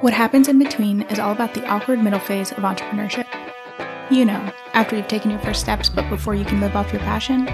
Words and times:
What 0.00 0.12
happens 0.12 0.46
in 0.46 0.60
between 0.60 1.02
is 1.02 1.18
all 1.18 1.32
about 1.32 1.54
the 1.54 1.66
awkward 1.66 2.00
middle 2.00 2.20
phase 2.20 2.52
of 2.52 2.58
entrepreneurship. 2.58 3.26
You 4.12 4.26
know, 4.26 4.52
after 4.72 4.94
you've 4.94 5.08
taken 5.08 5.28
your 5.28 5.40
first 5.40 5.60
steps 5.60 5.88
but 5.88 6.08
before 6.08 6.36
you 6.36 6.44
can 6.44 6.60
live 6.60 6.76
off 6.76 6.92
your 6.92 7.02
passion. 7.02 7.46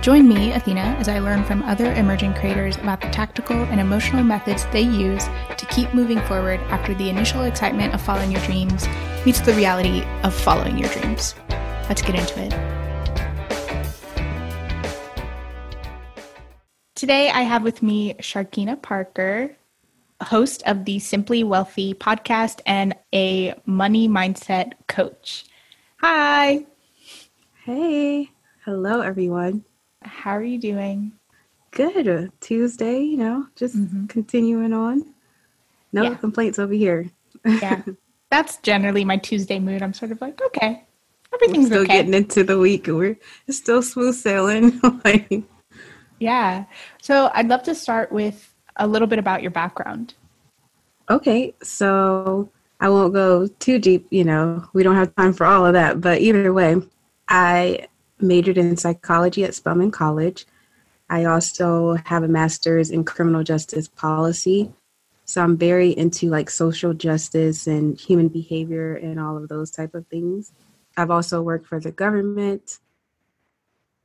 Join 0.00 0.26
me, 0.26 0.52
Athena, 0.52 0.96
as 0.98 1.08
I 1.08 1.18
learn 1.18 1.44
from 1.44 1.62
other 1.64 1.92
emerging 1.92 2.32
creators 2.32 2.78
about 2.78 3.02
the 3.02 3.10
tactical 3.10 3.64
and 3.64 3.80
emotional 3.80 4.24
methods 4.24 4.64
they 4.72 4.80
use 4.80 5.26
to 5.58 5.66
keep 5.68 5.92
moving 5.92 6.22
forward 6.22 6.58
after 6.70 6.94
the 6.94 7.10
initial 7.10 7.42
excitement 7.42 7.92
of 7.92 8.00
following 8.00 8.32
your 8.32 8.40
dreams 8.46 8.88
meets 9.26 9.40
the 9.40 9.52
reality 9.52 10.04
of 10.22 10.34
following 10.34 10.78
your 10.78 10.88
dreams. 10.88 11.34
Let's 11.86 12.00
get 12.00 12.14
into 12.14 12.44
it. 12.44 12.52
Today, 16.94 17.28
I 17.28 17.42
have 17.42 17.62
with 17.62 17.82
me 17.82 18.14
Sharkina 18.14 18.80
Parker, 18.80 19.54
host 20.22 20.62
of 20.66 20.84
the 20.84 20.98
Simply 20.98 21.44
Wealthy 21.44 21.94
podcast 21.94 22.60
and 22.66 22.94
a 23.14 23.54
money 23.66 24.08
mindset 24.08 24.72
coach. 24.86 25.44
Hi. 26.00 26.66
Hey. 27.64 28.30
Hello, 28.64 29.00
everyone. 29.00 29.64
How 30.02 30.32
are 30.32 30.42
you 30.42 30.58
doing? 30.58 31.12
Good. 31.70 32.32
Tuesday, 32.40 33.00
you 33.00 33.16
know, 33.16 33.46
just 33.56 33.76
mm-hmm. 33.76 34.06
continuing 34.06 34.72
on. 34.72 35.14
No 35.92 36.02
yeah. 36.04 36.14
complaints 36.14 36.58
over 36.58 36.72
here. 36.72 37.10
yeah. 37.44 37.82
That's 38.30 38.58
generally 38.58 39.04
my 39.04 39.16
Tuesday 39.16 39.58
mood. 39.58 39.82
I'm 39.82 39.94
sort 39.94 40.12
of 40.12 40.20
like, 40.20 40.40
okay, 40.42 40.84
everything's 41.32 41.70
we're 41.70 41.76
still 41.76 41.82
okay. 41.82 41.96
getting 41.98 42.14
into 42.14 42.44
the 42.44 42.58
week. 42.58 42.86
We're 42.86 43.18
still 43.48 43.82
smooth 43.82 44.14
sailing. 44.14 44.80
yeah. 46.20 46.64
So 47.00 47.30
I'd 47.34 47.48
love 47.48 47.62
to 47.64 47.74
start 47.74 48.12
with 48.12 48.47
a 48.78 48.86
little 48.86 49.08
bit 49.08 49.18
about 49.18 49.42
your 49.42 49.50
background. 49.50 50.14
Okay. 51.10 51.54
So 51.62 52.50
I 52.80 52.88
won't 52.88 53.12
go 53.12 53.46
too 53.46 53.78
deep, 53.78 54.06
you 54.10 54.24
know, 54.24 54.68
we 54.72 54.82
don't 54.82 54.94
have 54.94 55.14
time 55.16 55.32
for 55.32 55.46
all 55.46 55.66
of 55.66 55.72
that. 55.72 56.00
But 56.00 56.20
either 56.20 56.52
way, 56.52 56.76
I 57.28 57.88
majored 58.20 58.58
in 58.58 58.76
psychology 58.76 59.44
at 59.44 59.54
Spelman 59.54 59.90
College. 59.90 60.46
I 61.10 61.24
also 61.24 61.94
have 62.04 62.22
a 62.22 62.28
master's 62.28 62.90
in 62.90 63.04
criminal 63.04 63.42
justice 63.42 63.88
policy. 63.88 64.72
So 65.24 65.42
I'm 65.42 65.56
very 65.56 65.90
into 65.90 66.28
like 66.28 66.50
social 66.50 66.94
justice 66.94 67.66
and 67.66 67.98
human 67.98 68.28
behavior 68.28 68.94
and 68.94 69.18
all 69.18 69.36
of 69.36 69.48
those 69.48 69.70
type 69.70 69.94
of 69.94 70.06
things. 70.06 70.52
I've 70.96 71.10
also 71.10 71.42
worked 71.42 71.66
for 71.66 71.80
the 71.80 71.92
government, 71.92 72.78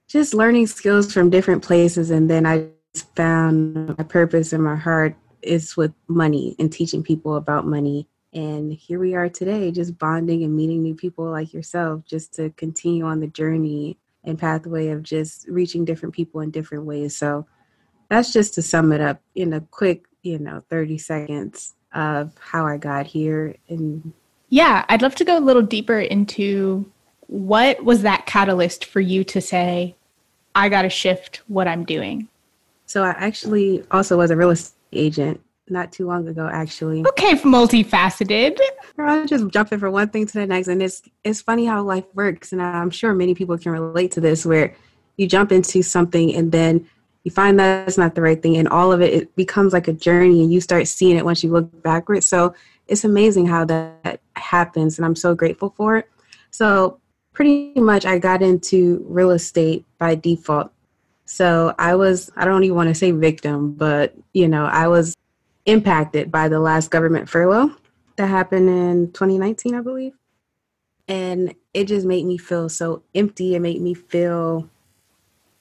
just 0.07 0.33
learning 0.33 0.67
skills 0.67 1.13
from 1.13 1.29
different 1.29 1.63
places. 1.63 2.11
And 2.11 2.29
then 2.29 2.45
I 2.45 2.67
found 3.15 3.97
my 3.97 4.03
purpose 4.03 4.53
in 4.53 4.61
my 4.61 4.75
heart 4.75 5.15
is 5.41 5.75
with 5.75 5.93
money 6.07 6.55
and 6.59 6.71
teaching 6.71 7.03
people 7.03 7.35
about 7.35 7.65
money. 7.65 8.07
And 8.33 8.73
here 8.73 8.99
we 8.99 9.13
are 9.13 9.29
today, 9.29 9.71
just 9.71 9.97
bonding 9.97 10.43
and 10.43 10.55
meeting 10.55 10.81
new 10.81 10.95
people 10.95 11.29
like 11.29 11.53
yourself, 11.53 12.03
just 12.05 12.33
to 12.35 12.49
continue 12.51 13.05
on 13.05 13.19
the 13.19 13.27
journey 13.27 13.97
and 14.23 14.39
pathway 14.39 14.89
of 14.89 15.03
just 15.03 15.47
reaching 15.47 15.85
different 15.85 16.15
people 16.15 16.41
in 16.41 16.49
different 16.49 16.85
ways. 16.85 17.15
So 17.15 17.45
that's 18.09 18.33
just 18.33 18.53
to 18.55 18.61
sum 18.61 18.91
it 18.91 19.01
up 19.01 19.21
in 19.35 19.53
a 19.53 19.61
quick, 19.61 20.05
you 20.23 20.39
know, 20.39 20.63
30 20.69 20.97
seconds 20.97 21.73
of 21.93 22.33
how 22.39 22.65
I 22.65 22.77
got 22.77 23.05
here. 23.05 23.55
And 23.69 24.13
yeah, 24.49 24.85
I'd 24.89 25.01
love 25.01 25.15
to 25.15 25.25
go 25.25 25.37
a 25.37 25.41
little 25.41 25.61
deeper 25.61 25.99
into 25.99 26.91
what 27.27 27.83
was 27.83 28.03
that 28.03 28.25
catalyst 28.25 28.85
for 28.85 28.99
you 28.99 29.23
to 29.25 29.41
say, 29.41 29.95
I 30.55 30.69
got 30.69 30.83
to 30.83 30.89
shift 30.89 31.41
what 31.47 31.67
I'm 31.67 31.83
doing? 31.83 32.29
So 32.93 33.03
I 33.03 33.09
actually 33.17 33.83
also 33.89 34.17
was 34.17 34.29
a 34.29 34.37
real 34.37 34.51
estate 34.51 34.77
agent 34.91 35.41
not 35.67 35.91
too 35.91 36.05
long 36.05 36.27
ago 36.27 36.47
actually. 36.47 37.03
Okay, 37.07 37.33
multifaceted. 37.37 38.59
I'm 38.99 39.25
just 39.25 39.47
jumping 39.47 39.79
from 39.79 39.93
one 39.93 40.09
thing 40.09 40.27
to 40.27 40.33
the 40.33 40.45
next, 40.45 40.67
and 40.67 40.79
it's 40.79 41.01
it's 41.23 41.41
funny 41.41 41.65
how 41.65 41.81
life 41.81 42.05
works, 42.13 42.51
and 42.51 42.61
I'm 42.61 42.91
sure 42.91 43.15
many 43.15 43.33
people 43.33 43.57
can 43.57 43.71
relate 43.71 44.11
to 44.11 44.21
this, 44.21 44.45
where 44.45 44.75
you 45.17 45.25
jump 45.25 45.51
into 45.51 45.81
something 45.81 46.35
and 46.35 46.51
then 46.51 46.87
you 47.23 47.31
find 47.31 47.57
that 47.57 47.87
it's 47.87 47.97
not 47.97 48.13
the 48.13 48.21
right 48.21 48.39
thing, 48.39 48.57
and 48.57 48.67
all 48.67 48.91
of 48.91 49.01
it 49.01 49.11
it 49.11 49.35
becomes 49.35 49.73
like 49.73 49.87
a 49.87 49.93
journey, 49.93 50.43
and 50.43 50.53
you 50.53 50.61
start 50.61 50.87
seeing 50.87 51.17
it 51.17 51.25
once 51.25 51.43
you 51.43 51.51
look 51.51 51.81
backwards. 51.81 52.27
So 52.27 52.53
it's 52.87 53.05
amazing 53.05 53.47
how 53.47 53.65
that 53.65 54.21
happens, 54.35 54.99
and 54.99 55.05
I'm 55.07 55.15
so 55.15 55.33
grateful 55.33 55.73
for 55.75 55.97
it. 55.97 56.07
So 56.51 56.99
pretty 57.33 57.73
much, 57.73 58.05
I 58.05 58.19
got 58.19 58.43
into 58.43 59.03
real 59.07 59.31
estate 59.31 59.83
by 59.97 60.13
default. 60.13 60.69
So 61.25 61.73
I 61.79 61.95
was 61.95 62.31
I 62.35 62.45
don't 62.45 62.63
even 62.63 62.75
want 62.75 62.89
to 62.89 62.95
say 62.95 63.11
victim, 63.11 63.73
but 63.73 64.13
you 64.33 64.47
know 64.47 64.65
I 64.65 64.87
was 64.87 65.15
impacted 65.65 66.31
by 66.31 66.49
the 66.49 66.59
last 66.59 66.91
government 66.91 67.29
furlough 67.29 67.71
that 68.15 68.27
happened 68.27 68.69
in 68.69 69.11
2019, 69.11 69.75
I 69.75 69.81
believe. 69.81 70.13
And 71.07 71.55
it 71.73 71.85
just 71.85 72.05
made 72.05 72.25
me 72.25 72.37
feel 72.37 72.69
so 72.69 73.03
empty. 73.15 73.55
It 73.55 73.59
made 73.59 73.81
me 73.81 73.93
feel 73.93 74.69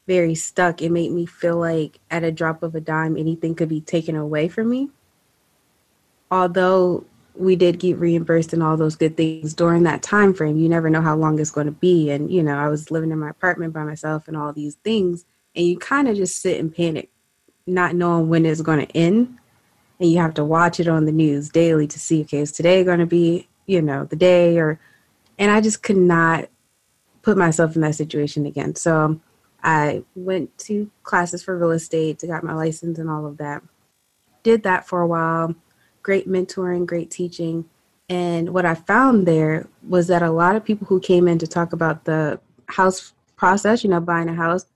very 0.06 0.34
stuck. 0.34 0.82
It 0.82 0.90
made 0.90 1.12
me 1.12 1.26
feel 1.26 1.56
like 1.56 1.98
at 2.10 2.24
a 2.24 2.32
drop 2.32 2.62
of 2.62 2.74
a 2.74 2.80
dime, 2.80 3.16
anything 3.16 3.54
could 3.54 3.68
be 3.68 3.80
taken 3.80 4.16
away 4.16 4.48
from 4.48 4.68
me. 4.68 4.90
Although 6.30 7.04
we 7.34 7.56
did 7.56 7.78
get 7.78 7.98
reimbursed 7.98 8.52
and 8.52 8.62
all 8.62 8.76
those 8.76 8.96
good 8.96 9.16
things 9.16 9.54
during 9.54 9.84
that 9.84 10.02
time 10.02 10.34
frame, 10.34 10.58
you 10.58 10.68
never 10.68 10.90
know 10.90 11.00
how 11.00 11.16
long 11.16 11.38
it's 11.38 11.50
going 11.50 11.66
to 11.66 11.72
be. 11.72 12.10
And, 12.10 12.30
you 12.30 12.42
know, 12.42 12.56
I 12.56 12.68
was 12.68 12.90
living 12.90 13.10
in 13.10 13.18
my 13.18 13.30
apartment 13.30 13.72
by 13.72 13.84
myself 13.84 14.28
and 14.28 14.36
all 14.36 14.52
these 14.52 14.74
things. 14.76 15.24
And 15.54 15.66
you 15.66 15.78
kind 15.78 16.08
of 16.08 16.16
just 16.16 16.40
sit 16.40 16.58
and 16.58 16.74
panic, 16.74 17.10
not 17.66 17.94
knowing 17.94 18.28
when 18.28 18.46
it's 18.46 18.62
going 18.62 18.86
to 18.86 18.96
end. 18.96 19.38
And 20.00 20.10
you 20.10 20.18
have 20.18 20.34
to 20.34 20.44
watch 20.44 20.80
it 20.80 20.88
on 20.88 21.04
the 21.04 21.12
news 21.12 21.48
daily 21.48 21.86
to 21.86 22.00
see 22.00 22.22
okay 22.22 22.40
is 22.40 22.50
today 22.50 22.82
going 22.82 22.98
to 22.98 23.06
be 23.06 23.46
you 23.66 23.80
know 23.80 24.04
the 24.04 24.16
day 24.16 24.58
or 24.58 24.80
and 25.38 25.52
i 25.52 25.60
just 25.60 25.84
could 25.84 25.96
not 25.96 26.48
put 27.22 27.36
myself 27.36 27.76
in 27.76 27.82
that 27.82 27.94
situation 27.94 28.46
again. 28.46 28.74
So 28.74 28.98
um, 28.98 29.22
i 29.64 30.02
went 30.16 30.56
to 30.58 30.90
classes 31.04 31.42
for 31.42 31.56
real 31.56 31.70
estate 31.70 32.18
to 32.18 32.26
got 32.26 32.42
my 32.42 32.52
license 32.52 32.98
and 32.98 33.08
all 33.08 33.26
of 33.26 33.38
that. 33.38 33.62
Did 34.42 34.64
that 34.64 34.88
for 34.88 35.00
a 35.00 35.06
while. 35.06 35.54
Great 36.02 36.28
mentoring 36.28 36.84
great 36.84 37.10
teaching. 37.10 37.64
And 38.08 38.52
what 38.52 38.66
i 38.66 38.74
found 38.74 39.26
there 39.26 39.68
was 39.88 40.08
that 40.08 40.22
a 40.22 40.32
lot 40.32 40.56
of 40.56 40.64
people 40.64 40.86
who 40.86 40.98
came 40.98 41.28
in 41.28 41.38
to 41.38 41.46
talk 41.46 41.72
about 41.72 42.04
the 42.04 42.40
house 42.66 43.12
process 43.36 43.82
you 43.82 43.90
know 43.90 44.00
buying 44.00 44.28
a 44.28 44.34
house 44.34 44.66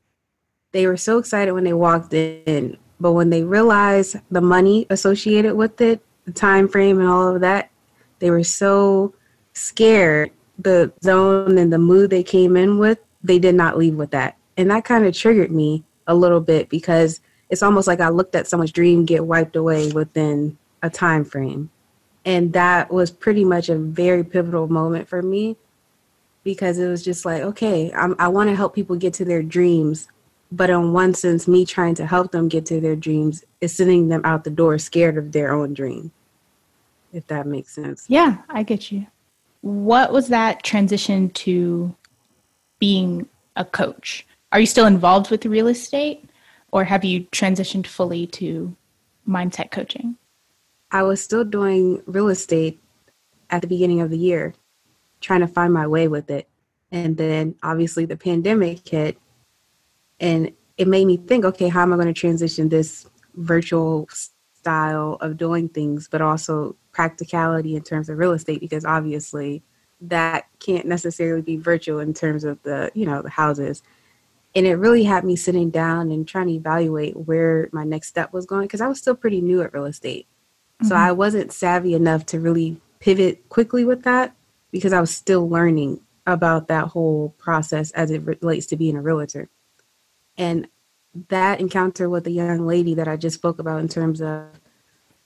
they 0.72 0.87
were 0.87 0.97
so 0.97 1.19
excited 1.19 1.53
when 1.53 1.65
they 1.65 1.72
walked 1.72 2.12
in 2.12 2.77
but 3.00 3.12
when 3.12 3.31
they 3.31 3.43
realized 3.43 4.16
the 4.31 4.41
money 4.41 4.87
associated 4.91 5.54
with 5.54 5.81
it, 5.81 6.00
the 6.25 6.32
time 6.32 6.69
frame 6.69 6.99
and 6.99 7.09
all 7.09 7.34
of 7.34 7.41
that, 7.43 7.71
they 8.19 8.31
were 8.31 8.44
so 8.44 9.15
scared. 9.53 10.31
The 10.59 10.93
zone 11.03 11.59
and 11.59 11.71
the 11.71 11.78
mood 11.78 12.09
they 12.09 12.22
came 12.22 12.56
in 12.56 12.78
with, 12.78 12.99
they 13.22 13.38
did 13.38 13.54
not 13.54 13.77
leave 13.77 13.94
with 13.94 14.10
that. 14.12 14.38
And 14.56 14.71
that 14.71 14.87
kind 14.87 15.04
of 15.04 15.15
triggered 15.15 15.50
me 15.50 15.84
a 16.06 16.15
little 16.15 16.41
bit 16.41 16.71
because 16.71 17.21
it's 17.50 17.62
almost 17.62 17.87
like 17.87 18.00
I 18.00 18.09
looked 18.09 18.34
at 18.34 18.47
someone's 18.47 18.72
dream 18.72 19.04
get 19.04 19.27
wiped 19.27 19.56
away 19.56 19.93
within 19.93 20.56
a 20.83 20.88
time 20.88 21.25
frame. 21.25 21.71
And 22.25 22.54
that 22.54 22.91
was 22.91 23.10
pretty 23.10 23.44
much 23.44 23.69
a 23.69 23.77
very 23.77 24.25
pivotal 24.25 24.66
moment 24.66 25.09
for 25.09 25.22
me 25.22 25.56
because 26.43 26.78
it 26.78 26.88
was 26.88 27.04
just 27.04 27.27
like, 27.27 27.43
okay, 27.43 27.93
I'm, 27.93 28.16
I 28.19 28.28
want 28.28 28.48
to 28.48 28.56
help 28.56 28.75
people 28.75 28.97
get 28.97 29.12
to 29.15 29.25
their 29.25 29.43
dreams, 29.43 30.09
but 30.53 30.71
in 30.71 30.93
one 30.93 31.15
sense 31.15 31.49
me 31.49 31.65
trying 31.65 31.95
to 31.95 32.07
help 32.07 32.33
them 32.33 32.49
get 32.49 32.67
to 32.67 32.81
their 32.81 32.97
dreams 32.97 33.45
is 33.61 33.75
sending 33.75 34.09
them 34.09 34.23
out 34.25 34.45
the 34.45 34.51
door 34.51 34.79
scared 34.79 35.19
of 35.19 35.33
their 35.33 35.53
own 35.53 35.75
dream 35.75 36.12
if 37.12 37.27
that 37.29 37.47
makes 37.47 37.73
sense. 37.73 38.05
Yeah 38.09 38.39
i 38.49 38.62
get 38.62 38.93
you. 38.93 39.07
What 39.62 40.12
was 40.12 40.29
that 40.29 40.62
transition 40.62 41.31
to 41.31 41.95
being 42.79 43.29
a 43.57 43.65
coach? 43.65 44.27
Are 44.53 44.61
you 44.61 44.67
still 44.67 44.87
involved 44.87 45.31
with 45.31 45.47
real 45.47 45.67
estate 45.67 46.29
or 46.73 46.84
have 46.84 47.05
you 47.05 47.25
transitioned 47.33 47.87
fully 47.87 48.27
to 48.28 48.77
mindset 49.28 49.71
coaching? 49.71 50.16
I 50.93 51.03
was 51.03 51.22
still 51.22 51.45
doing 51.45 52.03
real 52.07 52.28
estate 52.28 52.81
at 53.51 53.63
the 53.63 53.66
beginning 53.66 54.01
of 54.01 54.10
the 54.10 54.19
year 54.19 54.54
trying 55.21 55.41
to 55.41 55.48
find 55.48 55.72
my 55.72 55.87
way 55.87 56.07
with 56.07 56.31
it. 56.31 56.48
And 56.93 57.16
then 57.16 57.57
obviously 57.63 58.04
the 58.04 58.16
pandemic 58.16 58.87
hit 58.87 59.19
and 60.21 60.53
it 60.77 60.89
made 60.89 61.07
me 61.07 61.16
think 61.16 61.45
okay 61.45 61.68
how 61.68 61.83
am 61.83 61.92
i 61.92 61.97
going 61.97 62.07
to 62.07 62.13
transition 62.13 62.68
this 62.68 63.09
virtual 63.34 64.09
style 64.66 65.16
of 65.21 65.36
doing 65.36 65.68
things 65.68 66.09
but 66.09 66.21
also 66.21 66.74
practicality 66.91 67.77
in 67.77 67.83
terms 67.83 68.09
of 68.09 68.18
real 68.18 68.33
estate? 68.33 68.59
Because 68.59 68.84
obviously 68.84 69.63
that 70.01 70.47
can't 70.59 70.86
necessarily 70.86 71.42
be 71.42 71.57
virtual 71.57 72.01
in 72.01 72.13
terms 72.13 72.42
of 72.42 72.60
the 72.65 72.91
you 72.95 73.07
know 73.07 73.22
the 73.22 73.30
houses. 73.30 73.83
And 74.57 74.66
it 74.66 74.74
really 74.74 75.04
had 75.04 75.22
me 75.22 75.36
sitting 75.36 75.71
down 75.71 76.10
and 76.10 76.27
trying 76.27 76.47
to 76.48 76.54
evaluate 76.54 77.15
where 77.16 77.69
my 77.72 77.84
next 77.84 78.09
step 78.09 78.33
was 78.33 78.47
going 78.47 78.62
because 78.62 78.80
i 78.80 78.89
was 78.89 78.98
still 78.98 79.15
pretty 79.15 79.41
new 79.41 79.62
at 79.62 79.72
real 79.72 79.84
estate. 79.84 80.27
Mm-hmm. 80.27 80.89
so 80.89 80.95
i 80.97 81.12
wasn't 81.12 81.53
savvy 81.53 81.95
enough 81.95 82.27
to 82.27 82.41
really 82.41 82.80
pivot 82.98 83.48
quickly 83.48 83.84
with 83.84 84.03
that 84.03 84.34
because 84.72 84.92
i 84.92 85.01
was 85.01 85.10
still 85.10 85.48
learning 85.48 86.01
about 86.27 86.69
that 86.69 86.89
whole 86.89 87.34
process 87.39 87.92
as 87.92 88.10
it 88.10 88.22
relates 88.24 88.66
to 88.66 88.77
being 88.77 88.97
a 88.97 89.01
realtor 89.01 89.48
and 90.38 90.68
that 91.28 91.60
encounter 91.60 92.09
with 92.09 92.24
the 92.24 92.30
young 92.30 92.66
lady 92.66 92.94
that 92.94 93.09
I 93.09 93.16
just 93.16 93.36
spoke 93.36 93.59
about 93.59 93.80
in 93.80 93.88
terms 93.88 94.21
of 94.21 94.44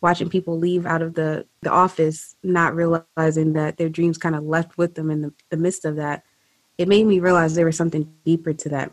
watching 0.01 0.31
people 0.31 0.59
leave 0.59 0.87
out 0.87 1.03
of 1.03 1.15
the, 1.15 1.47
the 1.63 1.71
office, 1.71 2.37
not 2.43 2.75
realizing 2.75 3.53
that 3.53 3.77
their 3.77 3.89
dreams 3.89 4.17
kind 4.17 4.35
of 4.35 4.45
left 4.45 4.79
with 4.79 4.95
them 4.95 5.11
in 5.11 5.23
the, 5.23 5.33
the 5.51 5.57
midst 5.57 5.85
of 5.85 5.97
that, 5.97 6.25
it 6.79 6.89
made 6.89 7.07
me 7.07 7.21
realize 7.21 7.55
there 7.55 7.67
was 7.67 7.77
something 7.77 8.11
deeper 8.25 8.53
to 8.55 8.69
that. 8.71 8.93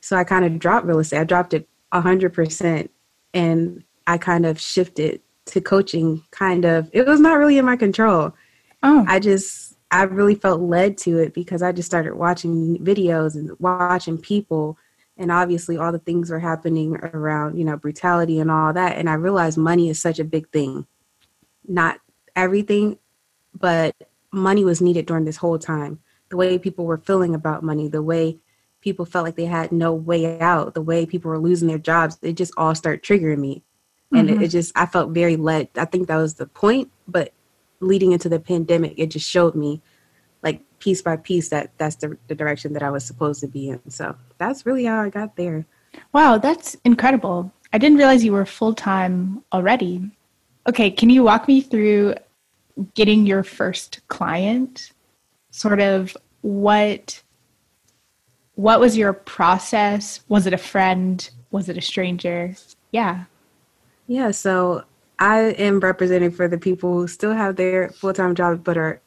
So 0.00 0.16
I 0.16 0.24
kind 0.24 0.44
of 0.44 0.58
dropped 0.58 0.86
real 0.86 0.98
estate. 0.98 1.20
I 1.20 1.24
dropped 1.24 1.54
it 1.54 1.68
100% 1.92 2.88
and 3.34 3.84
I 4.06 4.18
kind 4.18 4.46
of 4.46 4.60
shifted 4.60 5.20
to 5.46 5.60
coaching 5.60 6.22
kind 6.30 6.64
of 6.64 6.90
it 6.92 7.06
was 7.06 7.20
not 7.20 7.38
really 7.38 7.58
in 7.58 7.64
my 7.64 7.76
control. 7.76 8.34
Oh. 8.82 9.04
I 9.08 9.18
just 9.18 9.76
I 9.90 10.02
really 10.02 10.34
felt 10.34 10.60
led 10.60 10.98
to 10.98 11.18
it 11.18 11.32
because 11.32 11.62
I 11.62 11.72
just 11.72 11.86
started 11.86 12.14
watching 12.14 12.78
videos 12.78 13.34
and 13.34 13.58
watching 13.58 14.18
people 14.18 14.76
and 15.18 15.32
obviously 15.32 15.76
all 15.76 15.92
the 15.92 15.98
things 15.98 16.30
were 16.30 16.38
happening 16.38 16.96
around 16.96 17.58
you 17.58 17.64
know 17.64 17.76
brutality 17.76 18.38
and 18.38 18.50
all 18.50 18.72
that 18.72 18.96
and 18.96 19.10
i 19.10 19.14
realized 19.14 19.58
money 19.58 19.90
is 19.90 20.00
such 20.00 20.18
a 20.18 20.24
big 20.24 20.48
thing. 20.50 20.86
Not 21.66 22.00
everything 22.34 22.98
but 23.52 23.94
money 24.30 24.64
was 24.64 24.80
needed 24.80 25.06
during 25.06 25.24
this 25.24 25.36
whole 25.38 25.58
time. 25.58 26.00
The 26.28 26.36
way 26.36 26.58
people 26.58 26.84
were 26.86 26.98
feeling 26.98 27.34
about 27.34 27.62
money 27.62 27.88
the 27.88 28.02
way 28.02 28.38
people 28.80 29.04
felt 29.04 29.24
like 29.24 29.36
they 29.36 29.46
had 29.46 29.72
no 29.72 29.92
way 29.92 30.38
out 30.40 30.74
the 30.74 30.80
way 30.80 31.04
people 31.04 31.30
were 31.30 31.38
losing 31.38 31.66
their 31.66 31.78
jobs 31.78 32.16
it 32.22 32.34
just 32.34 32.54
all 32.56 32.74
started 32.74 33.02
triggering 33.02 33.38
me. 33.38 33.62
And 34.12 34.28
mm-hmm. 34.28 34.40
it, 34.40 34.46
it 34.46 34.48
just 34.48 34.72
i 34.76 34.86
felt 34.86 35.10
very 35.10 35.36
led. 35.36 35.68
I 35.76 35.84
think 35.84 36.08
that 36.08 36.16
was 36.16 36.34
the 36.34 36.46
point 36.46 36.90
but 37.06 37.32
leading 37.80 38.12
into 38.12 38.28
the 38.28 38.40
pandemic 38.40 38.94
it 38.96 39.10
just 39.10 39.28
showed 39.28 39.54
me 39.54 39.82
like 40.42 40.62
piece 40.78 41.02
by 41.02 41.16
piece 41.16 41.48
that 41.48 41.70
that's 41.78 41.96
the, 41.96 42.16
the 42.28 42.34
direction 42.34 42.72
that 42.72 42.82
I 42.82 42.90
was 42.90 43.04
supposed 43.04 43.40
to 43.40 43.48
be 43.48 43.70
in. 43.70 43.90
So 43.90 44.14
that's 44.38 44.66
really 44.66 44.84
how 44.84 45.00
I 45.02 45.10
got 45.10 45.36
there. 45.36 45.66
Wow, 46.12 46.38
that's 46.38 46.76
incredible. 46.84 47.52
I 47.72 47.78
didn't 47.78 47.98
realize 47.98 48.24
you 48.24 48.32
were 48.32 48.46
full 48.46 48.74
time 48.74 49.42
already. 49.52 50.10
Okay, 50.66 50.90
can 50.90 51.10
you 51.10 51.22
walk 51.22 51.48
me 51.48 51.60
through 51.60 52.14
getting 52.94 53.26
your 53.26 53.42
first 53.42 54.00
client? 54.08 54.92
Sort 55.50 55.80
of 55.80 56.16
what 56.42 57.22
what 58.54 58.80
was 58.80 58.96
your 58.96 59.12
process? 59.12 60.20
Was 60.28 60.46
it 60.46 60.52
a 60.52 60.58
friend? 60.58 61.30
Was 61.50 61.68
it 61.68 61.78
a 61.78 61.80
stranger? 61.80 62.54
Yeah. 62.90 63.24
Yeah, 64.06 64.30
so 64.30 64.84
I 65.18 65.38
am 65.58 65.80
representing 65.80 66.30
for 66.30 66.48
the 66.48 66.58
people 66.58 66.92
who 66.92 67.08
still 67.08 67.32
have 67.32 67.56
their 67.56 67.90
full 67.90 68.12
time 68.12 68.34
jobs 68.34 68.60
but 68.62 68.76
are 68.76 69.00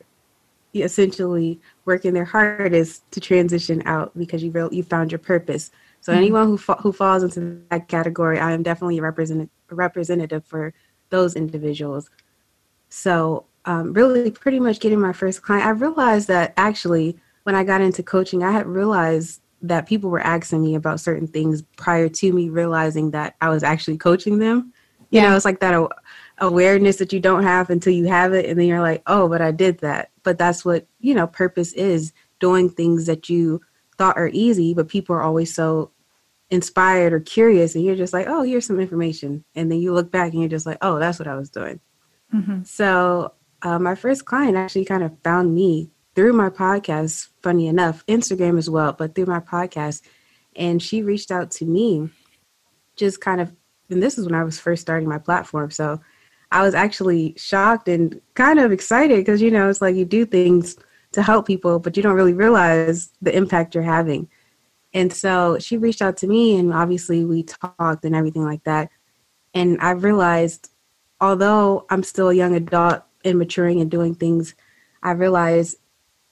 essentially 0.74 1.60
working 1.86 2.14
their 2.14 2.26
hardest 2.26 3.10
to 3.12 3.20
transition 3.20 3.82
out 3.86 4.18
because 4.18 4.44
you 4.44 4.70
you 4.72 4.84
found 4.84 5.12
your 5.12 5.20
purpose. 5.20 5.72
So 6.00 6.12
mm-hmm. 6.12 6.18
anyone 6.18 6.48
who 6.48 6.58
fa- 6.58 6.80
who 6.82 6.92
falls 6.92 7.24
into 7.24 7.62
that 7.70 7.88
category, 7.88 8.40
I 8.40 8.52
am 8.52 8.64
definitely 8.64 8.98
a 9.00 9.02
representative 9.02 9.50
representative 9.70 10.46
for 10.46 10.74
those 11.10 11.36
individuals. 11.36 12.10
So 12.90 13.46
um, 13.66 13.94
really, 13.94 14.32
pretty 14.32 14.60
much 14.60 14.80
getting 14.80 15.00
my 15.00 15.14
first 15.14 15.42
client, 15.42 15.66
I 15.66 15.72
realized 15.72 16.28
that 16.30 16.54
actually 16.58 17.18
when 17.44 17.56
I 17.56 17.64
got 17.64 17.82
into 17.82 18.04
coaching, 18.04 18.44
I 18.44 18.52
had 18.52 18.66
realized 18.66 19.42
that 19.62 19.88
people 19.88 20.10
were 20.10 20.22
asking 20.22 20.64
me 20.64 20.76
about 20.76 21.00
certain 21.00 21.28
things 21.28 21.62
prior 21.76 22.10
to 22.10 22.34
me 22.34 22.50
realizing 22.50 23.12
that 23.12 23.36
I 23.42 23.50
was 23.50 23.64
actually 23.64 23.98
coaching 23.98 24.40
them. 24.40 24.74
You 25.12 25.22
yeah. 25.22 25.30
know, 25.30 25.36
it's 25.36 25.46
like 25.46 25.60
that 25.60 25.90
awareness 26.40 26.98
that 26.98 27.14
you 27.14 27.20
don't 27.20 27.44
have 27.44 27.70
until 27.70 27.94
you 27.94 28.08
have 28.08 28.34
it, 28.34 28.46
and 28.46 28.60
then 28.60 28.68
you're 28.68 28.82
like, 28.82 29.04
oh, 29.08 29.28
but 29.28 29.42
I 29.42 29.52
did 29.52 29.80
that 29.80 30.11
but 30.24 30.38
that's 30.38 30.64
what 30.64 30.88
you 31.00 31.14
know 31.14 31.28
purpose 31.28 31.74
is 31.74 32.14
doing 32.40 32.70
things 32.70 33.06
that 33.06 33.30
you 33.30 33.62
thought 33.98 34.18
are 34.18 34.30
easy 34.34 34.74
but 34.74 34.88
people 34.88 35.16
are 35.16 35.24
always 35.24 35.54
so 35.54 35.92
inspired 36.50 37.14
or 37.14 37.20
curious 37.20 37.76
and 37.76 37.86
you're 37.86 37.96
just 37.96 38.14
like 38.14 38.28
oh 38.28 38.42
here's 38.44 38.66
some 38.66 38.80
information 38.80 39.44
and 39.56 39.72
then 39.72 39.80
you 39.80 39.94
look 39.94 40.12
back 40.12 40.32
and 40.32 40.42
you're 40.42 40.50
just 40.50 40.66
like 40.66 40.78
oh 40.82 41.00
that's 41.00 41.20
what 41.20 41.28
i 41.28 41.36
was 41.36 41.50
doing 41.50 41.80
mm-hmm. 42.34 42.64
so 42.64 43.34
uh, 43.64 43.78
my 43.80 43.96
first 43.96 44.26
client 44.26 44.58
actually 44.58 44.84
kind 44.84 45.04
of 45.04 45.16
found 45.24 45.54
me 45.54 45.90
through 46.16 46.34
my 46.34 46.50
podcast 46.50 47.30
funny 47.42 47.68
enough 47.68 48.06
instagram 48.08 48.58
as 48.58 48.70
well 48.70 48.92
but 48.92 49.16
through 49.16 49.26
my 49.26 49.40
podcast 49.40 50.02
and 50.56 50.82
she 50.82 51.02
reached 51.02 51.32
out 51.32 51.50
to 51.52 51.66
me 51.66 52.10
just 52.98 53.22
kind 53.22 53.40
of 53.40 53.54
and 53.90 54.04
this 54.04 54.18
is 54.18 54.26
when 54.26 54.36
i 54.36 54.44
was 54.44 54.60
first 54.60 54.82
starting 54.82 55.08
my 55.08 55.18
platform 55.18 55.72
so 55.72 56.02
I 56.52 56.64
was 56.64 56.76
actually 56.76 57.34
shocked 57.38 57.88
and 57.88 58.20
kind 58.34 58.60
of 58.60 58.72
excited 58.72 59.18
because, 59.18 59.42
you 59.42 59.52
know, 59.52 59.70
it's 59.70 59.82
like 59.82 59.96
you 59.96 60.06
do 60.06 60.26
things 60.26 60.76
to 61.14 61.22
help 61.22 61.48
people, 61.48 61.80
but 61.80 61.96
you 61.96 62.04
don't 62.04 62.16
really 62.16 62.34
realize 62.34 63.12
the 63.22 63.36
impact 63.36 63.74
you're 63.74 63.84
having. 63.84 64.30
And 64.94 65.12
so 65.12 65.58
she 65.60 65.78
reached 65.78 66.02
out 66.02 66.18
to 66.18 66.28
me, 66.28 66.58
and 66.58 66.74
obviously 66.74 67.24
we 67.24 67.44
talked 67.44 68.04
and 68.04 68.16
everything 68.16 68.44
like 68.44 68.64
that. 68.66 68.90
And 69.54 69.80
I 69.82 69.92
realized, 69.92 70.70
although 71.22 71.86
I'm 71.90 72.04
still 72.04 72.30
a 72.30 72.34
young 72.34 72.56
adult 72.56 73.04
and 73.24 73.38
maturing 73.38 73.80
and 73.80 73.90
doing 73.90 74.16
things, 74.16 74.56
I 75.04 75.12
realized 75.12 75.78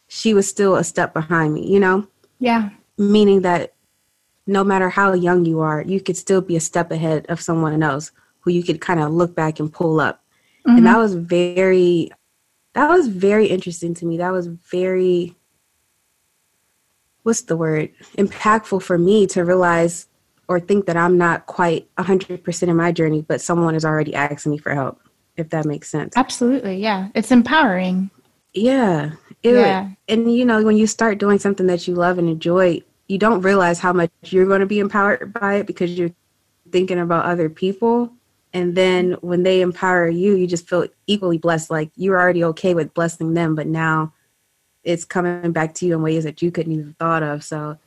she 0.08 0.34
was 0.34 0.50
still 0.50 0.76
a 0.76 0.84
step 0.84 1.14
behind 1.14 1.54
me, 1.54 1.72
you 1.72 1.80
know? 1.80 2.08
Yeah. 2.40 2.70
Meaning 2.98 3.42
that 3.42 3.74
no 4.48 4.64
matter 4.64 4.90
how 4.90 5.14
young 5.14 5.46
you 5.46 5.60
are, 5.60 5.82
you 5.82 6.02
could 6.02 6.18
still 6.18 6.42
be 6.42 6.56
a 6.56 6.62
step 6.62 6.92
ahead 6.92 7.26
of 7.28 7.40
someone 7.40 7.82
else 7.84 8.12
who 8.40 8.52
you 8.52 8.64
could 8.64 8.82
kind 8.82 9.00
of 9.00 9.12
look 9.12 9.36
back 9.36 9.60
and 9.60 9.72
pull 9.72 10.00
up. 10.00 10.24
Mm-hmm. 10.68 10.78
And 10.78 10.86
that 10.86 10.98
was 10.98 11.16
very 11.16 12.12
that 12.74 12.90
was 12.90 13.08
very 13.08 13.48
interesting 13.48 13.94
to 13.96 14.06
me. 14.06 14.18
That 14.18 14.32
was 14.32 14.48
very 14.48 15.36
what's 17.24 17.42
the 17.42 17.58
word? 17.58 17.92
impactful 18.18 18.82
for 18.82 18.98
me 18.98 19.28
to 19.28 19.44
realize 19.44 20.08
or 20.48 20.60
think 20.60 20.88
that 20.88 20.98
I'm 20.98 21.18
not 21.18 21.46
quite 21.46 21.88
100% 21.98 22.64
in 22.64 22.76
my 22.76 22.92
journey, 22.92 23.22
but 23.22 23.40
someone 23.40 23.76
is 23.76 23.86
already 23.86 24.16
asking 24.16 24.54
me 24.54 24.58
for 24.58 24.74
help, 24.74 25.00
if 25.38 25.52
that 25.52 25.66
makes 25.66 25.90
sense. 25.90 26.18
Absolutely. 26.18 26.78
Yeah. 26.78 27.10
It's 27.14 27.32
empowering. 27.32 28.10
Yeah. 28.56 29.12
It, 29.44 29.54
yeah. 29.54 29.92
And, 30.08 30.34
you 30.34 30.46
know, 30.46 30.64
when 30.64 30.76
you 30.76 30.88
start 30.88 31.20
doing 31.20 31.38
something 31.38 31.68
that 31.68 31.88
you 31.88 31.94
love 31.94 32.18
and 32.18 32.28
enjoy, 32.28 32.82
you 33.08 33.20
don't 33.20 33.42
realize 33.42 33.80
how 33.80 33.94
much 33.94 34.10
you're 34.24 34.48
going 34.48 34.62
to 34.62 34.66
be 34.66 34.80
empowered 34.80 35.34
by 35.34 35.58
it 35.58 35.68
because 35.68 35.98
you're 35.98 36.16
thinking 36.72 37.00
about 37.00 37.26
other 37.26 37.48
people 37.48 38.12
and 38.54 38.76
then 38.76 39.14
when 39.22 39.44
they 39.44 39.62
empower 39.62 40.10
you 40.10 40.36
you 40.36 40.48
just 40.48 40.68
feel 40.68 40.88
equally 41.08 41.38
blessed. 41.38 41.70
Like 41.70 41.92
you're 41.96 42.20
already 42.20 42.44
okay 42.46 42.74
with 42.74 42.94
blessing 42.94 43.34
them 43.34 43.56
but 43.56 43.68
now 43.68 44.14
it's 44.84 45.06
coming 45.06 45.52
back 45.52 45.74
to 45.76 45.86
you 45.86 45.96
in 45.96 46.02
ways 46.02 46.24
that 46.24 46.42
you 46.42 46.52
couldn't 46.52 46.72
even 46.72 46.96
thought 47.00 47.24
of. 47.24 47.44
So 47.44 47.78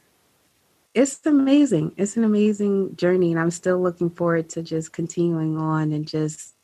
it's 0.94 1.24
amazing. 1.24 1.92
It's 1.96 2.16
an 2.16 2.24
amazing 2.24 2.96
journey 2.96 3.30
and 3.30 3.40
i'm 3.40 3.50
still 3.50 3.80
looking 3.80 4.10
forward 4.10 4.48
to 4.50 4.62
just 4.62 4.92
continuing 4.92 5.56
on 5.56 5.92
and 5.92 6.06
just 6.06 6.54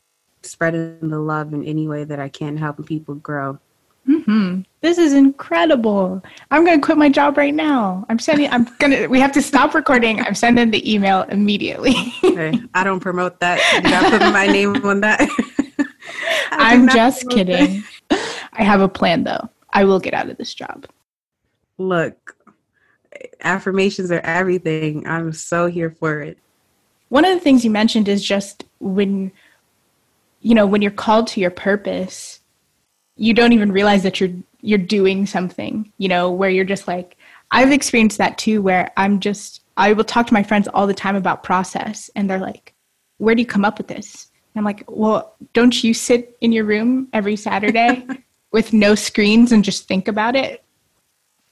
spreading 0.43 1.09
the 1.09 1.19
love 1.19 1.53
in 1.53 1.65
any 1.65 1.87
way 1.87 2.03
that 2.05 2.19
i 2.19 2.29
can 2.29 2.55
helping 2.55 2.85
people 2.85 3.15
grow 3.15 3.59
Mm-hmm. 4.07 4.61
This 4.81 4.97
is 4.97 5.13
incredible. 5.13 6.23
I'm 6.51 6.65
going 6.65 6.79
to 6.79 6.85
quit 6.85 6.97
my 6.97 7.09
job 7.09 7.37
right 7.37 7.53
now. 7.53 8.05
I'm 8.09 8.17
sending, 8.17 8.49
I'm 8.49 8.65
going 8.79 8.91
to, 8.91 9.07
we 9.07 9.19
have 9.19 9.31
to 9.33 9.41
stop 9.41 9.73
recording. 9.73 10.19
I'm 10.21 10.35
sending 10.35 10.71
the 10.71 10.91
email 10.91 11.23
immediately. 11.23 11.95
okay. 12.23 12.59
I 12.73 12.83
don't 12.83 12.99
promote 12.99 13.39
that. 13.41 13.59
Did 13.83 13.93
I 13.93 14.09
put 14.09 14.33
my 14.33 14.47
name 14.47 14.85
on 14.85 15.01
that? 15.01 15.27
I'm 16.51 16.87
just 16.89 17.29
kidding. 17.29 17.83
That. 18.09 18.47
I 18.53 18.63
have 18.63 18.81
a 18.81 18.89
plan 18.89 19.23
though. 19.23 19.49
I 19.71 19.83
will 19.83 19.99
get 19.99 20.13
out 20.13 20.29
of 20.29 20.37
this 20.37 20.53
job. 20.53 20.87
Look, 21.77 22.35
affirmations 23.41 24.11
are 24.11 24.21
everything. 24.21 25.07
I'm 25.07 25.33
so 25.33 25.67
here 25.67 25.91
for 25.91 26.21
it. 26.21 26.37
One 27.09 27.25
of 27.25 27.33
the 27.33 27.39
things 27.39 27.63
you 27.63 27.71
mentioned 27.71 28.07
is 28.07 28.23
just 28.23 28.65
when, 28.79 29.31
you 30.41 30.55
know, 30.55 30.65
when 30.65 30.81
you're 30.81 30.91
called 30.91 31.27
to 31.27 31.39
your 31.39 31.51
purpose, 31.51 32.38
you 33.19 33.33
don't 33.33 33.53
even 33.53 33.71
realize 33.71 34.03
that 34.03 34.19
you're 34.19 34.33
you're 34.61 34.77
doing 34.77 35.25
something 35.25 35.91
you 35.97 36.07
know 36.07 36.31
where 36.31 36.49
you're 36.49 36.65
just 36.65 36.87
like 36.87 37.17
i've 37.51 37.71
experienced 37.71 38.17
that 38.17 38.37
too 38.37 38.61
where 38.61 38.91
i'm 38.97 39.19
just 39.19 39.61
i 39.77 39.93
will 39.93 40.03
talk 40.03 40.25
to 40.27 40.33
my 40.33 40.43
friends 40.43 40.67
all 40.69 40.87
the 40.87 40.93
time 40.93 41.15
about 41.15 41.43
process 41.43 42.09
and 42.15 42.29
they're 42.29 42.39
like 42.39 42.73
where 43.17 43.35
do 43.35 43.41
you 43.41 43.45
come 43.45 43.65
up 43.65 43.77
with 43.77 43.87
this? 43.87 44.29
And 44.53 44.59
i'm 44.59 44.65
like 44.65 44.83
well 44.87 45.35
don't 45.53 45.83
you 45.83 45.93
sit 45.93 46.37
in 46.41 46.51
your 46.51 46.63
room 46.63 47.09
every 47.13 47.35
saturday 47.35 48.07
with 48.51 48.73
no 48.73 48.95
screens 48.95 49.51
and 49.51 49.63
just 49.63 49.87
think 49.87 50.07
about 50.07 50.35
it? 50.35 50.63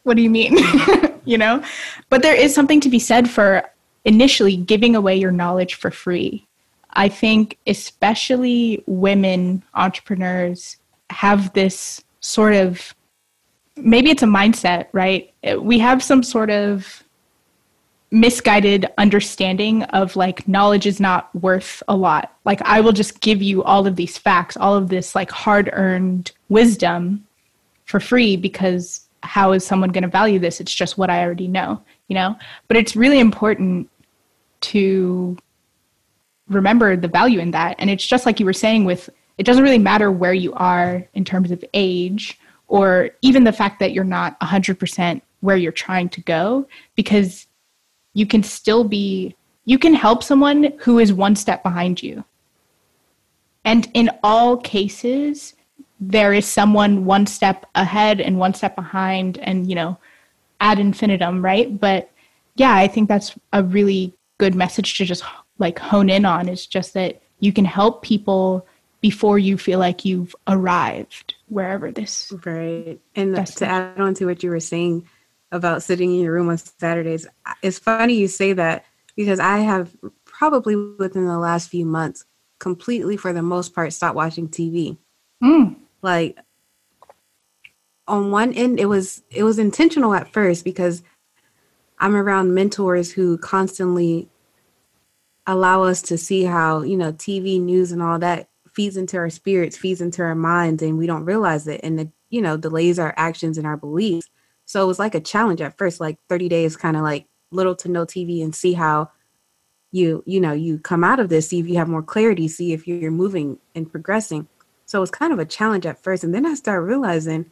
What 0.04 0.16
do 0.16 0.24
you 0.24 0.30
mean? 0.30 0.58
Mm-hmm. 0.58 1.14
You 1.28 1.38
know? 1.38 1.62
But 2.10 2.22
there 2.22 2.34
is 2.34 2.56
something 2.56 2.80
to 2.80 2.88
be 2.88 3.00
said 3.00 3.30
for 3.30 3.70
initially 4.06 4.56
giving 4.56 4.96
away 4.96 5.18
your 5.18 5.34
knowledge 5.34 5.74
for 5.74 5.92
free. 5.92 6.48
I 6.92 7.10
think 7.10 7.58
especially 7.68 8.82
women 8.88 9.62
entrepreneurs 9.74 10.78
have 11.10 11.54
this 11.54 12.04
sort 12.20 12.54
of 12.54 12.94
maybe 13.76 14.10
it's 14.10 14.24
a 14.24 14.28
mindset, 14.28 14.88
right? 14.92 15.34
We 15.60 15.80
have 15.80 16.04
some 16.04 16.24
sort 16.24 16.50
of 16.50 17.04
misguided 18.10 18.88
understanding 18.98 19.84
of 19.84 20.16
like 20.16 20.48
knowledge 20.48 20.86
is 20.86 21.00
not 21.00 21.34
worth 21.36 21.84
a 21.88 21.96
lot. 21.96 22.34
Like 22.46 22.62
I 22.64 22.80
will 22.82 22.94
just 22.94 23.20
give 23.20 23.42
you 23.42 23.64
all 23.64 23.86
of 23.86 23.96
these 23.96 24.18
facts, 24.18 24.58
all 24.58 24.76
of 24.76 24.90
this 24.90 25.14
like 25.14 25.30
hard-earned 25.30 26.32
wisdom 26.50 27.26
for 27.86 28.00
free 28.00 28.38
because 28.38 29.02
how 29.24 29.52
is 29.52 29.66
someone 29.66 29.92
going 29.92 30.04
to 30.04 30.08
value 30.08 30.40
this? 30.40 30.62
It's 30.62 30.74
just 30.74 30.98
what 30.98 31.10
I 31.10 31.24
already 31.24 31.48
know, 31.48 31.82
you 32.08 32.16
know? 32.16 32.36
But 32.68 32.78
it's 32.78 32.96
really 32.96 33.20
important 33.20 33.90
to 34.62 35.38
remember 36.48 36.96
the 36.96 37.10
value 37.10 37.40
in 37.40 37.52
that. 37.52 37.76
And 37.78 37.90
it's 37.90 38.08
just 38.08 38.26
like 38.26 38.40
you 38.40 38.46
were 38.46 38.54
saying 38.54 38.86
with 38.86 39.10
it 39.38 39.46
doesn't 39.46 39.64
really 39.64 39.78
matter 39.78 40.12
where 40.12 40.34
you 40.34 40.54
are 40.54 41.06
in 41.14 41.24
terms 41.24 41.52
of 41.52 41.64
age 41.74 42.40
or 42.68 43.12
even 43.22 43.44
the 43.44 43.52
fact 43.52 43.80
that 43.80 43.94
you're 43.94 44.04
not 44.04 44.40
100% 44.40 45.22
where 45.42 45.58
you're 45.58 45.72
trying 45.72 46.10
to 46.10 46.22
go 46.22 46.68
because 46.96 47.48
you 48.14 48.26
can 48.26 48.44
still 48.44 48.84
be 48.84 49.36
you 49.66 49.78
can 49.78 49.94
help 49.94 50.24
someone 50.24 50.74
who 50.80 50.98
is 50.98 51.12
one 51.12 51.36
step 51.36 51.62
behind 51.62 52.02
you. 52.02 52.24
And 53.66 53.90
in 53.94 54.10
all 54.24 54.58
cases 54.58 55.54
there 56.00 56.32
is 56.32 56.46
someone 56.46 57.06
one 57.06 57.26
step 57.26 57.66
ahead 57.76 58.22
and 58.22 58.38
one 58.38 58.54
step 58.54 58.76
behind 58.76 59.40
and 59.40 59.68
you 59.68 59.76
know 59.76 59.98
ad 60.60 60.80
infinitum 60.80 61.44
right? 61.44 61.80
But 61.80 62.10
yeah 62.58 62.76
i 62.76 62.88
think 62.88 63.08
that's 63.08 63.36
a 63.54 63.64
really 63.64 64.14
good 64.40 64.54
message 64.54 64.98
to 64.98 65.06
just 65.06 65.24
like 65.60 65.80
hone 65.80 66.10
in 66.10 66.26
on 66.26 66.50
is 66.50 66.68
just 66.68 66.94
that 66.94 67.22
you 67.40 67.54
can 67.54 67.66
help 67.66 68.04
people 68.04 68.68
before 69.02 69.38
you 69.38 69.58
feel 69.58 69.80
like 69.80 70.06
you've 70.06 70.36
arrived 70.48 71.36
wherever 71.48 71.92
this 71.92 72.34
right 72.46 73.00
and 73.16 73.48
to 73.48 73.66
add 73.66 74.00
on 74.00 74.14
to 74.14 74.26
what 74.26 74.44
you 74.44 74.50
were 74.50 74.60
saying 74.60 75.08
about 75.52 75.84
sitting 75.84 76.14
in 76.14 76.22
your 76.22 76.34
room 76.34 76.50
on 76.50 76.58
saturdays 76.58 77.28
it's 77.62 77.80
funny 77.80 78.16
you 78.16 78.28
say 78.28 78.54
that 78.54 78.86
because 79.16 79.40
i 79.40 79.60
have 79.60 79.96
probably 80.26 80.76
within 80.76 81.26
the 81.26 81.38
last 81.38 81.70
few 81.70 81.86
months 81.86 82.26
completely 82.60 83.16
for 83.18 83.34
the 83.34 83.42
most 83.42 83.74
part 83.74 83.94
stopped 83.94 84.16
watching 84.16 84.50
tv 84.50 84.98
mm. 85.44 85.76
like 86.02 86.38
on 88.08 88.32
one 88.32 88.54
end 88.54 88.80
it 88.80 88.86
was 88.86 89.24
it 89.30 89.44
was 89.44 89.60
intentional 89.60 90.14
at 90.14 90.32
first 90.34 90.64
because 90.64 91.04
i'm 92.00 92.16
around 92.16 92.54
mentors 92.54 93.12
who 93.12 93.38
constantly 93.38 94.28
allow 95.46 95.84
us 95.84 96.02
to 96.02 96.18
see 96.18 96.44
how 96.44 96.82
you 96.82 96.98
know 96.98 97.14
tv 97.14 97.62
news 97.62 97.92
and 97.92 98.02
all 98.02 98.20
that 98.20 98.50
feeds 98.78 98.96
into 98.96 99.18
our 99.18 99.32
spirits, 99.32 99.76
feeds 99.76 100.02
into 100.02 100.22
our 100.22 100.36
minds, 100.36 100.84
and 100.84 101.00
we 101.00 101.08
don't 101.08 101.26
realize 101.26 101.68
it. 101.68 101.82
And 101.84 102.00
it, 102.00 102.10
you 102.30 102.44
know, 102.44 102.58
delays 102.58 103.00
our 103.00 103.12
actions 103.18 103.58
and 103.58 103.66
our 103.66 103.76
beliefs. 103.76 104.30
So 104.66 104.84
it 104.84 104.88
was 104.88 105.00
like 105.00 105.16
a 105.16 105.20
challenge 105.20 105.62
at 105.62 105.76
first, 105.80 106.00
like 106.00 106.20
30 106.30 106.48
days, 106.48 106.78
kind 106.78 106.96
of 106.96 107.02
like 107.02 107.26
little 107.50 107.76
to 107.78 107.90
no 107.90 108.06
TV 108.06 108.44
and 108.44 108.54
see 108.54 108.74
how 108.74 109.10
you, 109.92 110.22
you 110.28 110.40
know, 110.40 110.54
you 110.54 110.78
come 110.78 111.04
out 111.04 111.20
of 111.20 111.30
this, 111.30 111.48
see 111.48 111.60
if 111.60 111.68
you 111.68 111.78
have 111.78 111.90
more 111.90 112.04
clarity, 112.04 112.48
see 112.48 112.72
if 112.72 112.88
you're 112.88 113.10
moving 113.10 113.58
and 113.74 113.92
progressing. 113.92 114.48
So 114.86 115.00
it 115.00 115.02
was 115.02 115.10
kind 115.10 115.34
of 115.34 115.40
a 115.40 115.46
challenge 115.46 115.88
at 115.88 116.04
first. 116.04 116.24
And 116.24 116.32
then 116.32 116.46
I 116.46 116.54
started 116.54 116.86
realizing 116.86 117.52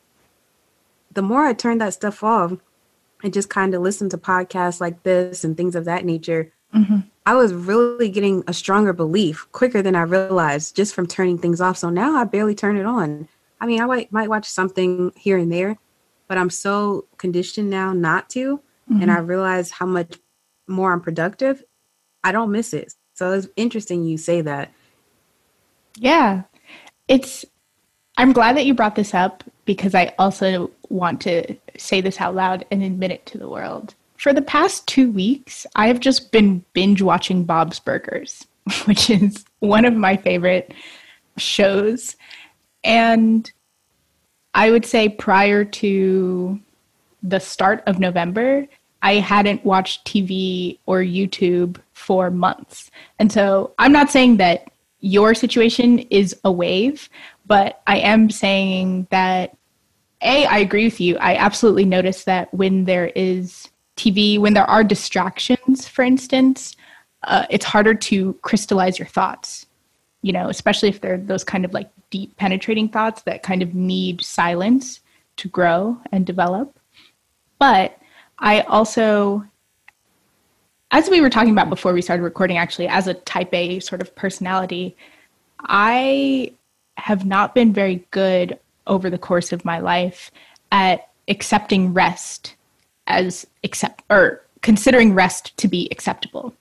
the 1.12 1.24
more 1.24 1.44
I 1.44 1.54
turned 1.54 1.82
that 1.82 1.96
stuff 1.96 2.24
off 2.24 2.54
and 3.24 3.34
just 3.34 3.50
kind 3.50 3.74
of 3.74 3.82
listened 3.82 4.12
to 4.12 4.20
podcasts 4.20 4.80
like 4.80 5.02
this 5.02 5.44
and 5.44 5.58
things 5.58 5.76
of 5.76 5.86
that 5.86 6.06
nature, 6.06 6.54
mm-hmm. 6.72 7.00
I 7.26 7.34
was 7.34 7.54
really 7.54 8.10
getting 8.10 8.44
a 8.48 8.54
stronger 8.54 8.94
belief 8.94 9.48
quicker 9.52 9.82
than 9.82 9.96
I 9.96 10.04
realized 10.04 10.76
just 10.76 10.94
from 10.94 11.08
turning 11.08 11.38
things 11.38 11.60
off. 11.60 11.78
So 11.78 11.90
now 11.90 12.16
I 12.16 12.24
barely 12.24 12.54
turn 12.54 12.78
it 12.78 12.86
on. 12.86 13.28
I 13.60 13.66
mean, 13.66 13.82
I 13.82 13.86
might, 13.86 14.12
might 14.12 14.30
watch 14.30 14.46
something 14.46 15.12
here 15.16 15.38
and 15.38 15.52
there, 15.52 15.78
but 16.28 16.38
I'm 16.38 16.52
so 16.52 17.06
conditioned 17.18 17.70
now 17.70 17.94
not 17.94 18.30
to. 18.32 18.62
Mm-hmm. 18.92 19.02
And 19.02 19.12
I 19.12 19.18
realize 19.20 19.72
how 19.72 19.88
much 19.88 20.20
more 20.68 20.94
I'm 20.94 21.02
productive. 21.02 21.64
I 22.24 22.32
don't 22.32 22.52
miss 22.52 22.74
it. 22.74 22.94
So 23.16 23.32
it's 23.32 23.48
interesting 23.56 24.04
you 24.04 24.18
say 24.18 24.42
that. 24.42 24.72
Yeah. 25.98 26.44
It's, 27.08 27.44
I'm 28.18 28.34
glad 28.34 28.56
that 28.58 28.66
you 28.68 28.76
brought 28.76 28.96
this 28.96 29.16
up 29.16 29.44
because 29.66 29.96
I 29.96 30.14
also 30.20 30.70
want 30.90 31.22
to 31.22 31.56
say 31.78 32.02
this 32.02 32.22
out 32.22 32.36
loud 32.36 32.66
and 32.70 32.84
admit 32.84 33.12
it 33.12 33.26
to 33.28 33.40
the 33.40 33.50
world 33.50 33.96
for 34.26 34.34
the 34.34 34.42
past 34.42 34.88
two 34.88 35.12
weeks, 35.12 35.68
I 35.76 35.86
have 35.86 36.00
just 36.00 36.32
been 36.32 36.66
binge 36.74 37.00
watching 37.00 37.44
Bob's 37.44 37.80
Burgers, 37.80 38.48
which 38.86 39.12
is 39.12 39.46
one 39.60 39.86
of 39.86 39.94
my 39.94 40.18
favorite 40.18 40.74
shows. 41.38 42.16
And 42.84 43.52
I 44.56 44.72
would 44.72 44.84
say 44.84 45.10
prior 45.10 45.64
to 45.64 46.60
the 47.22 47.40
start 47.40 47.84
of 47.86 48.00
November, 48.00 48.66
I 49.04 49.18
hadn't 49.18 49.64
watched 49.64 50.08
TV 50.08 50.80
or 50.88 51.02
YouTube 51.02 51.78
for 51.94 52.32
months. 52.32 52.90
And 53.20 53.32
so 53.32 53.76
I'm 53.78 53.92
not 53.92 54.10
saying 54.10 54.38
that 54.38 54.72
your 55.02 55.36
situation 55.36 56.00
is 56.00 56.36
a 56.44 56.52
wave, 56.52 57.12
but 57.46 57.84
I 57.86 58.00
am 58.00 58.32
saying 58.32 59.06
that 59.12 59.56
A, 60.24 60.48
I 60.48 60.58
agree 60.58 60.86
with 60.86 61.00
you. 61.00 61.16
I 61.20 61.36
absolutely 61.36 61.86
notice 61.86 62.24
that 62.24 62.52
when 62.52 62.86
there 62.86 63.12
is 63.16 63.70
TV, 63.98 64.40
when 64.40 64.54
there 64.54 64.70
are 64.70 64.84
distractions, 64.84 65.88
for 65.88 66.04
instance, 66.04 66.76
uh, 67.24 67.46
it's 67.50 67.66
harder 67.66 67.94
to 67.94 68.34
crystallize 68.42 69.00
your 69.00 69.08
thoughts, 69.08 69.66
you 70.22 70.32
know, 70.32 70.50
especially 70.50 70.90
if 70.90 71.02
they're 71.02 71.18
those 71.18 71.44
kind 71.44 71.66
of 71.66 71.74
like 71.74 71.90
deep 72.10 72.36
penetrating 72.38 72.90
thoughts 72.90 73.22
that 73.24 73.44
kind 73.44 73.62
of 73.62 73.74
need 73.74 74.24
silence 74.24 75.00
to 75.38 75.48
grow 75.48 75.98
and 76.12 76.26
develop. 76.26 76.80
But 77.60 77.98
I 78.40 78.62
also, 78.62 79.46
as 80.92 81.10
we 81.10 81.22
were 81.22 81.30
talking 81.30 81.52
about 81.52 81.70
before 81.70 81.94
we 81.94 82.02
started 82.02 82.24
recording, 82.24 82.58
actually, 82.58 82.88
as 82.88 83.08
a 83.08 83.14
type 83.14 83.54
A 83.54 83.80
sort 83.80 84.02
of 84.02 84.16
personality, 84.16 84.96
I 85.62 86.54
have 86.98 87.26
not 87.26 87.56
been 87.56 87.74
very 87.74 88.06
good 88.12 88.60
over 88.88 89.10
the 89.10 89.18
course 89.18 89.52
of 89.52 89.66
my 89.66 89.80
life 89.80 90.32
at 90.72 91.10
accepting 91.28 91.94
rest 91.94 92.55
as 93.08 93.46
accept 93.64 94.04
or 94.10 94.42
considering 94.62 95.14
rest 95.14 95.56
to 95.58 95.68
be 95.68 95.88
acceptable. 95.92 96.54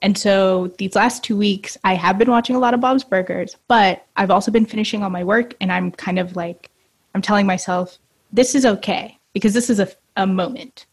And 0.00 0.18
so 0.18 0.68
these 0.78 0.96
last 0.96 1.22
two 1.22 1.36
weeks, 1.36 1.76
I 1.84 1.94
have 1.94 2.18
been 2.18 2.30
watching 2.30 2.56
a 2.56 2.58
lot 2.58 2.74
of 2.74 2.80
Bob's 2.80 3.04
Burgers, 3.04 3.56
but 3.68 4.04
I've 4.16 4.32
also 4.32 4.50
been 4.50 4.66
finishing 4.66 5.02
all 5.02 5.10
my 5.10 5.22
work, 5.22 5.54
and 5.60 5.70
I'm 5.70 5.92
kind 5.92 6.18
of 6.18 6.34
like, 6.34 6.70
I'm 7.14 7.22
telling 7.22 7.46
myself, 7.46 7.98
this 8.32 8.54
is 8.54 8.66
okay 8.66 9.16
because 9.32 9.54
this 9.54 9.70
is 9.70 9.78
a, 9.78 9.88
a 10.16 10.26
moment 10.26 10.86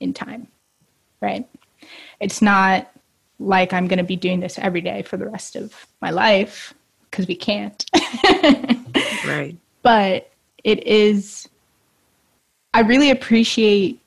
in 0.00 0.14
time, 0.14 0.48
right? 1.20 1.46
It's 2.20 2.40
not 2.40 2.90
like 3.38 3.72
I'm 3.72 3.86
going 3.86 3.98
to 3.98 4.04
be 4.04 4.16
doing 4.16 4.40
this 4.40 4.58
every 4.58 4.80
day 4.80 5.02
for 5.02 5.18
the 5.18 5.28
rest 5.28 5.56
of 5.56 5.86
my 6.00 6.10
life 6.10 6.72
because 7.10 7.26
we 7.26 7.36
can't. 7.36 7.84
right. 9.26 9.56
But 9.82 10.30
it 10.62 10.86
is, 10.86 11.48
I 12.72 12.80
really 12.80 13.10
appreciate 13.10 14.00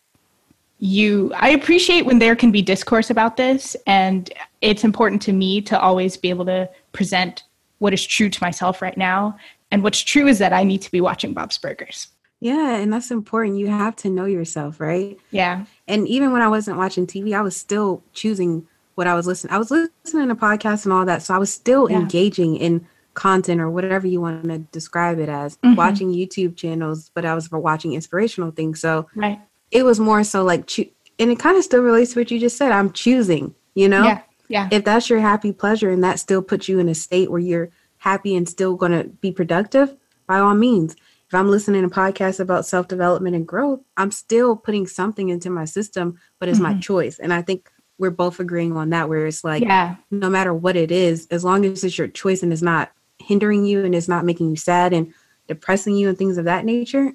you 0.79 1.31
i 1.36 1.50
appreciate 1.50 2.05
when 2.05 2.19
there 2.19 2.36
can 2.36 2.51
be 2.51 2.62
discourse 2.62 3.10
about 3.10 3.36
this 3.38 3.75
and 3.88 4.31
it's 4.62 4.84
important 4.84 5.22
to 5.22 5.34
me 5.34 5.62
to 5.62 5.79
always 5.79 6.15
be 6.15 6.29
able 6.29 6.46
to 6.46 6.69
present 6.91 7.43
what 7.79 7.93
is 7.93 8.05
true 8.05 8.29
to 8.29 8.43
myself 8.43 8.81
right 8.81 8.98
now 8.98 9.36
and 9.72 9.81
what's 9.84 10.01
true 10.01 10.27
is 10.27 10.38
that 10.38 10.53
i 10.53 10.63
need 10.63 10.81
to 10.81 10.91
be 10.91 11.01
watching 11.01 11.34
bob's 11.34 11.57
burgers. 11.57 12.07
Yeah 12.39 12.75
and 12.75 12.93
that's 12.93 13.10
important. 13.10 13.57
You 13.57 13.67
have 13.67 13.96
to 13.98 14.10
know 14.10 14.25
yourself 14.25 14.79
right? 14.79 15.17
Yeah. 15.31 15.65
And 15.88 16.07
even 16.07 16.31
when 16.31 16.43
i 16.43 16.48
wasn't 16.48 16.77
watching 16.77 17.07
tv 17.07 17.34
i 17.34 17.41
was 17.41 17.57
still 17.57 18.03
choosing 18.13 18.67
what 18.93 19.07
i 19.07 19.15
was 19.15 19.25
listening 19.25 19.53
i 19.53 19.57
was 19.57 19.72
listening 19.72 20.27
to 20.27 20.36
podcasts 20.36 20.84
and 20.86 20.93
all 20.93 21.05
that 21.05 21.24
so 21.24 21.34
i 21.34 21.38
was 21.38 21.51
still 21.51 21.89
yeah. 21.89 21.98
engaging 21.98 22.55
in 22.55 22.88
content 23.15 23.60
or 23.60 23.69
whatever 23.72 24.05
you 24.05 24.22
want 24.22 24.43
to 24.43 24.60
describe 24.60 25.17
it 25.17 25.27
as. 25.27 25.57
Mm-hmm. 25.57 25.74
watching 25.74 26.13
youtube 26.13 26.55
channels 26.55 27.10
but 27.15 27.25
i 27.25 27.34
was 27.34 27.50
watching 27.51 27.93
inspirational 27.93 28.51
things 28.51 28.79
so 28.79 29.07
right 29.15 29.39
it 29.71 29.83
was 29.83 30.00
more 30.00 30.24
so 30.24 30.43
like, 30.43 30.67
cho- 30.67 30.86
and 31.19 31.31
it 31.31 31.39
kind 31.39 31.57
of 31.57 31.63
still 31.63 31.81
relates 31.81 32.13
to 32.13 32.19
what 32.19 32.31
you 32.31 32.39
just 32.39 32.57
said. 32.57 32.71
I'm 32.71 32.91
choosing, 32.91 33.55
you 33.75 33.89
know? 33.89 34.03
Yeah. 34.03 34.21
Yeah. 34.50 34.69
If 34.71 34.86
that's 34.86 35.09
your 35.09 35.19
happy 35.19 35.51
pleasure 35.51 35.89
and 35.89 36.03
that 36.03 36.19
still 36.19 36.41
puts 36.41 36.69
you 36.69 36.79
in 36.79 36.88
a 36.88 36.95
state 36.95 37.29
where 37.29 37.39
you're 37.39 37.69
happy 37.97 38.36
and 38.36 38.47
still 38.47 38.75
going 38.75 38.93
to 38.93 39.09
be 39.09 39.31
productive, 39.31 39.95
by 40.27 40.39
all 40.39 40.53
means. 40.53 40.93
If 40.93 41.33
I'm 41.33 41.50
listening 41.50 41.81
to 41.81 41.93
podcasts 41.93 42.39
about 42.39 42.65
self 42.65 42.88
development 42.88 43.36
and 43.36 43.47
growth, 43.47 43.81
I'm 43.97 44.12
still 44.12 44.55
putting 44.55 44.86
something 44.86 45.29
into 45.29 45.50
my 45.50 45.65
system, 45.65 46.19
but 46.39 46.47
it's 46.47 46.59
mm-hmm. 46.59 46.75
my 46.75 46.79
choice. 46.79 47.19
And 47.19 47.33
I 47.33 47.41
think 47.41 47.69
we're 47.97 48.12
both 48.12 48.39
agreeing 48.39 48.77
on 48.77 48.91
that, 48.91 49.09
where 49.09 49.25
it's 49.25 49.43
like, 49.43 49.63
yeah. 49.63 49.95
no 50.12 50.29
matter 50.29 50.53
what 50.53 50.75
it 50.75 50.91
is, 50.91 51.27
as 51.31 51.43
long 51.43 51.65
as 51.65 51.83
it's 51.83 51.97
your 51.97 52.07
choice 52.07 52.43
and 52.43 52.53
it's 52.53 52.62
not 52.62 52.91
hindering 53.19 53.65
you 53.65 53.83
and 53.83 53.95
it's 53.95 54.07
not 54.07 54.24
making 54.24 54.50
you 54.51 54.55
sad 54.55 54.93
and 54.93 55.13
depressing 55.47 55.95
you 55.95 56.07
and 56.07 56.17
things 56.17 56.38
of 56.38 56.45
that 56.45 56.63
nature, 56.63 57.13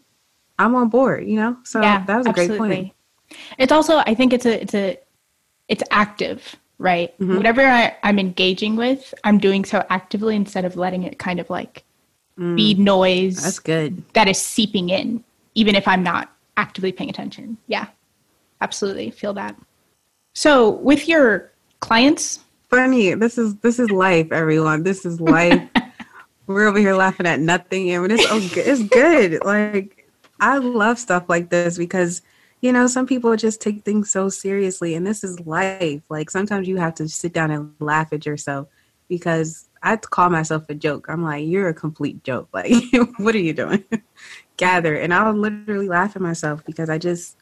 I'm 0.62 0.74
on 0.74 0.88
board, 0.88 1.26
you 1.26 1.36
know? 1.36 1.56
So 1.64 1.80
yeah, 1.80 2.04
that 2.04 2.16
was 2.16 2.26
a 2.26 2.30
absolutely. 2.30 2.58
great 2.58 2.70
point. 2.70 2.92
It's 3.58 3.72
also 3.72 3.98
I 3.98 4.14
think 4.14 4.32
it's 4.32 4.46
a 4.46 4.60
it's 4.60 4.74
a 4.74 4.98
it's 5.68 5.82
active, 5.90 6.56
right? 6.78 7.18
Mm-hmm. 7.18 7.36
Whatever 7.36 7.62
I, 7.62 7.96
am 8.02 8.18
engaging 8.18 8.76
with, 8.76 9.14
I'm 9.24 9.38
doing 9.38 9.64
so 9.64 9.84
actively 9.90 10.36
instead 10.36 10.64
of 10.64 10.76
letting 10.76 11.04
it 11.04 11.18
kind 11.18 11.40
of 11.40 11.48
like 11.48 11.84
mm. 12.38 12.56
be 12.56 12.74
noise. 12.74 13.42
That's 13.42 13.58
good. 13.58 14.02
That 14.12 14.28
is 14.28 14.40
seeping 14.40 14.90
in, 14.90 15.24
even 15.54 15.74
if 15.74 15.88
I'm 15.88 16.02
not 16.02 16.30
actively 16.56 16.92
paying 16.92 17.10
attention. 17.10 17.56
Yeah. 17.66 17.86
Absolutely. 18.60 19.10
Feel 19.10 19.34
that. 19.34 19.56
So 20.34 20.70
with 20.70 21.08
your 21.08 21.50
clients. 21.80 22.40
Funny. 22.70 23.14
This 23.14 23.36
is 23.36 23.56
this 23.56 23.78
is 23.78 23.90
life, 23.90 24.32
everyone. 24.32 24.82
This 24.82 25.04
is 25.04 25.20
life. 25.20 25.62
We're 26.46 26.66
over 26.66 26.78
here 26.78 26.94
laughing 26.94 27.26
at 27.26 27.40
nothing. 27.40 27.90
and 27.90 28.10
it's 28.10 28.30
okay. 28.30 28.60
It's 28.62 28.82
good. 28.82 29.44
Like 29.44 30.01
I 30.42 30.58
love 30.58 30.98
stuff 30.98 31.28
like 31.28 31.50
this 31.50 31.78
because, 31.78 32.20
you 32.62 32.72
know, 32.72 32.88
some 32.88 33.06
people 33.06 33.36
just 33.36 33.60
take 33.60 33.84
things 33.84 34.10
so 34.10 34.28
seriously, 34.28 34.96
and 34.96 35.06
this 35.06 35.22
is 35.22 35.38
life. 35.46 36.02
Like 36.08 36.30
sometimes 36.30 36.66
you 36.66 36.78
have 36.78 36.96
to 36.96 37.08
sit 37.08 37.32
down 37.32 37.52
and 37.52 37.72
laugh 37.78 38.12
at 38.12 38.26
yourself 38.26 38.66
because 39.08 39.68
I 39.84 39.94
call 39.96 40.30
myself 40.30 40.64
a 40.68 40.74
joke. 40.74 41.06
I'm 41.08 41.22
like, 41.22 41.46
you're 41.46 41.68
a 41.68 41.74
complete 41.74 42.24
joke. 42.24 42.48
Like, 42.52 42.72
what 43.18 43.36
are 43.36 43.38
you 43.38 43.52
doing? 43.52 43.84
Gather. 44.56 44.96
And 44.96 45.14
I'll 45.14 45.32
literally 45.32 45.88
laugh 45.88 46.16
at 46.16 46.22
myself 46.22 46.64
because 46.66 46.90
I 46.90 46.98
just, 46.98 47.36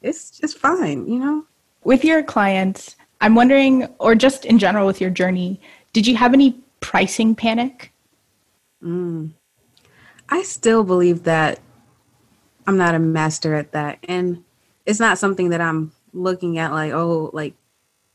it's 0.00 0.30
just 0.30 0.56
fine, 0.56 1.08
you 1.08 1.18
know? 1.18 1.44
With 1.82 2.04
your 2.04 2.22
clients, 2.22 2.94
I'm 3.20 3.34
wondering, 3.34 3.86
or 3.98 4.14
just 4.14 4.44
in 4.44 4.60
general 4.60 4.86
with 4.86 5.00
your 5.00 5.10
journey, 5.10 5.60
did 5.92 6.06
you 6.06 6.14
have 6.14 6.32
any 6.32 6.60
pricing 6.78 7.34
panic? 7.34 7.92
Mm. 8.80 9.32
I 10.28 10.44
still 10.44 10.84
believe 10.84 11.24
that 11.24 11.58
I'm 12.66 12.76
not 12.76 12.94
a 12.94 12.98
master 12.98 13.54
at 13.54 13.72
that. 13.72 13.98
And 14.08 14.44
it's 14.84 15.00
not 15.00 15.18
something 15.18 15.50
that 15.50 15.60
I'm 15.60 15.92
looking 16.12 16.58
at 16.58 16.72
like, 16.72 16.92
oh, 16.92 17.30
like 17.32 17.54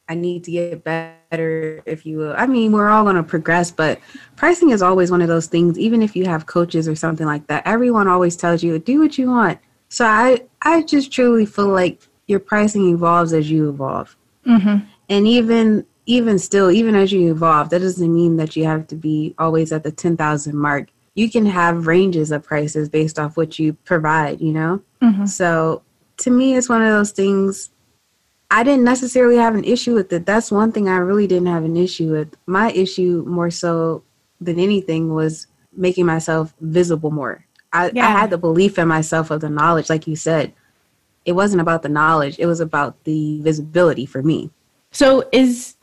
I 0.10 0.15
need 0.15 0.43
to 0.46 0.51
get 0.51 0.84
better, 0.84 1.81
if 1.86 2.05
you 2.05 2.17
will. 2.17 2.34
I 2.38 2.46
mean, 2.46 2.72
we're 2.72 2.89
all 2.89 3.03
going 3.03 3.15
to 3.15 3.24
progress, 3.24 3.72
but 3.72 4.00
pricing 4.36 4.72
is 4.72 4.81
always 4.81 5.10
one 5.10 5.22
of 5.22 5.27
those 5.27 5.48
things. 5.48 5.79
Even 5.79 6.01
if 6.01 6.15
you 6.15 6.25
have 6.25 6.46
coaches 6.46 6.88
or 6.88 6.96
something 6.96 7.25
like 7.25 7.48
that, 7.48 7.65
everyone 7.65 8.08
always 8.08 8.36
tells 8.36 8.62
you 8.63 8.77
do 8.79 9.00
what 9.00 9.17
you 9.17 9.29
want. 9.29 9.60
So 9.88 10.05
I, 10.05 10.41
I 10.62 10.84
just 10.84 11.12
truly 11.12 11.46
feel 11.46 11.67
like 11.67 12.01
your 12.27 12.39
pricing 12.39 12.89
evolves 12.89 13.34
as 13.34 13.51
you 13.51 13.70
evolve, 13.70 14.15
mm-hmm. 14.46 14.86
and 15.10 15.27
even 15.27 15.86
even 16.05 16.39
still, 16.39 16.72
even 16.72 16.96
as 16.96 17.12
you 17.12 17.31
evolve, 17.31 17.70
that 17.70 17.79
doesn't 17.79 18.13
mean 18.13 18.38
that 18.38 18.55
you 18.55 18.65
have 18.65 18.88
to 18.88 18.96
be 18.96 19.36
always 19.38 19.72
at 19.72 19.84
the 19.84 19.91
ten 19.91 20.15
thousand 20.15 20.55
mark. 20.58 20.89
You 21.13 21.30
can 21.30 21.46
have 21.46 21.88
ranges 21.88 22.32
of 22.32 22.44
prices 22.44 22.89
based 22.89 23.20
off 23.20 23.38
what 23.38 23.60
you 23.60 23.74
provide. 23.74 24.41
You 24.41 24.53
know, 24.53 24.82
mm-hmm. 25.01 25.25
so 25.25 25.84
to 26.18 26.32
me, 26.32 26.56
it's 26.56 26.70
one 26.70 26.82
of 26.82 26.89
those 26.89 27.12
things 27.12 27.70
I 28.51 28.63
didn't 28.63 28.84
necessarily 28.84 29.38
have 29.38 29.56
an 29.56 29.63
issue 29.63 29.96
with 29.96 30.12
it. 30.12 30.25
That's 30.25 30.51
one 30.51 30.74
thing 30.74 30.89
I 30.89 30.98
really 30.98 31.25
didn't 31.25 31.48
have 31.48 31.63
an 31.63 31.77
issue 31.77 32.12
with. 32.12 32.36
My 32.46 32.70
issue 32.72 33.24
more 33.25 33.50
so 33.50 34.03
than 34.41 34.60
anything 34.60 35.13
was 35.13 35.48
making 35.72 36.06
myself 36.06 36.53
visible 36.60 37.12
more. 37.12 37.46
I, 37.72 37.91
yeah. 37.94 38.08
I 38.08 38.12
had 38.12 38.30
the 38.30 38.38
belief 38.38 38.77
in 38.77 38.89
myself 38.89 39.32
of 39.32 39.39
the 39.39 39.50
knowledge, 39.50 39.89
like 39.89 40.06
you 40.06 40.18
said. 40.18 40.53
It 41.24 41.32
wasn't 41.32 41.62
about 41.62 41.82
the 41.82 41.89
knowledge, 41.89 42.39
it 42.39 42.46
was 42.46 42.60
about 42.60 43.01
the 43.06 43.39
visibility 43.41 44.06
for 44.06 44.22
me. 44.22 44.50
So 44.91 45.30
is 45.32 45.75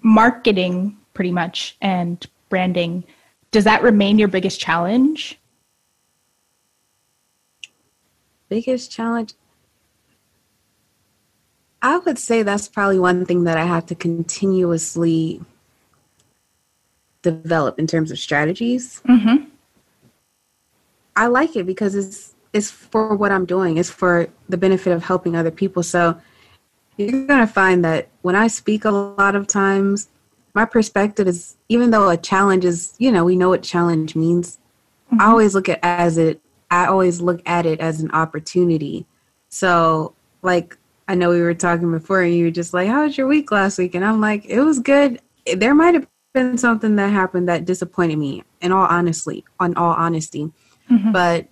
marketing 0.00 0.96
pretty 1.14 1.30
much 1.30 1.76
and 1.80 2.26
branding, 2.48 3.04
does 3.50 3.64
that 3.64 3.82
remain 3.82 4.18
your 4.18 4.28
biggest 4.28 4.60
challenge? 4.60 5.38
Biggest 8.48 8.90
challenge? 8.90 9.34
I 11.80 11.98
would 11.98 12.18
say 12.18 12.42
that's 12.42 12.68
probably 12.68 12.98
one 12.98 13.24
thing 13.24 13.44
that 13.44 13.56
I 13.56 13.64
have 13.64 13.86
to 13.86 13.94
continuously 13.94 15.40
develop 17.22 17.78
in 17.78 17.86
terms 17.86 18.10
of 18.10 18.18
strategies. 18.18 19.00
Mm-hmm. 19.08 19.44
I 21.16 21.26
like 21.26 21.56
it 21.56 21.66
because 21.66 21.94
it's 21.94 22.34
it's 22.52 22.70
for 22.70 23.14
what 23.14 23.30
I'm 23.30 23.44
doing. 23.44 23.76
It's 23.76 23.90
for 23.90 24.28
the 24.48 24.56
benefit 24.56 24.92
of 24.92 25.04
helping 25.04 25.36
other 25.36 25.50
people. 25.50 25.82
So 25.82 26.20
you're 26.96 27.26
gonna 27.26 27.46
find 27.46 27.84
that 27.84 28.08
when 28.22 28.34
I 28.34 28.48
speak 28.48 28.84
a 28.84 28.90
lot 28.90 29.34
of 29.34 29.46
times, 29.46 30.08
my 30.58 30.64
perspective 30.64 31.28
is 31.28 31.56
even 31.68 31.92
though 31.92 32.08
a 32.08 32.16
challenge 32.16 32.64
is, 32.64 32.92
you 32.98 33.12
know, 33.12 33.24
we 33.24 33.36
know 33.36 33.48
what 33.50 33.62
challenge 33.62 34.16
means. 34.16 34.58
Mm-hmm. 35.06 35.20
I 35.20 35.26
always 35.26 35.54
look 35.54 35.68
at 35.68 35.78
as 35.84 36.18
it 36.18 36.40
I 36.68 36.86
always 36.86 37.20
look 37.20 37.40
at 37.46 37.64
it 37.64 37.78
as 37.78 38.00
an 38.00 38.10
opportunity. 38.10 39.06
So 39.50 40.14
like 40.42 40.76
I 41.06 41.14
know 41.14 41.30
we 41.30 41.42
were 41.42 41.54
talking 41.54 41.92
before, 41.92 42.22
and 42.22 42.34
you 42.34 42.46
were 42.46 42.50
just 42.50 42.74
like, 42.74 42.88
"How 42.88 43.04
was 43.04 43.16
your 43.16 43.28
week 43.28 43.52
last 43.52 43.78
week?" 43.78 43.94
And 43.94 44.04
I'm 44.04 44.20
like, 44.20 44.46
"It 44.46 44.60
was 44.60 44.80
good. 44.80 45.20
There 45.56 45.76
might 45.76 45.94
have 45.94 46.08
been 46.34 46.58
something 46.58 46.96
that 46.96 47.12
happened 47.12 47.48
that 47.48 47.64
disappointed 47.64 48.18
me. 48.18 48.42
In 48.60 48.72
all 48.72 48.86
honestly, 48.86 49.44
on 49.60 49.76
all 49.76 49.94
honesty, 49.94 50.50
mm-hmm. 50.90 51.12
but 51.12 51.46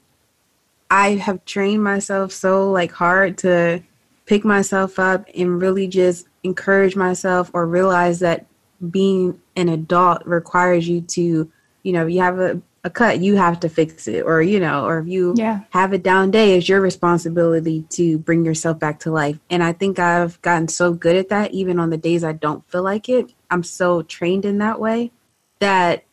I 0.91 1.11
have 1.11 1.45
trained 1.45 1.85
myself 1.85 2.33
so 2.33 2.73
like 2.73 2.91
hard 2.91 3.39
to 3.39 3.85
pick 4.27 4.45
myself 4.45 4.99
up 4.99 5.29
and 5.33 5.63
really 5.63 5.87
just 5.87 6.27
encourage 6.43 6.97
myself 6.97 7.53
or 7.55 7.67
realize 7.67 8.19
that 8.19 8.47
being 8.91 9.41
an 9.57 9.69
adult 9.69 10.25
requires 10.27 10.89
you 10.89 11.01
to, 11.03 11.51
you 11.83 11.93
know, 11.93 12.07
you 12.07 12.21
have 12.21 12.39
a 12.39 12.61
a 12.87 12.91
cut, 12.91 13.21
you 13.21 13.35
have 13.35 13.59
to 13.61 13.69
fix 13.69 14.07
it. 14.07 14.23
Or, 14.25 14.41
you 14.41 14.61
know, 14.61 14.87
or 14.87 15.01
if 15.01 15.09
you 15.09 15.35
yeah. 15.37 15.61
have 15.71 15.93
a 15.93 15.99
down 15.99 16.31
day, 16.31 16.57
it's 16.57 16.69
your 16.69 16.81
responsibility 16.81 17.83
to 17.91 18.17
bring 18.19 18.45
yourself 18.45 18.79
back 18.79 19.01
to 19.01 19.11
life. 19.11 19.39
And 19.51 19.63
I 19.63 19.73
think 19.73 19.99
I've 19.99 20.41
gotten 20.41 20.69
so 20.69 20.93
good 20.93 21.17
at 21.17 21.29
that, 21.29 21.53
even 21.53 21.81
on 21.81 21.91
the 21.91 21.97
days 21.97 22.23
I 22.23 22.33
don't 22.33 22.65
feel 22.71 22.83
like 22.83 23.09
it. 23.09 23.33
I'm 23.51 23.65
so 23.65 24.03
trained 24.03 24.45
in 24.45 24.59
that 24.59 24.81
way 24.81 25.11
that 25.59 26.05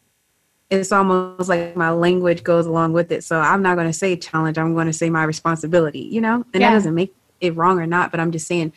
it's 0.72 0.92
almost 0.92 1.48
like 1.48 1.76
my 1.76 1.92
language 1.92 2.44
goes 2.44 2.66
along 2.66 2.94
with 2.94 3.12
it. 3.12 3.24
So 3.24 3.40
I'm 3.40 3.62
not 3.62 3.76
going 3.76 3.88
to 3.88 3.94
say 3.94 4.18
challenge, 4.18 4.58
I'm 4.58 4.74
going 4.74 4.88
to 4.88 4.94
say 4.94 5.12
my 5.12 5.24
responsibility, 5.24 6.00
you 6.00 6.22
know? 6.22 6.44
And 6.54 6.62
yeah. 6.62 6.72
that 6.72 6.74
doesn't 6.74 6.96
make 6.96 7.14
it 7.40 7.56
wrong 7.56 7.80
or 7.80 7.86
not, 7.86 8.10
but 8.10 8.20
I'm 8.20 8.32
just 8.32 8.48
saying 8.48 8.74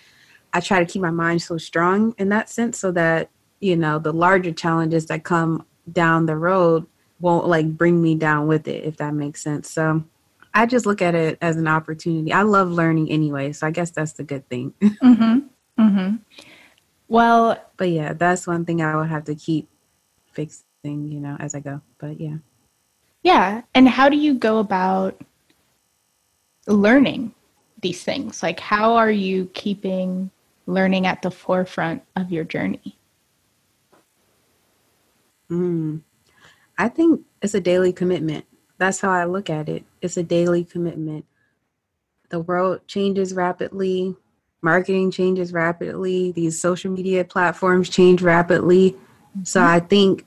I 0.52 0.60
try 0.60 0.80
to 0.80 0.86
keep 0.86 1.00
my 1.00 1.10
mind 1.10 1.40
so 1.40 1.56
strong 1.56 2.14
in 2.18 2.28
that 2.28 2.50
sense 2.50 2.78
so 2.78 2.92
that, 2.92 3.30
you 3.60 3.76
know, 3.76 3.98
the 3.98 4.12
larger 4.12 4.52
challenges 4.52 5.06
that 5.06 5.24
come 5.24 5.64
down 5.90 6.26
the 6.26 6.36
road 6.36 6.86
won't 7.20 7.46
like 7.46 7.76
bring 7.76 8.02
me 8.02 8.14
down 8.14 8.46
with 8.46 8.68
it 8.68 8.84
if 8.84 8.96
that 8.98 9.14
makes 9.14 9.42
sense. 9.42 9.70
So 9.70 10.04
i 10.54 10.64
just 10.64 10.86
look 10.86 11.02
at 11.02 11.14
it 11.14 11.38
as 11.40 11.56
an 11.56 11.68
opportunity. 11.68 12.32
I 12.32 12.42
love 12.42 12.70
learning 12.70 13.10
anyway 13.10 13.52
so 13.52 13.66
i 13.66 13.70
guess 13.70 13.90
that's 13.90 14.12
the 14.12 14.24
good 14.24 14.48
thing. 14.48 14.74
Mm-hmm. 14.82 15.38
Mm-hmm. 15.78 16.16
well 17.08 17.62
but 17.76 17.90
yeah 17.90 18.14
that's 18.14 18.46
one 18.46 18.64
thing 18.64 18.80
i 18.80 18.96
would 18.96 19.08
have 19.10 19.24
to 19.24 19.34
keep 19.34 19.68
fixing 20.32 20.64
you 20.84 21.20
know 21.20 21.36
as 21.38 21.54
i 21.54 21.60
go. 21.60 21.80
But 21.98 22.20
yeah. 22.20 22.36
Yeah 23.22 23.62
and 23.74 23.88
how 23.88 24.08
do 24.08 24.16
you 24.16 24.34
go 24.34 24.58
about 24.58 25.20
learning 26.66 27.32
these 27.82 28.02
things? 28.02 28.42
Like 28.42 28.58
how 28.60 28.94
are 28.94 29.10
you 29.10 29.50
keeping 29.54 30.30
learning 30.66 31.06
at 31.06 31.22
the 31.22 31.30
forefront 31.30 32.02
of 32.16 32.32
your 32.32 32.44
journey 32.44 32.96
mm. 35.50 36.00
I 36.78 36.88
think 36.88 37.22
it's 37.42 37.54
a 37.54 37.60
daily 37.60 37.92
commitment. 37.92 38.44
That's 38.78 39.00
how 39.00 39.10
I 39.10 39.24
look 39.24 39.48
at 39.48 39.68
it. 39.68 39.84
It's 40.02 40.16
a 40.16 40.22
daily 40.22 40.64
commitment. 40.64 41.24
The 42.28 42.40
world 42.40 42.86
changes 42.86 43.34
rapidly, 43.34 44.14
marketing 44.62 45.10
changes 45.10 45.52
rapidly, 45.52 46.32
these 46.32 46.60
social 46.60 46.90
media 46.90 47.24
platforms 47.24 47.88
change 47.88 48.20
rapidly. 48.20 48.92
Mm-hmm. 48.92 49.44
So 49.44 49.62
I 49.62 49.80
think 49.80 50.26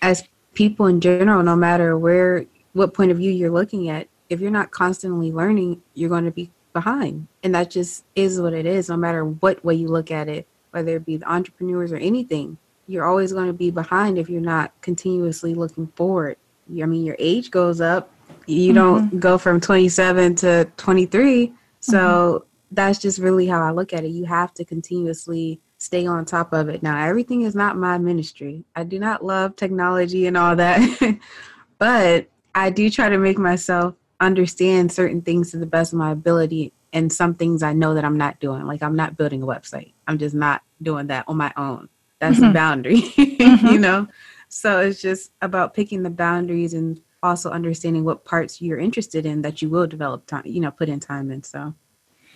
as 0.00 0.24
people 0.54 0.86
in 0.86 1.00
general, 1.00 1.42
no 1.42 1.56
matter 1.56 1.98
where 1.98 2.46
what 2.72 2.94
point 2.94 3.10
of 3.10 3.18
view 3.18 3.30
you're 3.30 3.50
looking 3.50 3.88
at, 3.88 4.08
if 4.30 4.40
you're 4.40 4.50
not 4.50 4.70
constantly 4.70 5.30
learning, 5.30 5.82
you're 5.94 6.08
going 6.08 6.24
to 6.24 6.30
be 6.30 6.50
behind. 6.72 7.26
And 7.42 7.54
that 7.54 7.70
just 7.70 8.04
is 8.14 8.40
what 8.40 8.54
it 8.54 8.66
is, 8.66 8.88
no 8.88 8.96
matter 8.96 9.24
what 9.24 9.64
way 9.64 9.74
you 9.74 9.88
look 9.88 10.10
at 10.10 10.28
it, 10.28 10.46
whether 10.70 10.96
it 10.96 11.04
be 11.04 11.18
the 11.18 11.30
entrepreneurs 11.30 11.92
or 11.92 11.96
anything 11.96 12.56
you're 12.86 13.04
always 13.04 13.32
going 13.32 13.46
to 13.46 13.52
be 13.52 13.70
behind 13.70 14.18
if 14.18 14.28
you're 14.28 14.40
not 14.40 14.72
continuously 14.80 15.54
looking 15.54 15.86
forward. 15.88 16.36
I 16.70 16.86
mean, 16.86 17.04
your 17.04 17.16
age 17.18 17.50
goes 17.50 17.80
up. 17.80 18.10
You 18.46 18.72
mm-hmm. 18.72 18.74
don't 18.74 19.20
go 19.20 19.38
from 19.38 19.60
27 19.60 20.34
to 20.36 20.64
23. 20.76 21.52
So 21.80 21.98
mm-hmm. 21.98 22.44
that's 22.72 22.98
just 22.98 23.18
really 23.18 23.46
how 23.46 23.62
I 23.62 23.70
look 23.70 23.92
at 23.92 24.04
it. 24.04 24.08
You 24.08 24.24
have 24.24 24.52
to 24.54 24.64
continuously 24.64 25.60
stay 25.78 26.06
on 26.06 26.24
top 26.24 26.52
of 26.52 26.68
it. 26.68 26.82
Now, 26.82 27.04
everything 27.04 27.42
is 27.42 27.54
not 27.54 27.76
my 27.76 27.98
ministry. 27.98 28.64
I 28.76 28.84
do 28.84 28.98
not 28.98 29.24
love 29.24 29.56
technology 29.56 30.26
and 30.26 30.36
all 30.36 30.54
that, 30.56 31.18
but 31.78 32.26
I 32.54 32.70
do 32.70 32.88
try 32.90 33.08
to 33.08 33.18
make 33.18 33.38
myself 33.38 33.94
understand 34.20 34.92
certain 34.92 35.22
things 35.22 35.50
to 35.50 35.58
the 35.58 35.66
best 35.66 35.92
of 35.92 35.98
my 35.98 36.12
ability 36.12 36.72
and 36.92 37.12
some 37.12 37.34
things 37.34 37.62
I 37.62 37.72
know 37.72 37.94
that 37.94 38.04
I'm 38.04 38.18
not 38.18 38.38
doing. 38.38 38.64
Like 38.66 38.82
I'm 38.82 38.94
not 38.94 39.16
building 39.16 39.42
a 39.42 39.46
website. 39.46 39.92
I'm 40.06 40.18
just 40.18 40.34
not 40.34 40.62
doing 40.80 41.08
that 41.08 41.24
on 41.26 41.36
my 41.36 41.52
own 41.56 41.88
that's 42.22 42.36
mm-hmm. 42.38 42.50
a 42.50 42.52
boundary 42.52 43.02
mm-hmm. 43.02 43.66
you 43.66 43.78
know? 43.78 44.06
So 44.48 44.80
it's 44.80 45.02
just 45.02 45.32
about 45.42 45.74
picking 45.74 46.04
the 46.04 46.10
boundaries 46.10 46.72
and 46.72 47.00
also 47.22 47.50
understanding 47.50 48.04
what 48.04 48.24
parts 48.24 48.62
you're 48.62 48.78
interested 48.78 49.26
in 49.26 49.42
that 49.42 49.60
you 49.60 49.68
will 49.68 49.86
develop 49.86 50.26
time 50.26 50.42
you 50.44 50.60
know 50.60 50.70
put 50.70 50.88
in 50.88 51.00
time 51.00 51.30
in 51.30 51.42
so 51.42 51.74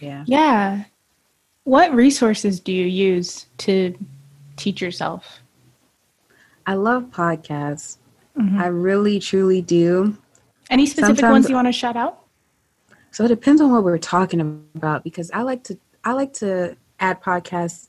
yeah. 0.00 0.24
Yeah. 0.26 0.84
What 1.64 1.94
resources 1.94 2.60
do 2.60 2.72
you 2.72 2.86
use 2.86 3.46
to 3.58 3.96
teach 4.56 4.80
yourself? 4.80 5.40
I 6.66 6.74
love 6.74 7.04
podcasts. 7.04 7.98
Mm-hmm. 8.36 8.60
i 8.60 8.66
really 8.66 9.18
truly 9.18 9.62
do. 9.62 10.18
Any 10.68 10.84
specific 10.84 11.16
Sometimes, 11.16 11.32
ones 11.32 11.48
you 11.48 11.54
want 11.54 11.68
to 11.68 11.72
shout 11.72 11.96
out? 11.96 12.24
So 13.10 13.24
it 13.24 13.28
depends 13.28 13.62
on 13.62 13.72
what 13.72 13.82
we're 13.82 13.96
talking 13.96 14.40
about 14.74 15.02
because 15.02 15.30
i 15.32 15.40
like 15.40 15.64
to 15.64 15.78
i 16.04 16.12
like 16.12 16.34
to 16.34 16.76
add 17.00 17.22
podcasts 17.22 17.88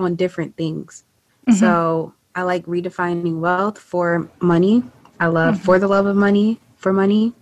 on 0.00 0.16
different 0.16 0.56
things 0.56 1.04
Mm-hmm. 1.48 1.58
So 1.58 2.14
I 2.34 2.42
like 2.42 2.66
redefining 2.66 3.40
wealth 3.40 3.78
for 3.78 4.30
money. 4.40 4.82
I 5.18 5.26
love 5.26 5.56
mm-hmm. 5.56 5.64
for 5.64 5.78
the 5.78 5.88
love 5.88 6.06
of 6.06 6.16
money 6.16 6.60
for 6.76 6.92
money. 6.92 7.32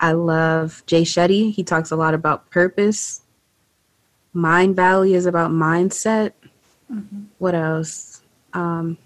I 0.00 0.12
love 0.12 0.82
Jay 0.86 1.02
Shetty. 1.02 1.52
He 1.52 1.62
talks 1.62 1.90
a 1.90 1.96
lot 1.96 2.14
about 2.14 2.50
purpose. 2.50 3.20
Mind 4.32 4.74
Valley 4.74 5.14
is 5.14 5.26
about 5.26 5.50
mindset. 5.50 6.32
Mm-hmm. 6.90 7.24
What 7.38 7.54
else? 7.54 8.22
Um, 8.52 8.96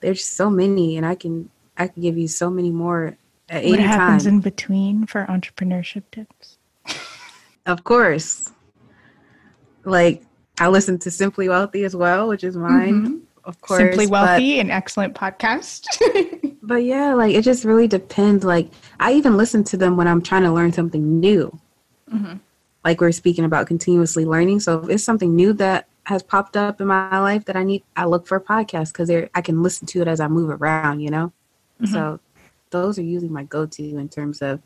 there's 0.00 0.24
so 0.24 0.48
many, 0.48 0.96
and 0.96 1.04
I 1.04 1.14
can 1.14 1.50
I 1.76 1.88
can 1.88 2.02
give 2.02 2.16
you 2.16 2.28
so 2.28 2.48
many 2.48 2.70
more 2.70 3.16
at 3.48 3.64
what 3.64 3.78
happens 3.78 4.24
time. 4.24 4.34
in 4.34 4.40
between 4.40 5.06
for 5.06 5.26
entrepreneurship 5.26 6.04
tips? 6.10 6.58
Of 7.66 7.84
course. 7.84 8.52
Like 9.84 10.22
I 10.58 10.68
listen 10.68 10.98
to 11.00 11.10
Simply 11.10 11.48
Wealthy 11.48 11.84
as 11.84 11.94
well, 11.94 12.28
which 12.28 12.44
is 12.44 12.56
mine. 12.56 13.06
Mhm. 13.06 13.20
Of 13.46 13.60
course. 13.62 13.78
Simply 13.80 14.06
but- 14.06 14.10
Wealthy, 14.26 14.60
an 14.60 14.70
excellent 14.70 15.14
podcast. 15.14 15.86
But 16.62 16.82
yeah, 16.82 17.14
like 17.14 17.32
it 17.32 17.42
just 17.42 17.64
really 17.64 17.86
depends. 17.86 18.44
Like 18.44 18.68
I 18.98 19.12
even 19.12 19.36
listen 19.36 19.62
to 19.70 19.76
them 19.76 19.96
when 19.96 20.08
I'm 20.08 20.20
trying 20.20 20.42
to 20.42 20.50
learn 20.50 20.72
something 20.72 21.20
new. 21.20 21.56
Mhm. 22.12 22.40
Like 22.84 23.00
we're 23.00 23.12
speaking 23.12 23.44
about 23.44 23.68
continuously 23.68 24.24
learning. 24.24 24.58
So 24.60 24.80
if 24.82 24.90
it's 24.90 25.04
something 25.04 25.36
new 25.36 25.52
that 25.54 25.86
has 26.06 26.24
popped 26.24 26.56
up 26.56 26.80
in 26.80 26.88
my 26.88 27.20
life 27.20 27.44
that 27.44 27.54
I 27.54 27.62
need, 27.62 27.84
I 27.96 28.06
look 28.06 28.26
for 28.26 28.34
a 28.36 28.40
podcast 28.40 28.92
because 28.92 29.08
I 29.10 29.40
can 29.42 29.62
listen 29.62 29.86
to 29.86 30.02
it 30.02 30.08
as 30.08 30.18
I 30.18 30.26
move 30.26 30.50
around. 30.50 30.98
You 31.00 31.10
know. 31.10 31.32
Mhm. 31.80 31.92
So 31.92 32.18
those 32.70 32.98
are 32.98 33.02
usually 33.02 33.30
my 33.30 33.44
go-to 33.44 33.96
in 33.96 34.08
terms 34.08 34.42
of 34.42 34.60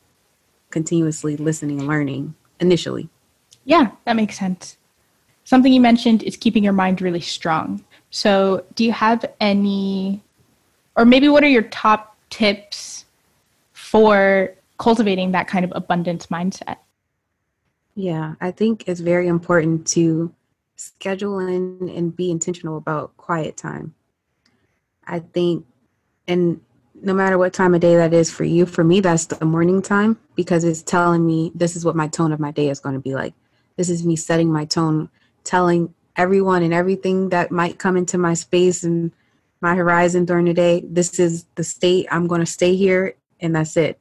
continuously 0.70 1.36
listening 1.36 1.80
and 1.80 1.88
learning 1.88 2.34
initially. 2.60 3.10
Yeah, 3.66 3.90
that 4.06 4.16
makes 4.16 4.38
sense. 4.38 4.78
Something 5.44 5.72
you 5.74 5.82
mentioned 5.82 6.22
is 6.22 6.34
keeping 6.36 6.64
your 6.64 6.72
mind 6.72 7.02
really 7.02 7.20
strong. 7.20 7.84
So, 8.10 8.64
do 8.74 8.84
you 8.84 8.92
have 8.92 9.24
any, 9.40 10.22
or 10.96 11.04
maybe 11.04 11.28
what 11.28 11.44
are 11.44 11.48
your 11.48 11.62
top 11.62 12.16
tips 12.28 13.04
for 13.72 14.54
cultivating 14.78 15.32
that 15.32 15.46
kind 15.46 15.64
of 15.64 15.72
abundance 15.74 16.26
mindset? 16.26 16.78
Yeah, 17.94 18.34
I 18.40 18.50
think 18.50 18.84
it's 18.88 19.00
very 19.00 19.28
important 19.28 19.86
to 19.88 20.32
schedule 20.76 21.38
in 21.38 21.88
and 21.94 22.16
be 22.16 22.30
intentional 22.30 22.78
about 22.78 23.16
quiet 23.16 23.56
time. 23.56 23.94
I 25.06 25.20
think, 25.20 25.66
and 26.26 26.60
no 27.02 27.12
matter 27.12 27.38
what 27.38 27.52
time 27.52 27.74
of 27.74 27.80
day 27.80 27.96
that 27.96 28.14
is 28.14 28.30
for 28.30 28.44
you, 28.44 28.66
for 28.66 28.84
me, 28.84 29.00
that's 29.00 29.26
the 29.26 29.44
morning 29.44 29.82
time 29.82 30.18
because 30.34 30.64
it's 30.64 30.82
telling 30.82 31.26
me 31.26 31.52
this 31.54 31.76
is 31.76 31.84
what 31.84 31.96
my 31.96 32.08
tone 32.08 32.32
of 32.32 32.40
my 32.40 32.50
day 32.50 32.70
is 32.70 32.80
going 32.80 32.94
to 32.94 33.00
be 33.00 33.14
like. 33.14 33.34
This 33.76 33.90
is 33.90 34.04
me 34.04 34.16
setting 34.16 34.52
my 34.52 34.64
tone, 34.64 35.08
telling 35.44 35.94
everyone 36.20 36.62
and 36.62 36.74
everything 36.74 37.30
that 37.30 37.50
might 37.50 37.78
come 37.78 37.96
into 37.96 38.18
my 38.18 38.34
space 38.34 38.84
and 38.84 39.12
my 39.60 39.74
horizon 39.74 40.24
during 40.24 40.46
the 40.46 40.54
day. 40.54 40.82
This 40.86 41.18
is 41.18 41.44
the 41.54 41.64
state 41.64 42.06
I'm 42.10 42.26
going 42.26 42.40
to 42.40 42.46
stay 42.46 42.76
here, 42.76 43.14
and 43.40 43.54
that's 43.54 43.76
it. 43.76 43.98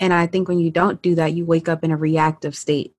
And 0.00 0.12
I 0.12 0.26
think 0.26 0.48
when 0.48 0.58
you 0.58 0.70
don't 0.70 1.00
do 1.02 1.14
that, 1.14 1.34
you 1.34 1.44
wake 1.44 1.68
up 1.68 1.84
in 1.84 1.90
a 1.90 1.96
reactive 1.96 2.54
state 2.54 2.94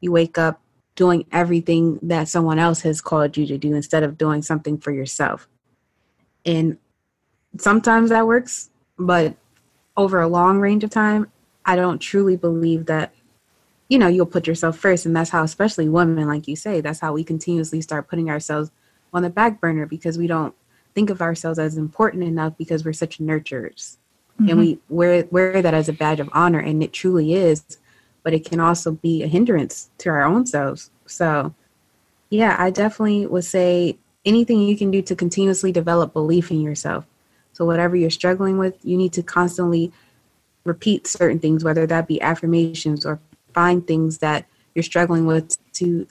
you 0.00 0.12
wake 0.12 0.38
up 0.38 0.60
doing 0.96 1.24
everything 1.32 1.98
that 2.02 2.28
someone 2.28 2.58
else 2.58 2.80
has 2.82 3.00
called 3.00 3.36
you 3.36 3.46
to 3.46 3.58
do 3.58 3.74
instead 3.74 4.02
of 4.02 4.18
doing 4.18 4.42
something 4.42 4.78
for 4.78 4.90
yourself. 4.90 5.48
And 6.44 6.78
sometimes 7.58 8.10
that 8.10 8.26
works, 8.26 8.70
but 8.98 9.36
over 9.96 10.20
a 10.20 10.28
long 10.28 10.58
range 10.58 10.84
of 10.84 10.90
time, 10.90 11.30
I 11.64 11.76
don't 11.76 11.98
truly 11.98 12.36
believe 12.36 12.86
that 12.86 13.14
you 13.90 13.98
know 13.98 14.08
you'll 14.08 14.24
put 14.24 14.46
yourself 14.46 14.78
first 14.78 15.04
and 15.04 15.14
that's 15.14 15.30
how 15.30 15.42
especially 15.42 15.88
women 15.88 16.26
like 16.26 16.48
you 16.48 16.56
say 16.56 16.80
that's 16.80 17.00
how 17.00 17.12
we 17.12 17.22
continuously 17.22 17.82
start 17.82 18.08
putting 18.08 18.30
ourselves 18.30 18.70
on 19.12 19.22
the 19.22 19.28
back 19.28 19.60
burner 19.60 19.84
because 19.84 20.16
we 20.16 20.26
don't 20.26 20.54
think 20.94 21.10
of 21.10 21.20
ourselves 21.20 21.58
as 21.58 21.76
important 21.76 22.24
enough 22.24 22.56
because 22.56 22.84
we're 22.84 22.92
such 22.92 23.18
nurturers. 23.18 23.96
And 24.38 24.58
we 24.58 24.76
mm-hmm. 24.76 24.94
wear 24.94 25.24
wear 25.30 25.60
that 25.60 25.74
as 25.74 25.90
a 25.90 25.92
badge 25.92 26.18
of 26.18 26.30
honor 26.32 26.60
and 26.60 26.82
it 26.82 26.94
truly 26.94 27.34
is 27.34 27.62
but 28.22 28.32
it 28.34 28.44
can 28.44 28.60
also 28.60 28.92
be 28.92 29.22
a 29.22 29.26
hindrance 29.26 29.90
to 29.98 30.08
our 30.08 30.22
own 30.22 30.46
selves. 30.46 30.90
So 31.06 31.54
yeah 32.30 32.56
i 32.58 32.70
definitely 32.70 33.26
would 33.26 33.44
say 33.44 33.98
anything 34.24 34.60
you 34.60 34.78
can 34.78 34.90
do 34.90 35.02
to 35.02 35.16
continuously 35.16 35.72
develop 35.72 36.12
belief 36.14 36.50
in 36.50 36.60
yourself. 36.60 37.06
So 37.52 37.66
whatever 37.66 37.96
you're 37.96 38.08
struggling 38.08 38.56
with 38.56 38.78
you 38.82 38.96
need 38.96 39.12
to 39.14 39.22
constantly 39.22 39.92
repeat 40.64 41.06
certain 41.06 41.38
things 41.38 41.64
whether 41.64 41.86
that 41.86 42.06
be 42.06 42.22
affirmations 42.22 43.04
or 43.04 43.18
find 43.52 43.86
things 43.86 44.18
that 44.18 44.46
you're 44.74 44.82
struggling 44.82 45.26
with 45.26 45.56
to 45.74 46.06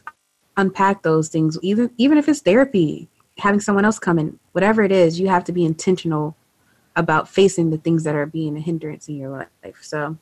unpack 0.57 1.03
those 1.03 1.29
things. 1.29 1.57
Even 1.61 1.91
even 1.97 2.17
if 2.17 2.27
it's 2.27 2.41
therapy 2.41 3.07
having 3.37 3.59
someone 3.59 3.85
else 3.85 3.99
come 3.99 4.19
in 4.19 4.37
whatever 4.51 4.83
it 4.83 4.91
is 4.91 5.19
you 5.19 5.29
have 5.29 5.45
to 5.45 5.53
be 5.53 5.63
intentional 5.63 6.35
about 6.95 7.29
facing 7.29 7.69
the 7.69 7.77
things 7.77 8.03
that 8.03 8.15
are 8.15 8.25
being 8.25 8.57
a 8.57 8.59
hindrance 8.59 9.07
in 9.07 9.15
your 9.15 9.29
life. 9.29 9.77
So 9.81 10.17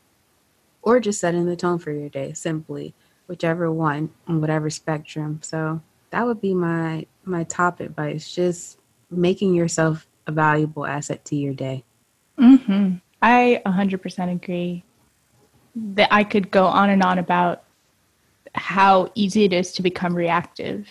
or 0.81 0.99
just 0.99 1.19
setting 1.19 1.45
the 1.45 1.55
tone 1.55 1.79
for 1.79 1.91
your 1.91 2.09
day 2.09 2.33
simply 2.33 2.93
whichever 3.27 3.71
one 3.71 4.09
on 4.27 4.39
whatever 4.39 4.69
spectrum. 4.69 5.39
So 5.43 5.81
that 6.11 6.25
would 6.25 6.39
be 6.39 6.53
my 6.53 7.05
my 7.25 7.43
top 7.43 7.79
advice 7.79 8.33
just 8.33 8.79
making 9.09 9.53
yourself 9.53 10.07
a 10.27 10.31
valuable 10.31 10.85
asset 10.85 11.25
to 11.25 11.35
your 11.35 11.53
day. 11.53 11.83
Mm-hmm. 12.39 12.95
I 13.21 13.61
100% 13.65 14.31
agree 14.31 14.83
that 15.77 16.09
I 16.11 16.23
could 16.23 16.49
go 16.51 16.65
on 16.65 16.89
and 16.89 17.03
on 17.03 17.19
about 17.19 17.63
how 18.55 19.11
easy 19.15 19.43
it 19.45 19.53
is 19.53 19.71
to 19.73 19.81
become 19.81 20.15
reactive. 20.15 20.87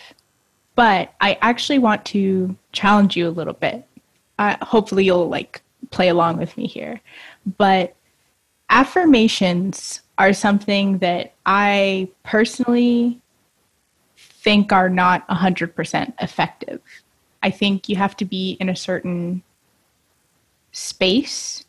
But 0.75 1.13
I 1.19 1.37
actually 1.41 1.79
want 1.79 2.05
to 2.05 2.55
challenge 2.71 3.17
you 3.17 3.27
a 3.27 3.29
little 3.29 3.53
bit. 3.53 3.85
Uh, 4.39 4.55
hopefully, 4.61 5.05
you'll 5.05 5.27
like 5.27 5.61
play 5.89 6.09
along 6.09 6.37
with 6.37 6.55
me 6.55 6.67
here. 6.67 7.01
But 7.57 7.95
affirmations 8.69 10.01
are 10.17 10.33
something 10.33 10.99
that 10.99 11.33
I 11.45 12.09
personally 12.23 13.19
think 14.17 14.71
are 14.71 14.89
not 14.89 15.27
100% 15.27 16.13
effective. 16.21 16.81
I 17.43 17.49
think 17.49 17.89
you 17.89 17.95
have 17.95 18.15
to 18.17 18.25
be 18.25 18.57
in 18.59 18.69
a 18.69 18.75
certain 18.75 19.43
space 20.71 21.65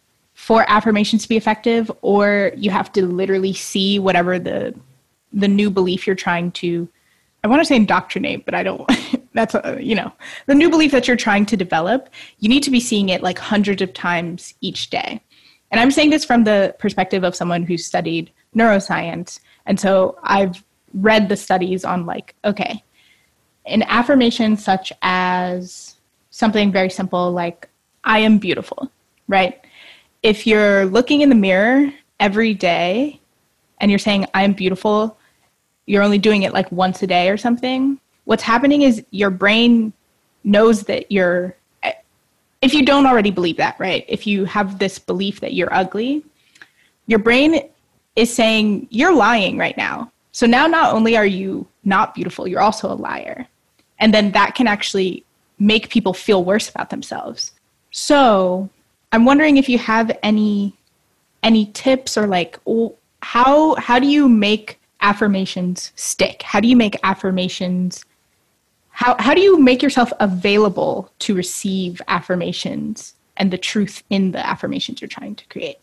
for 0.48 0.64
affirmations 0.66 1.20
to 1.24 1.28
be 1.28 1.36
effective 1.36 1.92
or 2.00 2.52
you 2.56 2.70
have 2.70 2.90
to 2.90 3.04
literally 3.04 3.52
see 3.52 3.98
whatever 3.98 4.38
the 4.38 4.74
the 5.30 5.46
new 5.46 5.68
belief 5.68 6.06
you're 6.06 6.16
trying 6.16 6.50
to 6.50 6.88
I 7.44 7.48
want 7.48 7.60
to 7.60 7.66
say 7.66 7.76
indoctrinate, 7.76 8.46
but 8.46 8.54
I 8.54 8.62
don't 8.62 8.90
that's 9.34 9.54
a, 9.54 9.76
you 9.78 9.94
know, 9.94 10.10
the 10.46 10.54
new 10.54 10.70
belief 10.70 10.90
that 10.92 11.06
you're 11.06 11.18
trying 11.18 11.44
to 11.46 11.56
develop, 11.58 12.08
you 12.38 12.48
need 12.48 12.62
to 12.62 12.70
be 12.70 12.80
seeing 12.80 13.10
it 13.10 13.22
like 13.22 13.38
hundreds 13.38 13.82
of 13.82 13.92
times 13.92 14.54
each 14.62 14.88
day. 14.88 15.20
And 15.70 15.78
I'm 15.82 15.90
saying 15.90 16.08
this 16.08 16.24
from 16.24 16.44
the 16.44 16.74
perspective 16.78 17.24
of 17.24 17.36
someone 17.36 17.62
who's 17.62 17.84
studied 17.84 18.32
neuroscience. 18.56 19.40
And 19.66 19.78
so 19.78 20.18
I've 20.22 20.64
read 20.94 21.28
the 21.28 21.36
studies 21.36 21.84
on 21.84 22.06
like, 22.06 22.34
okay, 22.46 22.82
an 23.66 23.82
affirmation 23.82 24.56
such 24.56 24.94
as 25.02 25.96
something 26.30 26.72
very 26.72 26.88
simple 26.88 27.32
like, 27.32 27.68
I 28.04 28.20
am 28.20 28.38
beautiful, 28.38 28.90
right? 29.28 29.62
If 30.22 30.46
you're 30.46 30.86
looking 30.86 31.20
in 31.20 31.28
the 31.28 31.34
mirror 31.34 31.92
every 32.20 32.54
day 32.54 33.20
and 33.80 33.90
you're 33.90 33.98
saying, 33.98 34.26
I 34.34 34.42
am 34.42 34.52
beautiful, 34.52 35.18
you're 35.86 36.02
only 36.02 36.18
doing 36.18 36.42
it 36.42 36.52
like 36.52 36.70
once 36.72 37.02
a 37.02 37.06
day 37.06 37.30
or 37.30 37.36
something, 37.36 37.98
what's 38.24 38.42
happening 38.42 38.82
is 38.82 39.04
your 39.10 39.30
brain 39.30 39.92
knows 40.44 40.82
that 40.84 41.10
you're 41.10 41.54
if 42.60 42.74
you 42.74 42.84
don't 42.84 43.06
already 43.06 43.30
believe 43.30 43.56
that, 43.58 43.78
right? 43.78 44.04
If 44.08 44.26
you 44.26 44.44
have 44.44 44.78
this 44.78 44.98
belief 44.98 45.40
that 45.40 45.54
you're 45.54 45.72
ugly, 45.72 46.24
your 47.06 47.20
brain 47.20 47.70
is 48.16 48.34
saying 48.34 48.88
you're 48.90 49.14
lying 49.14 49.56
right 49.56 49.76
now. 49.76 50.10
So 50.32 50.46
now 50.46 50.66
not 50.66 50.92
only 50.92 51.16
are 51.16 51.26
you 51.26 51.66
not 51.84 52.14
beautiful, 52.14 52.48
you're 52.48 52.60
also 52.60 52.92
a 52.92 52.94
liar. 52.94 53.46
And 54.00 54.12
then 54.12 54.32
that 54.32 54.54
can 54.54 54.66
actually 54.66 55.24
make 55.58 55.88
people 55.88 56.12
feel 56.12 56.44
worse 56.44 56.68
about 56.68 56.90
themselves. 56.90 57.52
So, 57.90 58.68
I'm 59.12 59.24
wondering 59.24 59.56
if 59.56 59.68
you 59.68 59.78
have 59.78 60.16
any 60.22 60.74
any 61.42 61.66
tips 61.66 62.16
or 62.16 62.26
like 62.26 62.58
how 63.22 63.74
how 63.76 63.98
do 63.98 64.06
you 64.06 64.28
make 64.28 64.80
affirmations 65.00 65.92
stick? 65.94 66.42
How 66.42 66.60
do 66.60 66.68
you 66.68 66.76
make 66.76 66.96
affirmations 67.02 68.04
how, 68.98 69.14
how 69.20 69.32
do 69.32 69.40
you 69.40 69.60
make 69.60 69.80
yourself 69.80 70.12
available 70.18 71.12
to 71.20 71.32
receive 71.32 72.02
affirmations 72.08 73.14
and 73.36 73.52
the 73.52 73.56
truth 73.56 74.02
in 74.10 74.32
the 74.32 74.44
affirmations 74.44 75.00
you're 75.00 75.06
trying 75.06 75.36
to 75.36 75.46
create? 75.46 75.76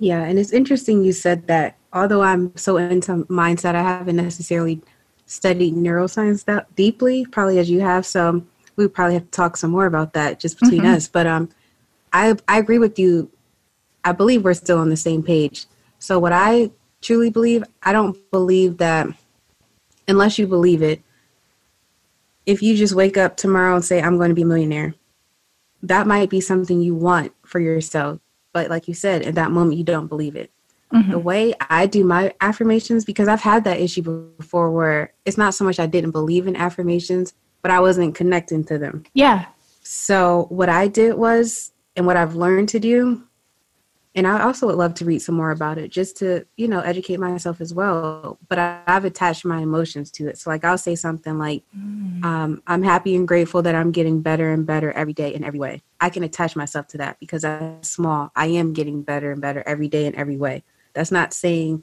Yeah, 0.00 0.24
and 0.24 0.40
it's 0.40 0.52
interesting 0.52 1.04
you 1.04 1.12
said 1.12 1.46
that. 1.46 1.76
Although 1.92 2.22
I'm 2.22 2.56
so 2.56 2.76
into 2.76 3.24
mindset, 3.26 3.76
I 3.76 3.82
haven't 3.82 4.16
necessarily 4.16 4.82
studied 5.26 5.74
neuroscience 5.74 6.46
that 6.46 6.74
deeply, 6.74 7.24
probably 7.26 7.60
as 7.60 7.70
you 7.70 7.80
have. 7.80 8.04
So 8.04 8.44
we 8.74 8.88
probably 8.88 9.14
have 9.14 9.26
to 9.26 9.30
talk 9.30 9.56
some 9.56 9.70
more 9.70 9.86
about 9.86 10.12
that 10.14 10.40
just 10.40 10.58
between 10.58 10.80
mm-hmm. 10.80 10.96
us. 10.96 11.06
But 11.06 11.28
um, 11.28 11.50
I 12.12 12.36
I 12.46 12.58
agree 12.58 12.78
with 12.78 12.98
you. 12.98 13.30
I 14.04 14.12
believe 14.12 14.44
we're 14.44 14.54
still 14.54 14.78
on 14.78 14.90
the 14.90 14.96
same 14.96 15.22
page. 15.22 15.66
So 15.98 16.18
what 16.18 16.32
I 16.32 16.70
truly 17.00 17.30
believe, 17.30 17.64
I 17.82 17.92
don't 17.92 18.16
believe 18.30 18.78
that 18.78 19.08
unless 20.06 20.38
you 20.38 20.46
believe 20.46 20.82
it, 20.82 21.02
if 22.46 22.62
you 22.62 22.76
just 22.76 22.94
wake 22.94 23.16
up 23.16 23.36
tomorrow 23.36 23.74
and 23.74 23.84
say, 23.84 24.00
I'm 24.00 24.16
going 24.16 24.30
to 24.30 24.34
be 24.34 24.42
a 24.42 24.46
millionaire, 24.46 24.94
that 25.82 26.06
might 26.06 26.30
be 26.30 26.40
something 26.40 26.80
you 26.80 26.94
want 26.94 27.32
for 27.44 27.60
yourself. 27.60 28.20
But 28.52 28.70
like 28.70 28.88
you 28.88 28.94
said, 28.94 29.22
at 29.22 29.34
that 29.34 29.50
moment, 29.50 29.76
you 29.76 29.84
don't 29.84 30.06
believe 30.06 30.34
it. 30.34 30.50
Mm-hmm. 30.92 31.10
The 31.10 31.18
way 31.18 31.54
I 31.68 31.86
do 31.86 32.04
my 32.04 32.32
affirmations, 32.40 33.04
because 33.04 33.28
I've 33.28 33.42
had 33.42 33.64
that 33.64 33.78
issue 33.78 34.32
before 34.38 34.70
where 34.70 35.12
it's 35.26 35.36
not 35.36 35.54
so 35.54 35.64
much 35.64 35.78
I 35.78 35.86
didn't 35.86 36.12
believe 36.12 36.46
in 36.46 36.56
affirmations, 36.56 37.34
but 37.60 37.70
I 37.70 37.80
wasn't 37.80 38.14
connecting 38.14 38.64
to 38.64 38.78
them. 38.78 39.04
Yeah. 39.12 39.46
So 39.82 40.46
what 40.48 40.70
I 40.70 40.88
did 40.88 41.16
was, 41.16 41.72
and 41.98 42.06
what 42.06 42.16
I've 42.16 42.36
learned 42.36 42.68
to 42.70 42.78
do, 42.78 43.24
and 44.14 44.24
I 44.24 44.42
also 44.42 44.66
would 44.66 44.76
love 44.76 44.94
to 44.94 45.04
read 45.04 45.18
some 45.18 45.34
more 45.34 45.50
about 45.50 45.78
it 45.78 45.90
just 45.90 46.16
to, 46.18 46.46
you 46.56 46.68
know, 46.68 46.78
educate 46.78 47.18
myself 47.18 47.60
as 47.60 47.74
well. 47.74 48.38
But 48.48 48.58
I, 48.60 48.80
have 48.86 49.04
attached 49.04 49.44
my 49.44 49.58
emotions 49.60 50.12
to 50.12 50.28
it. 50.28 50.38
So 50.38 50.48
like 50.48 50.64
I'll 50.64 50.78
say 50.78 50.94
something 50.94 51.38
like, 51.38 51.64
mm. 51.76 52.24
um, 52.24 52.62
I'm 52.68 52.84
happy 52.84 53.16
and 53.16 53.26
grateful 53.26 53.62
that 53.62 53.74
I'm 53.74 53.90
getting 53.90 54.22
better 54.22 54.52
and 54.52 54.64
better 54.64 54.92
every 54.92 55.12
day 55.12 55.34
in 55.34 55.42
every 55.42 55.58
way. 55.58 55.82
I 56.00 56.08
can 56.08 56.22
attach 56.22 56.54
myself 56.54 56.86
to 56.88 56.98
that 56.98 57.18
because 57.18 57.44
I'm 57.44 57.82
small. 57.82 58.30
I 58.36 58.46
am 58.46 58.72
getting 58.72 59.02
better 59.02 59.32
and 59.32 59.40
better 59.40 59.64
every 59.66 59.88
day 59.88 60.06
in 60.06 60.14
every 60.14 60.36
way. 60.36 60.62
That's 60.94 61.10
not 61.10 61.34
saying 61.34 61.82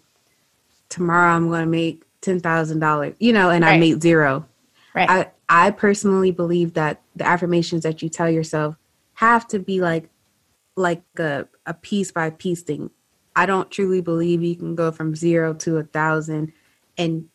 tomorrow 0.87 1.33
I'm 1.33 1.49
going 1.49 1.61
to 1.65 1.69
make 1.69 2.03
ten 2.21 2.39
thousand 2.39 2.79
dollars, 2.79 3.15
you 3.19 3.33
know, 3.33 3.49
and 3.49 3.65
right. 3.65 3.73
I 3.73 3.79
made 3.79 4.01
zero. 4.01 4.45
Right. 4.93 5.09
I 5.09 5.31
I 5.49 5.71
personally 5.71 6.31
believe 6.31 6.73
that 6.73 7.01
the 7.17 7.27
affirmations 7.27 7.83
that 7.83 8.01
you 8.01 8.07
tell 8.07 8.29
yourself 8.29 8.77
have 9.15 9.47
to 9.49 9.59
be 9.59 9.81
like 9.81 10.09
like 10.77 11.03
a 11.17 11.47
a 11.65 11.73
piece 11.73 12.11
by 12.11 12.29
piece 12.29 12.61
thing. 12.61 12.91
I 13.35 13.45
don't 13.45 13.69
truly 13.69 14.01
believe 14.01 14.43
you 14.43 14.55
can 14.55 14.75
go 14.75 14.91
from 14.91 15.15
zero 15.15 15.53
to 15.55 15.77
a 15.77 15.83
thousand, 15.83 16.53
and 16.97 17.27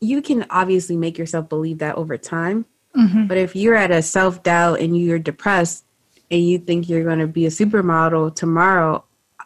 you 0.00 0.22
can 0.22 0.46
obviously 0.50 0.96
make 0.96 1.18
yourself 1.18 1.48
believe 1.48 1.78
that 1.78 1.96
over 1.96 2.16
time. 2.16 2.64
Mm-hmm. 2.96 3.26
But 3.26 3.36
if 3.38 3.54
you're 3.54 3.74
at 3.74 3.90
a 3.90 4.02
self 4.02 4.42
doubt 4.42 4.80
and 4.80 4.96
you're 4.96 5.18
depressed 5.18 5.84
and 6.30 6.46
you 6.46 6.58
think 6.58 6.88
you're 6.88 7.04
going 7.04 7.18
to 7.18 7.26
be 7.26 7.46
a 7.46 7.50
supermodel 7.50 8.34
tomorrow, 8.34 9.04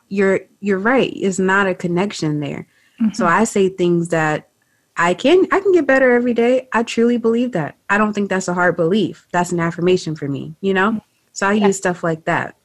you're 0.09 0.41
you're 0.61 0.79
right. 0.79 1.13
It's 1.15 1.39
not 1.39 1.67
a 1.67 1.75
connection 1.75 2.41
there. 2.41 2.67
Mm-hmm. 3.01 3.15
So 3.15 3.27
I 3.27 3.45
say 3.45 3.69
things 3.69 4.09
that 4.09 4.49
I 4.97 5.15
can 5.15 5.47
I 5.51 5.61
can 5.61 5.73
get 5.73 5.87
better 5.87 6.13
every 6.13 6.35
day. 6.35 6.69
I 6.73 6.83
truly 6.83 7.17
believe 7.17 7.53
that. 7.53 7.77
I 7.89 7.99
don't 7.99 8.13
think 8.13 8.29
that's 8.29 8.49
a 8.49 8.55
hard 8.55 8.77
belief. 8.77 9.27
That's 9.33 9.53
an 9.53 9.61
affirmation 9.61 10.15
for 10.15 10.29
me, 10.29 10.55
you 10.61 10.75
know? 10.75 11.01
So 11.33 11.49
I 11.49 11.53
yeah. 11.53 11.67
use 11.67 11.77
stuff 11.77 12.03
like 12.03 12.25
that. 12.25 12.57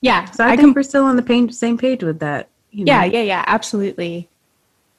Yeah. 0.00 0.24
So 0.30 0.44
I, 0.44 0.48
I 0.48 0.50
think 0.50 0.68
can, 0.68 0.72
we're 0.74 0.82
still 0.82 1.04
on 1.04 1.16
the 1.16 1.22
page, 1.22 1.52
same 1.52 1.78
page 1.78 2.02
with 2.02 2.18
that. 2.20 2.48
You 2.70 2.84
know? 2.84 2.92
Yeah, 2.92 3.04
yeah, 3.04 3.22
yeah, 3.22 3.44
absolutely. 3.46 4.28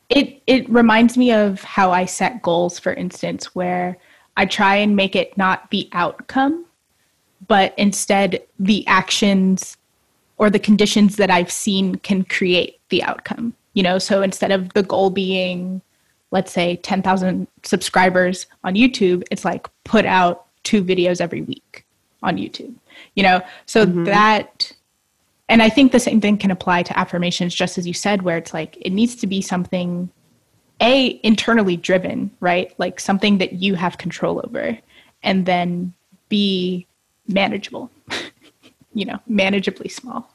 It 0.10 0.41
it 0.47 0.69
reminds 0.69 1.17
me 1.17 1.32
of 1.32 1.62
how 1.63 1.91
I 1.91 2.06
set 2.06 2.41
goals, 2.41 2.80
for 2.80 2.93
instance, 2.93 3.53
where 3.53 3.97
I 4.38 4.45
try 4.45 4.75
and 4.75 4.95
make 4.95 5.15
it 5.15 5.38
not 5.38 5.69
the 5.71 5.89
outcome, 5.93 6.65
but 7.47 7.73
instead 7.77 8.43
the 8.60 8.86
actions 8.88 9.77
or 10.38 10.49
the 10.49 10.60
conditions 10.60 11.15
that 11.17 11.30
I've 11.30 11.51
seen 11.51 11.95
can 11.95 12.23
create 12.23 12.80
the 12.89 13.03
outcome. 13.03 13.53
You 13.73 13.84
know, 13.84 13.99
so 13.99 14.21
instead 14.21 14.51
of 14.51 14.73
the 14.73 14.84
goal 14.84 15.10
being, 15.10 15.82
let's 16.32 16.51
say, 16.51 16.77
10,000 16.77 17.47
subscribers 17.63 18.47
on 18.63 18.75
YouTube, 18.75 19.23
it's 19.30 19.45
like 19.45 19.67
put 19.84 20.06
out 20.06 20.45
two 20.63 20.84
videos 20.84 21.21
every 21.21 21.41
week 21.41 21.86
on 22.23 22.38
YouTube. 22.38 22.73
You 23.15 23.23
know, 23.23 23.41
so 23.65 23.86
mm-hmm. 23.86 24.03
that, 24.05 24.71
and 25.49 25.62
I 25.62 25.69
think 25.69 25.91
the 25.91 25.99
same 25.99 26.21
thing 26.21 26.38
can 26.38 26.51
apply 26.51 26.83
to 26.83 26.97
affirmations, 26.97 27.53
just 27.53 27.77
as 27.77 27.88
you 27.88 27.93
said, 27.93 28.21
where 28.21 28.38
it's 28.38 28.53
like 28.53 28.77
it 28.81 28.91
needs 28.91 29.15
to 29.17 29.27
be 29.27 29.41
something, 29.41 30.10
A, 30.81 31.19
internally 31.23 31.77
driven, 31.77 32.31
right? 32.39 32.73
Like 32.77 32.99
something 32.99 33.38
that 33.39 33.53
you 33.53 33.75
have 33.75 33.97
control 33.97 34.41
over, 34.43 34.77
and 35.23 35.45
then 35.45 35.93
B, 36.29 36.88
manageable. 37.27 37.91
you 38.97 39.05
know, 39.05 39.19
manageably 39.29 39.91
small. 39.91 40.33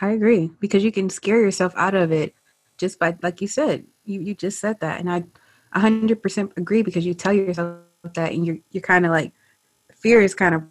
I 0.00 0.10
agree 0.10 0.50
because 0.60 0.82
you 0.82 0.90
can 0.90 1.10
scare 1.10 1.40
yourself 1.40 1.74
out 1.76 1.94
of 1.94 2.10
it 2.10 2.34
just 2.78 2.98
by, 2.98 3.16
like 3.22 3.42
you 3.42 3.48
said, 3.48 3.84
you, 4.04 4.20
you 4.20 4.34
just 4.34 4.60
said 4.60 4.80
that. 4.80 4.98
And 4.98 5.10
I 5.10 5.24
100% 5.74 6.56
agree 6.56 6.82
because 6.82 7.04
you 7.04 7.12
tell 7.12 7.34
yourself 7.34 7.80
that 8.14 8.32
and 8.32 8.46
you're, 8.46 8.58
you're 8.70 8.80
kind 8.80 9.04
of 9.04 9.12
like, 9.12 9.32
fear 9.94 10.22
is 10.22 10.34
kind 10.34 10.54
of 10.54 10.62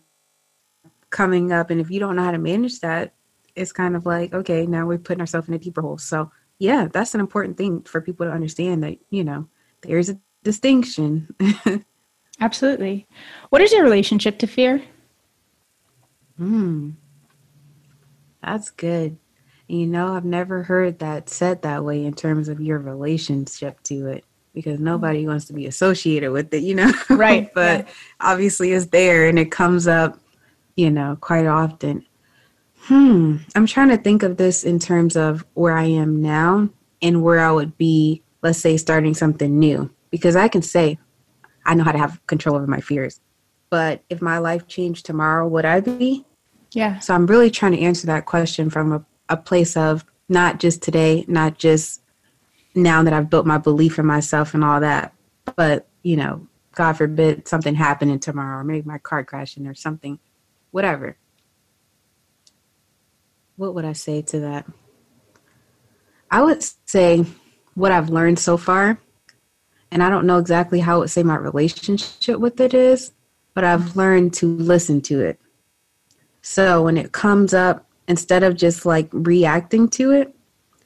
coming 1.10 1.52
up. 1.52 1.70
And 1.70 1.80
if 1.80 1.90
you 1.90 2.00
don't 2.00 2.16
know 2.16 2.24
how 2.24 2.32
to 2.32 2.38
manage 2.38 2.80
that, 2.82 3.14
it's 3.56 3.72
kind 3.72 3.96
of 3.96 4.06
like, 4.06 4.34
okay, 4.34 4.66
now 4.66 4.86
we're 4.86 4.98
putting 4.98 5.22
ourselves 5.22 5.48
in 5.48 5.54
a 5.54 5.60
deeper 5.60 5.82
hole. 5.82 5.98
So, 5.98 6.32
yeah, 6.60 6.88
that's 6.92 7.14
an 7.14 7.20
important 7.20 7.58
thing 7.58 7.82
for 7.82 8.02
people 8.02 8.26
to 8.26 8.32
understand 8.32 8.84
that, 8.84 8.98
you 9.10 9.24
know, 9.24 9.48
there's 9.82 10.10
a 10.10 10.20
distinction. 10.44 11.34
Absolutely. 12.40 13.08
What 13.50 13.62
is 13.62 13.72
your 13.72 13.84
relationship 13.84 14.38
to 14.40 14.48
fear? 14.48 14.84
Hmm. 16.38 16.92
That's 18.44 18.70
good. 18.70 19.18
You 19.68 19.88
know, 19.88 20.14
I've 20.14 20.26
never 20.26 20.64
heard 20.64 21.00
that 21.00 21.30
said 21.30 21.64
that 21.64 21.84
way 21.84 22.06
in 22.06 22.14
terms 22.14 22.48
of 22.48 22.62
your 22.62 22.80
relationship 22.80 23.82
to 23.84 24.08
it 24.08 24.24
because 24.54 24.80
nobody 24.80 25.28
wants 25.28 25.46
to 25.46 25.54
be 25.54 25.66
associated 25.66 26.32
with 26.32 26.54
it, 26.54 26.64
you 26.64 26.74
know? 26.74 26.92
Right. 27.10 27.54
but 27.56 27.86
yeah. 27.86 27.94
obviously 28.22 28.72
it's 28.72 28.88
there 28.88 29.28
and 29.28 29.38
it 29.38 29.52
comes 29.52 29.88
up, 29.88 30.18
you 30.78 30.90
know, 30.90 31.18
quite 31.20 31.46
often. 31.46 32.06
Hmm. 32.84 33.38
I'm 33.56 33.66
trying 33.66 33.90
to 33.90 33.98
think 33.98 34.24
of 34.24 34.38
this 34.38 34.64
in 34.64 34.80
terms 34.80 35.18
of 35.18 35.46
where 35.56 35.78
I 35.78 35.84
am 35.84 36.22
now 36.22 36.70
and 37.02 37.22
where 37.22 37.40
I 37.40 37.52
would 37.52 37.78
be, 37.78 38.22
let's 38.42 38.60
say, 38.60 38.78
starting 38.78 39.14
something 39.14 39.60
new. 39.60 39.90
Because 40.10 40.38
I 40.38 40.48
can 40.48 40.62
say, 40.62 40.98
I 41.66 41.74
know 41.74 41.84
how 41.84 41.92
to 41.92 41.98
have 41.98 42.26
control 42.28 42.56
over 42.56 42.68
my 42.68 42.80
fears. 42.80 43.20
But 43.70 44.04
if 44.10 44.22
my 44.22 44.38
life 44.38 44.68
changed 44.68 45.06
tomorrow, 45.06 45.46
would 45.46 45.66
I 45.66 45.82
be? 45.82 46.24
Yeah. 46.72 47.00
So 47.00 47.14
I'm 47.14 47.26
really 47.26 47.52
trying 47.52 47.74
to 47.74 47.82
answer 47.82 48.08
that 48.08 48.26
question 48.26 48.70
from 48.70 48.94
a, 48.94 49.06
a 49.28 49.36
place 49.36 49.76
of 49.76 50.06
not 50.30 50.60
just 50.60 50.82
today, 50.82 51.26
not 51.28 51.58
just 51.58 52.02
now 52.74 53.04
that 53.04 53.12
I've 53.12 53.30
built 53.30 53.46
my 53.46 53.58
belief 53.58 54.00
in 54.00 54.06
myself 54.06 54.54
and 54.54 54.64
all 54.64 54.80
that, 54.80 55.14
but, 55.58 55.88
you 56.04 56.16
know, 56.16 56.48
God 56.74 56.94
forbid 56.94 57.48
something 57.48 57.76
happening 57.76 58.20
tomorrow, 58.20 58.60
or 58.60 58.64
maybe 58.64 58.88
my 58.88 59.00
car 59.00 59.24
crashing 59.24 59.68
or 59.68 59.74
something, 59.74 60.20
whatever. 60.78 61.18
What 63.56 63.74
would 63.74 63.84
I 63.84 63.94
say 63.94 64.22
to 64.22 64.42
that? 64.42 64.68
I 66.30 66.44
would 66.44 66.64
say 66.86 67.26
what 67.74 67.92
I've 67.92 68.12
learned 68.12 68.38
so 68.38 68.58
far, 68.58 69.00
and 69.90 70.04
I 70.04 70.10
don't 70.12 70.28
know 70.28 70.38
exactly 70.38 70.80
how 70.80 70.98
I 70.98 71.00
would 71.00 71.10
say 71.10 71.24
my 71.24 71.36
relationship 71.36 72.40
with 72.40 72.62
it 72.62 72.76
is, 72.76 73.12
but 73.56 73.64
I've 73.64 73.96
learned 73.96 74.36
to 74.36 74.46
listen 74.56 75.02
to 75.10 75.20
it. 75.20 75.40
So 76.44 76.84
when 76.84 76.96
it 76.96 77.12
comes 77.12 77.56
up, 77.56 77.88
instead 78.08 78.44
of 78.44 78.56
just 78.56 78.86
like 78.86 79.10
reacting 79.12 79.90
to 79.98 80.12
it, 80.12 80.36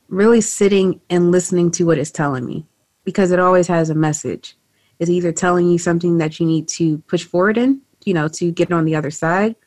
really 0.07 0.39
sitting 0.39 1.01
and 1.09 1.33
listening 1.33 1.69
to 1.71 1.83
what 1.83 1.97
it's 1.97 2.11
telling 2.11 2.45
me 2.45 2.65
because 3.03 3.31
it 3.31 3.39
always 3.39 3.67
has 3.67 3.89
a 3.89 3.95
message. 3.95 4.55
It's 4.99 5.11
either 5.11 5.33
telling 5.33 5.67
you 5.67 5.77
something 5.77 6.17
that 6.19 6.39
you 6.39 6.45
need 6.45 6.69
to 6.79 6.99
push 6.99 7.25
forward 7.25 7.57
in, 7.57 7.81
you 8.05 8.13
know, 8.13 8.29
to 8.29 8.53
get 8.53 8.71
on 8.71 8.85
the 8.85 8.95
other 8.95 9.11
side. 9.11 9.57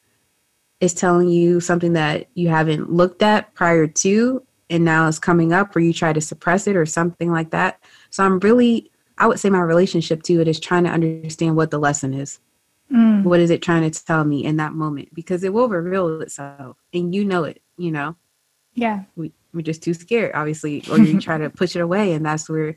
It's 0.81 0.95
telling 0.95 1.29
you 1.29 1.61
something 1.61 1.93
that 1.95 2.29
you 2.35 2.49
haven't 2.49 2.93
looked 2.93 3.23
at 3.23 3.55
prior 3.55 3.87
to 3.87 4.45
and 4.71 4.85
now 4.85 5.07
it's 5.09 5.19
coming 5.19 5.53
up 5.53 5.75
or 5.77 5.81
you 5.81 5.93
try 5.93 6.13
to 6.13 6.21
suppress 6.21 6.67
it 6.67 6.77
or 6.77 6.87
something 6.87 7.31
like 7.31 7.51
that. 7.51 7.81
So 8.11 8.25
I'm 8.25 8.39
really 8.41 8.91
I 9.17 9.27
would 9.27 9.39
say 9.39 9.51
my 9.51 9.61
relationship 9.61 10.23
to 10.25 10.41
it 10.41 10.49
is 10.49 10.59
trying 10.59 10.85
to 10.85 10.91
understand 10.91 11.57
what 11.57 11.71
the 11.71 11.79
lesson 11.79 12.15
is. 12.15 12.41
Mm. 12.93 13.23
What 13.23 13.41
is 13.41 13.51
it 13.51 13.63
trying 13.63 13.89
to 13.89 14.05
tell 14.05 14.25
me 14.25 14.45
in 14.45 14.57
that 14.57 14.73
moment? 14.73 15.15
Because 15.15 15.45
it 15.45 15.53
will 15.53 15.69
reveal 15.69 16.21
itself 16.21 16.77
and 16.93 17.15
you 17.15 17.25
know 17.25 17.45
it, 17.45 17.63
you 17.77 17.91
know? 17.91 18.17
Yeah. 18.75 19.05
We, 19.17 19.33
we're 19.53 19.63
just 19.63 19.83
too 19.83 19.95
scared, 19.95 20.33
obviously, 20.35 20.83
or 20.91 20.99
you 20.99 21.21
try 21.21 21.39
to 21.39 21.49
push 21.57 21.77
it 21.77 21.81
away. 21.81 22.13
And 22.13 22.27
that's 22.27 22.49
where 22.49 22.77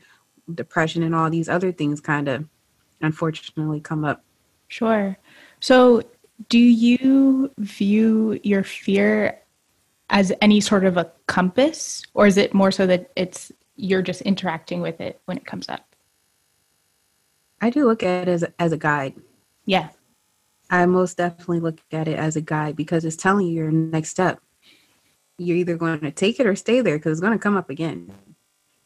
depression 0.52 1.02
and 1.02 1.14
all 1.14 1.28
these 1.28 1.48
other 1.48 1.72
things 1.72 2.00
kind 2.00 2.28
of 2.28 2.46
unfortunately 3.00 3.80
come 3.80 4.04
up. 4.04 4.24
Sure. 4.68 5.18
So, 5.60 6.02
do 6.48 6.58
you 6.58 7.52
view 7.58 8.38
your 8.42 8.62
fear 8.62 9.40
as 10.10 10.32
any 10.40 10.60
sort 10.60 10.84
of 10.84 10.96
a 10.96 11.10
compass, 11.26 12.02
or 12.14 12.26
is 12.26 12.36
it 12.36 12.54
more 12.54 12.70
so 12.70 12.86
that 12.86 13.10
it's 13.16 13.52
you're 13.76 14.02
just 14.02 14.22
interacting 14.22 14.80
with 14.80 15.00
it 15.00 15.20
when 15.26 15.36
it 15.36 15.46
comes 15.46 15.68
up? 15.68 15.94
I 17.60 17.70
do 17.70 17.84
look 17.84 18.02
at 18.02 18.28
it 18.28 18.30
as, 18.30 18.44
as 18.58 18.72
a 18.72 18.76
guide. 18.76 19.14
Yeah. 19.64 19.88
I 20.70 20.84
most 20.86 21.16
definitely 21.16 21.60
look 21.60 21.80
at 21.92 22.08
it 22.08 22.18
as 22.18 22.36
a 22.36 22.40
guide 22.40 22.76
because 22.76 23.04
it's 23.04 23.16
telling 23.16 23.46
you 23.46 23.54
your 23.54 23.70
next 23.70 24.10
step. 24.10 24.40
You're 25.38 25.56
either 25.56 25.76
going 25.76 26.00
to 26.00 26.10
take 26.10 26.40
it 26.40 26.46
or 26.46 26.56
stay 26.56 26.80
there 26.80 26.98
because 26.98 27.12
it's 27.12 27.20
going 27.20 27.32
to 27.36 27.42
come 27.42 27.56
up 27.56 27.70
again. 27.70 28.12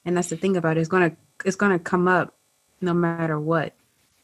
And 0.05 0.17
that's 0.17 0.29
the 0.29 0.37
thing 0.37 0.57
about 0.57 0.77
it. 0.77 0.81
It's 0.81 0.89
going 0.89 1.11
to 1.11 1.17
it's 1.45 1.57
going 1.57 1.73
to 1.73 1.79
come 1.79 2.07
up 2.07 2.37
no 2.81 2.95
matter 2.95 3.39
what. 3.39 3.75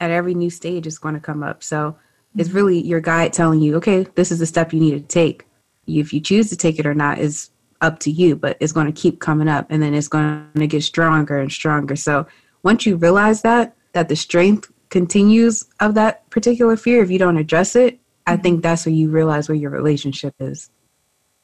At 0.00 0.10
every 0.10 0.34
new 0.34 0.50
stage, 0.50 0.86
it's 0.86 0.98
going 0.98 1.14
to 1.14 1.20
come 1.20 1.42
up. 1.42 1.62
So 1.62 1.96
it's 2.38 2.50
really 2.50 2.80
your 2.80 3.00
guide 3.00 3.32
telling 3.32 3.60
you, 3.60 3.76
okay, 3.76 4.06
this 4.14 4.30
is 4.30 4.38
the 4.38 4.46
step 4.46 4.72
you 4.72 4.80
need 4.80 4.92
to 4.92 5.00
take. 5.00 5.46
If 5.86 6.12
you 6.12 6.20
choose 6.20 6.48
to 6.50 6.56
take 6.56 6.78
it 6.78 6.86
or 6.86 6.94
not 6.94 7.18
is 7.18 7.50
up 7.80 7.98
to 8.00 8.10
you, 8.10 8.36
but 8.36 8.56
it's 8.60 8.72
going 8.72 8.86
to 8.86 9.00
keep 9.00 9.20
coming 9.20 9.48
up, 9.48 9.66
and 9.70 9.82
then 9.82 9.94
it's 9.94 10.08
going 10.08 10.48
to 10.56 10.66
get 10.66 10.82
stronger 10.82 11.38
and 11.38 11.50
stronger. 11.50 11.96
So 11.96 12.26
once 12.62 12.86
you 12.86 12.96
realize 12.96 13.42
that, 13.42 13.76
that 13.92 14.08
the 14.08 14.16
strength 14.16 14.70
continues 14.90 15.64
of 15.80 15.94
that 15.94 16.28
particular 16.30 16.76
fear, 16.76 17.02
if 17.02 17.10
you 17.10 17.18
don't 17.18 17.36
address 17.36 17.76
it, 17.76 17.98
I 18.26 18.36
think 18.36 18.56
mm-hmm. 18.56 18.62
that's 18.62 18.86
where 18.86 18.94
you 18.94 19.10
realize 19.10 19.48
where 19.48 19.56
your 19.56 19.70
relationship 19.70 20.34
is. 20.38 20.70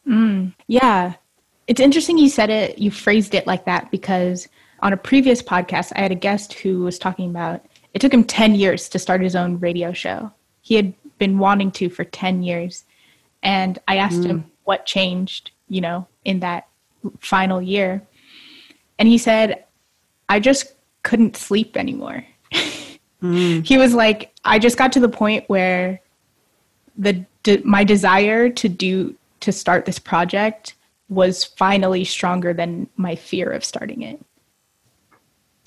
Mm, 0.06 0.54
yeah. 0.66 1.14
It's 1.66 1.80
interesting 1.80 2.18
you 2.18 2.28
said 2.28 2.50
it, 2.50 2.78
you 2.78 2.90
phrased 2.90 3.34
it 3.34 3.46
like 3.46 3.64
that 3.64 3.90
because 3.90 4.48
on 4.80 4.92
a 4.92 4.98
previous 4.98 5.42
podcast, 5.42 5.92
I 5.96 6.02
had 6.02 6.12
a 6.12 6.16
guest 6.16 6.52
who 6.52 6.80
was 6.80 6.98
talking 6.98 7.30
about 7.30 7.64
it 7.94 8.00
took 8.00 8.12
him 8.12 8.24
10 8.24 8.56
years 8.56 8.88
to 8.90 8.98
start 8.98 9.22
his 9.22 9.36
own 9.36 9.58
radio 9.60 9.92
show. 9.92 10.32
He 10.64 10.76
had 10.76 10.94
been 11.18 11.38
wanting 11.38 11.70
to 11.72 11.90
for 11.90 12.04
10 12.04 12.42
years. 12.42 12.84
And 13.42 13.78
I 13.86 13.98
asked 13.98 14.22
Mm. 14.22 14.26
him 14.26 14.50
what 14.64 14.86
changed, 14.86 15.50
you 15.68 15.82
know, 15.82 16.08
in 16.24 16.40
that 16.40 16.66
final 17.20 17.60
year. 17.60 18.02
And 18.98 19.06
he 19.06 19.18
said, 19.18 19.64
I 20.30 20.40
just 20.40 20.72
couldn't 21.02 21.36
sleep 21.36 21.76
anymore. 21.76 22.24
Mm. 23.22 23.66
He 23.70 23.76
was 23.76 23.92
like, 23.92 24.32
I 24.44 24.58
just 24.58 24.78
got 24.78 24.90
to 24.92 25.00
the 25.00 25.08
point 25.08 25.44
where 25.48 26.00
the 26.96 27.24
de- 27.42 27.62
my 27.62 27.84
desire 27.84 28.48
to 28.48 28.68
do 28.68 29.14
to 29.40 29.52
start 29.52 29.84
this 29.84 29.98
project 29.98 30.76
was 31.10 31.44
finally 31.44 32.04
stronger 32.04 32.54
than 32.54 32.88
my 32.96 33.14
fear 33.14 33.50
of 33.50 33.62
starting 33.64 34.00
it. 34.00 34.18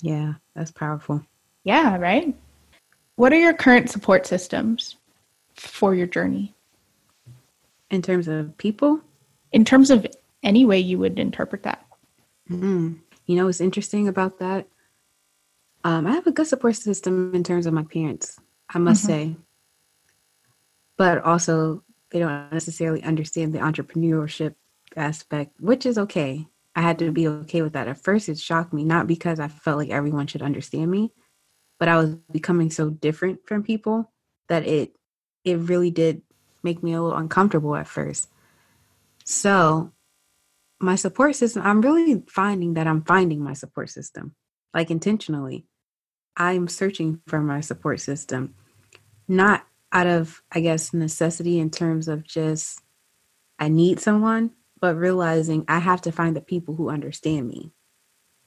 Yeah, 0.00 0.34
that's 0.54 0.72
powerful. 0.72 1.24
Yeah, 1.62 1.96
right? 1.98 2.34
What 3.18 3.32
are 3.32 3.40
your 3.40 3.52
current 3.52 3.90
support 3.90 4.28
systems 4.28 4.94
for 5.56 5.92
your 5.92 6.06
journey? 6.06 6.54
In 7.90 8.00
terms 8.00 8.28
of 8.28 8.56
people, 8.58 9.00
In 9.50 9.64
terms 9.64 9.90
of 9.90 10.06
any 10.44 10.64
way 10.64 10.78
you 10.78 10.98
would 11.00 11.18
interpret 11.18 11.64
that. 11.64 11.84
Mm. 12.48 13.00
You 13.26 13.34
know 13.34 13.46
what's 13.46 13.60
interesting 13.60 14.06
about 14.06 14.38
that? 14.38 14.68
Um, 15.82 16.06
I 16.06 16.12
have 16.12 16.28
a 16.28 16.30
good 16.30 16.46
support 16.46 16.76
system 16.76 17.34
in 17.34 17.42
terms 17.42 17.66
of 17.66 17.72
my 17.74 17.82
parents, 17.82 18.38
I 18.68 18.78
must 18.78 19.02
Mhm. 19.02 19.06
say. 19.06 19.36
But 20.96 21.24
also, 21.24 21.82
they 22.10 22.20
don't 22.20 22.52
necessarily 22.52 23.02
understand 23.02 23.52
the 23.52 23.58
entrepreneurship 23.58 24.54
aspect, 24.96 25.60
which 25.60 25.86
is 25.86 25.98
okay. 25.98 26.46
I 26.76 26.82
had 26.82 27.00
to 27.00 27.10
be 27.10 27.26
okay 27.26 27.62
with 27.62 27.72
that. 27.72 27.88
At 27.88 27.98
first, 27.98 28.28
it 28.28 28.38
shocked 28.38 28.72
me, 28.72 28.84
not 28.84 29.08
because 29.08 29.40
I 29.40 29.48
felt 29.48 29.78
like 29.78 29.90
everyone 29.90 30.28
should 30.28 30.42
understand 30.42 30.88
me, 30.90 31.10
but 31.78 31.88
I 31.88 31.96
was 31.96 32.14
becoming 32.30 32.70
so 32.70 32.90
different 32.90 33.46
from 33.46 33.62
people 33.62 34.12
that 34.48 34.66
it 34.66 34.94
it 35.44 35.58
really 35.58 35.90
did 35.90 36.22
make 36.62 36.82
me 36.82 36.92
a 36.92 37.02
little 37.02 37.16
uncomfortable 37.16 37.74
at 37.76 37.86
first. 37.86 38.28
So, 39.24 39.92
my 40.80 40.96
support 40.96 41.36
system, 41.36 41.62
I'm 41.64 41.80
really 41.80 42.22
finding 42.28 42.74
that 42.74 42.86
I'm 42.86 43.02
finding 43.02 43.42
my 43.42 43.52
support 43.52 43.90
system, 43.90 44.34
like 44.74 44.90
intentionally. 44.90 45.66
I'm 46.36 46.68
searching 46.68 47.20
for 47.26 47.40
my 47.40 47.60
support 47.60 48.00
system, 48.00 48.54
not 49.26 49.66
out 49.92 50.06
of, 50.06 50.42
I 50.52 50.60
guess, 50.60 50.92
necessity 50.92 51.58
in 51.58 51.70
terms 51.70 52.08
of 52.08 52.24
just 52.24 52.80
I 53.58 53.68
need 53.68 53.98
someone, 54.00 54.52
but 54.80 54.96
realizing 54.96 55.64
I 55.68 55.80
have 55.80 56.00
to 56.02 56.12
find 56.12 56.36
the 56.36 56.40
people 56.40 56.76
who 56.76 56.90
understand 56.90 57.48
me. 57.48 57.72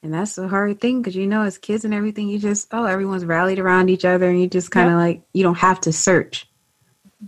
And 0.03 0.13
that's 0.13 0.37
a 0.37 0.47
hard 0.47 0.81
thing 0.81 1.01
because, 1.01 1.15
you 1.15 1.27
know, 1.27 1.43
as 1.43 1.57
kids 1.57 1.85
and 1.85 1.93
everything, 1.93 2.27
you 2.27 2.39
just, 2.39 2.67
oh, 2.71 2.85
everyone's 2.85 3.25
rallied 3.25 3.59
around 3.59 3.89
each 3.89 4.03
other 4.03 4.29
and 4.29 4.41
you 4.41 4.47
just 4.47 4.71
kind 4.71 4.89
of 4.89 4.95
like, 4.95 5.21
you 5.33 5.43
don't 5.43 5.59
have 5.59 5.79
to 5.81 5.93
search. 5.93 6.47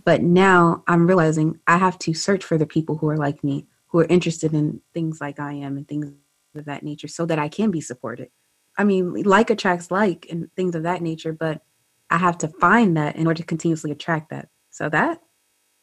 But 0.04 0.22
now 0.22 0.82
I'm 0.88 1.06
realizing 1.06 1.60
I 1.68 1.78
have 1.78 1.98
to 2.00 2.14
search 2.14 2.42
for 2.42 2.58
the 2.58 2.66
people 2.66 2.96
who 2.96 3.08
are 3.08 3.16
like 3.16 3.44
me, 3.44 3.66
who 3.88 4.00
are 4.00 4.06
interested 4.06 4.54
in 4.54 4.80
things 4.92 5.20
like 5.20 5.38
I 5.38 5.52
am 5.52 5.76
and 5.76 5.86
things 5.86 6.12
of 6.56 6.64
that 6.64 6.82
nature 6.82 7.06
so 7.06 7.26
that 7.26 7.38
I 7.38 7.48
can 7.48 7.70
be 7.70 7.80
supported. 7.80 8.30
I 8.76 8.82
mean, 8.82 9.22
like 9.22 9.50
attracts 9.50 9.92
like 9.92 10.26
and 10.28 10.52
things 10.56 10.74
of 10.74 10.82
that 10.82 11.00
nature, 11.00 11.32
but 11.32 11.62
I 12.10 12.18
have 12.18 12.38
to 12.38 12.48
find 12.48 12.96
that 12.96 13.14
in 13.14 13.28
order 13.28 13.38
to 13.38 13.46
continuously 13.46 13.92
attract 13.92 14.30
that. 14.30 14.48
So 14.70 14.88
that 14.88 15.20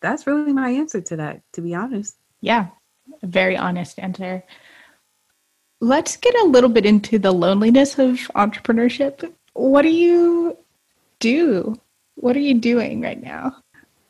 that's 0.02 0.28
really 0.28 0.52
my 0.52 0.70
answer 0.72 1.00
to 1.00 1.16
that, 1.18 1.42
to 1.54 1.62
be 1.62 1.74
honest. 1.74 2.18
Yeah, 2.42 2.68
very 3.24 3.56
honest 3.56 4.00
answer. 4.00 4.44
Let's 5.82 6.16
get 6.16 6.36
a 6.36 6.46
little 6.46 6.70
bit 6.70 6.86
into 6.86 7.18
the 7.18 7.32
loneliness 7.32 7.98
of 7.98 8.18
entrepreneurship. 8.36 9.34
What 9.54 9.82
do 9.82 9.90
you 9.90 10.56
do? 11.20 11.76
What 12.16 12.36
are 12.36 12.40
you 12.40 12.54
doing 12.54 13.02
right 13.02 13.22
now? 13.22 13.58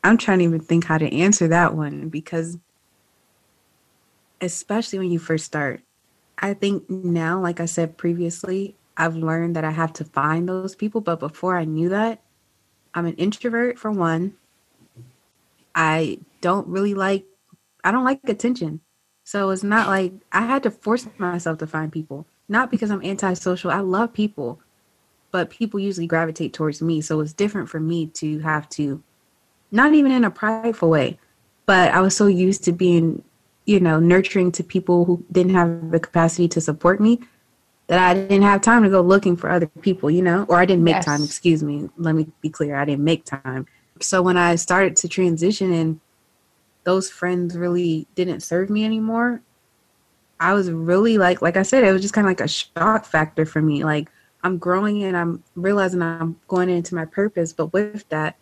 I'm 0.04 0.18
trying 0.18 0.40
to 0.40 0.44
even 0.44 0.60
think 0.60 0.84
how 0.84 0.98
to 0.98 1.10
answer 1.12 1.48
that 1.48 1.74
one 1.74 2.10
because 2.10 2.58
especially 4.42 4.98
when 4.98 5.10
you 5.10 5.18
first 5.18 5.46
start. 5.46 5.80
I 6.38 6.54
think 6.54 6.90
now, 6.90 7.40
like 7.40 7.60
I 7.60 7.66
said 7.66 7.96
previously, 7.96 8.74
I've 8.96 9.16
learned 9.16 9.56
that 9.56 9.64
I 9.64 9.70
have 9.70 9.92
to 9.94 10.04
find 10.04 10.48
those 10.48 10.74
people. 10.74 11.00
But 11.00 11.20
before 11.20 11.56
I 11.56 11.64
knew 11.64 11.88
that, 11.88 12.20
I'm 12.94 13.06
an 13.06 13.14
introvert 13.14 13.78
for 13.78 13.90
one. 13.90 14.34
I 15.74 16.18
don't 16.42 16.66
really 16.66 16.92
like, 16.92 17.24
I 17.82 17.92
don't 17.92 18.04
like 18.04 18.20
attention. 18.24 18.80
So 19.32 19.48
it's 19.48 19.62
not 19.62 19.88
like 19.88 20.12
I 20.30 20.42
had 20.42 20.62
to 20.64 20.70
force 20.70 21.08
myself 21.16 21.56
to 21.60 21.66
find 21.66 21.90
people. 21.90 22.26
Not 22.50 22.70
because 22.70 22.90
I'm 22.90 23.02
antisocial. 23.02 23.70
I 23.70 23.80
love 23.80 24.12
people, 24.12 24.60
but 25.30 25.48
people 25.48 25.80
usually 25.80 26.06
gravitate 26.06 26.52
towards 26.52 26.82
me. 26.82 27.00
So 27.00 27.18
it's 27.20 27.32
different 27.32 27.70
for 27.70 27.80
me 27.80 28.08
to 28.08 28.40
have 28.40 28.68
to, 28.76 29.02
not 29.70 29.94
even 29.94 30.12
in 30.12 30.24
a 30.24 30.30
prideful 30.30 30.90
way, 30.90 31.18
but 31.64 31.92
I 31.92 32.02
was 32.02 32.14
so 32.14 32.26
used 32.26 32.62
to 32.64 32.72
being 32.72 33.24
you 33.64 33.80
know, 33.80 33.98
nurturing 33.98 34.52
to 34.52 34.62
people 34.62 35.06
who 35.06 35.24
didn't 35.32 35.54
have 35.54 35.90
the 35.90 36.00
capacity 36.00 36.46
to 36.48 36.60
support 36.60 37.00
me 37.00 37.18
that 37.86 37.98
I 37.98 38.12
didn't 38.12 38.42
have 38.42 38.60
time 38.60 38.82
to 38.82 38.90
go 38.90 39.00
looking 39.00 39.36
for 39.38 39.48
other 39.48 39.66
people, 39.80 40.10
you 40.10 40.20
know, 40.20 40.44
or 40.50 40.58
I 40.58 40.66
didn't 40.66 40.84
make 40.84 40.96
Yes. 40.96 41.06
time, 41.06 41.22
excuse 41.22 41.62
me. 41.62 41.88
Let 41.96 42.14
me 42.14 42.26
be 42.42 42.50
clear. 42.50 42.76
I 42.76 42.84
didn't 42.84 43.04
make 43.04 43.24
time. 43.24 43.64
So 43.98 44.20
when 44.20 44.36
I 44.36 44.56
started 44.56 44.94
to 44.96 45.08
transition 45.08 45.72
and 45.72 46.00
those 46.84 47.10
friends 47.10 47.56
really 47.56 48.06
didn't 48.14 48.40
serve 48.40 48.70
me 48.70 48.84
anymore, 48.84 49.40
I 50.40 50.54
was 50.54 50.70
really 50.70 51.18
like, 51.18 51.40
like 51.40 51.56
I 51.56 51.62
said, 51.62 51.84
it 51.84 51.92
was 51.92 52.02
just 52.02 52.14
kind 52.14 52.26
of 52.26 52.30
like 52.30 52.40
a 52.40 52.48
shock 52.48 53.04
factor 53.04 53.46
for 53.46 53.62
me. 53.62 53.84
Like 53.84 54.10
I'm 54.42 54.58
growing 54.58 55.04
and 55.04 55.16
I'm 55.16 55.44
realizing 55.54 56.02
I'm 56.02 56.40
going 56.48 56.68
into 56.68 56.94
my 56.94 57.04
purpose, 57.04 57.52
but 57.52 57.72
with 57.72 58.08
that, 58.08 58.36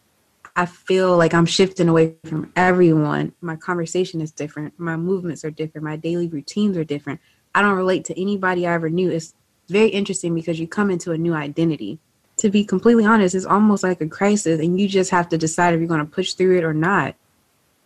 I 0.57 0.67
feel 0.67 1.17
like 1.17 1.35
I'm 1.35 1.47
shifting 1.47 1.89
away 1.89 2.17
from 2.25 2.53
everyone. 2.57 3.33
My 3.41 3.57
conversation 3.57 4.21
is 4.21 4.33
different. 4.33 4.79
My 4.79 4.97
movements 4.97 5.45
are 5.45 5.51
different. 5.51 5.85
My 5.85 5.97
daily 5.97 6.27
routines 6.27 6.77
are 6.77 6.85
different. 6.85 7.21
I 7.55 7.63
don't 7.63 7.77
relate 7.77 8.05
to 8.07 8.21
anybody 8.21 8.67
I 8.67 8.73
ever 8.73 8.89
knew. 8.89 9.11
It's 9.11 9.35
very 9.69 9.89
interesting 9.89 10.35
because 10.35 10.59
you 10.59 10.67
come 10.67 10.91
into 10.91 11.13
a 11.13 11.19
new 11.19 11.35
identity. 11.35 11.99
To 12.39 12.51
be 12.51 12.65
completely 12.65 13.05
honest, 13.05 13.35
it's 13.35 13.45
almost 13.45 13.83
like 13.83 14.01
a 14.01 14.09
crisis, 14.09 14.61
and 14.61 14.81
you 14.81 14.89
just 14.89 15.11
have 15.11 15.29
to 15.29 15.39
decide 15.39 15.75
if 15.75 15.81
you're 15.81 15.89
going 15.89 16.01
to 16.01 16.07
push 16.07 16.33
through 16.33 16.59
it 16.59 16.65
or 16.65 16.73
not. 16.73 17.15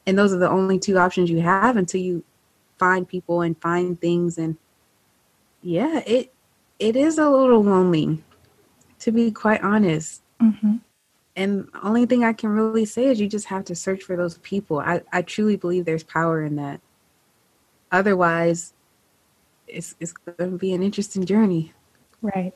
And 0.06 0.18
those 0.18 0.32
are 0.32 0.38
the 0.38 0.50
only 0.50 0.78
two 0.78 0.98
options 0.98 1.30
you 1.30 1.40
have 1.40 1.76
until 1.76 2.00
you 2.00 2.24
find 2.78 3.08
people 3.08 3.42
and 3.42 3.60
find 3.60 4.00
things. 4.00 4.38
And 4.38 4.56
yeah, 5.62 6.00
it 6.06 6.32
it 6.78 6.96
is 6.96 7.18
a 7.18 7.30
little 7.30 7.62
lonely, 7.62 8.22
to 9.00 9.12
be 9.12 9.30
quite 9.30 9.62
honest. 9.62 10.22
Mm-hmm. 10.42 10.76
And 11.36 11.68
the 11.72 11.86
only 11.86 12.06
thing 12.06 12.24
I 12.24 12.32
can 12.32 12.50
really 12.50 12.84
say 12.84 13.06
is 13.06 13.20
you 13.20 13.28
just 13.28 13.46
have 13.46 13.64
to 13.64 13.74
search 13.74 14.02
for 14.02 14.16
those 14.16 14.38
people. 14.38 14.78
I, 14.78 15.02
I 15.12 15.22
truly 15.22 15.56
believe 15.56 15.84
there's 15.84 16.04
power 16.04 16.42
in 16.42 16.56
that. 16.56 16.80
Otherwise, 17.90 18.74
it's 19.66 19.94
it's 20.00 20.12
going 20.12 20.52
to 20.52 20.58
be 20.58 20.72
an 20.72 20.82
interesting 20.82 21.24
journey. 21.24 21.72
Right. 22.22 22.54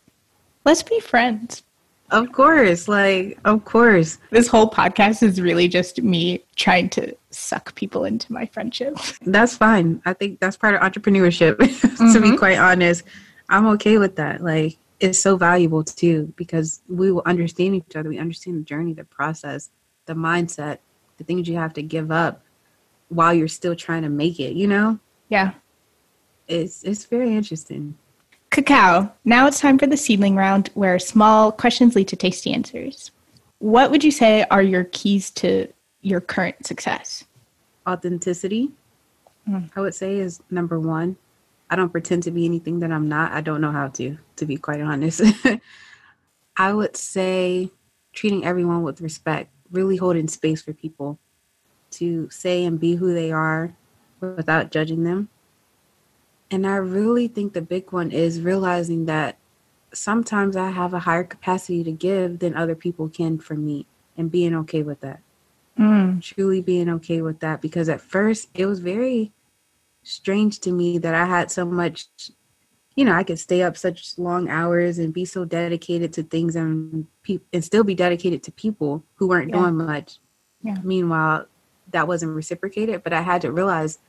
Let's 0.64 0.82
be 0.82 1.00
friends. 1.00 1.62
Of 2.10 2.32
course, 2.32 2.88
like 2.88 3.38
of 3.44 3.64
course. 3.66 4.18
This 4.30 4.48
whole 4.48 4.70
podcast 4.70 5.22
is 5.22 5.40
really 5.40 5.68
just 5.68 6.02
me 6.02 6.42
trying 6.56 6.88
to 6.90 7.14
suck 7.30 7.74
people 7.74 8.04
into 8.04 8.32
my 8.32 8.46
friendship. 8.46 8.96
That's 9.26 9.56
fine. 9.56 10.00
I 10.06 10.14
think 10.14 10.40
that's 10.40 10.56
part 10.56 10.74
of 10.74 10.80
entrepreneurship. 10.80 11.58
to 12.12 12.20
be 12.20 12.30
Mhm. 12.30 12.38
quite 12.38 12.58
honest, 12.58 13.04
I'm 13.50 13.66
okay 13.76 13.98
with 13.98 14.16
that. 14.16 14.42
Like 14.42 14.78
it's 15.00 15.18
so 15.20 15.36
valuable 15.36 15.84
too 15.84 16.32
because 16.36 16.80
we 16.88 17.12
will 17.12 17.22
understand 17.26 17.74
each 17.74 17.94
other. 17.94 18.08
We 18.08 18.18
understand 18.18 18.56
the 18.58 18.64
journey, 18.64 18.94
the 18.94 19.04
process, 19.04 19.70
the 20.06 20.14
mindset, 20.14 20.78
the 21.18 21.24
things 21.24 21.46
you 21.48 21.56
have 21.56 21.74
to 21.74 21.82
give 21.82 22.10
up 22.10 22.42
while 23.10 23.34
you're 23.34 23.48
still 23.48 23.76
trying 23.76 24.02
to 24.02 24.08
make 24.08 24.40
it. 24.40 24.54
You 24.54 24.66
know, 24.68 24.98
Yeah. 25.28 25.52
it's 26.46 26.82
it's 26.84 27.04
very 27.04 27.36
interesting. 27.36 27.96
Cacao. 28.50 29.12
Now 29.24 29.46
it's 29.46 29.60
time 29.60 29.78
for 29.78 29.86
the 29.86 29.96
seedling 29.96 30.36
round 30.36 30.70
where 30.74 30.98
small 30.98 31.52
questions 31.52 31.94
lead 31.94 32.08
to 32.08 32.16
tasty 32.16 32.52
answers. 32.52 33.10
What 33.58 33.90
would 33.90 34.02
you 34.04 34.10
say 34.10 34.44
are 34.50 34.62
your 34.62 34.84
keys 34.84 35.30
to 35.32 35.68
your 36.00 36.20
current 36.20 36.66
success? 36.66 37.24
authenticity 37.88 38.70
Mm. 39.48 39.70
i 39.76 39.80
would 39.80 39.94
say 39.94 40.18
is 40.18 40.42
number 40.50 40.78
one 40.78 41.16
i 41.70 41.76
don't 41.76 41.88
pretend 41.88 42.22
to 42.24 42.30
be 42.30 42.44
anything 42.44 42.80
that 42.80 42.92
i'm 42.92 43.08
not 43.08 43.32
i 43.32 43.40
don't 43.40 43.62
know 43.62 43.72
how 43.72 43.88
to 43.88 44.18
to 44.36 44.44
be 44.44 44.56
quite 44.58 44.82
honest 44.82 45.22
i 46.58 46.70
would 46.70 46.96
say 46.96 47.70
treating 48.12 48.44
everyone 48.44 48.82
with 48.82 49.00
respect 49.00 49.50
really 49.70 49.96
holding 49.96 50.28
space 50.28 50.60
for 50.60 50.74
people 50.74 51.18
to 51.90 52.28
say 52.28 52.64
and 52.66 52.78
be 52.78 52.96
who 52.96 53.14
they 53.14 53.32
are 53.32 53.74
without 54.20 54.70
judging 54.70 55.04
them 55.04 55.30
and 56.50 56.66
i 56.66 56.76
really 56.76 57.28
think 57.28 57.52
the 57.52 57.62
big 57.62 57.92
one 57.92 58.10
is 58.10 58.40
realizing 58.40 59.06
that 59.06 59.36
sometimes 59.92 60.56
i 60.56 60.70
have 60.70 60.92
a 60.94 60.98
higher 61.00 61.24
capacity 61.24 61.82
to 61.84 61.92
give 61.92 62.38
than 62.38 62.54
other 62.54 62.74
people 62.74 63.08
can 63.08 63.38
for 63.38 63.54
me 63.54 63.86
and 64.16 64.30
being 64.30 64.54
okay 64.54 64.82
with 64.82 65.00
that 65.00 65.20
Mm. 65.78 66.20
truly 66.20 66.60
being 66.60 66.88
okay 66.88 67.22
with 67.22 67.38
that 67.38 67.62
because 67.62 67.88
at 67.88 68.00
first 68.00 68.48
it 68.54 68.66
was 68.66 68.80
very 68.80 69.30
strange 70.02 70.58
to 70.60 70.72
me 70.72 70.98
that 70.98 71.14
I 71.14 71.24
had 71.24 71.52
so 71.52 71.64
much 71.64 72.06
you 72.96 73.04
know 73.04 73.12
I 73.12 73.22
could 73.22 73.38
stay 73.38 73.62
up 73.62 73.76
such 73.76 74.18
long 74.18 74.48
hours 74.48 74.98
and 74.98 75.14
be 75.14 75.24
so 75.24 75.44
dedicated 75.44 76.12
to 76.14 76.24
things 76.24 76.56
and 76.56 77.06
pe- 77.22 77.38
and 77.52 77.64
still 77.64 77.84
be 77.84 77.94
dedicated 77.94 78.42
to 78.42 78.50
people 78.50 79.04
who 79.16 79.28
weren't 79.28 79.50
Yeah. 79.50 79.60
doing 79.60 79.76
much 79.76 80.18
Yeah. 80.62 80.78
Meanwhile, 80.82 81.46
that 81.92 82.08
wasn't 82.08 82.34
reciprocated, 82.34 83.04
but 83.04 83.12
I 83.12 83.20
had 83.20 83.40
to 83.42 83.52
realize 83.52 84.00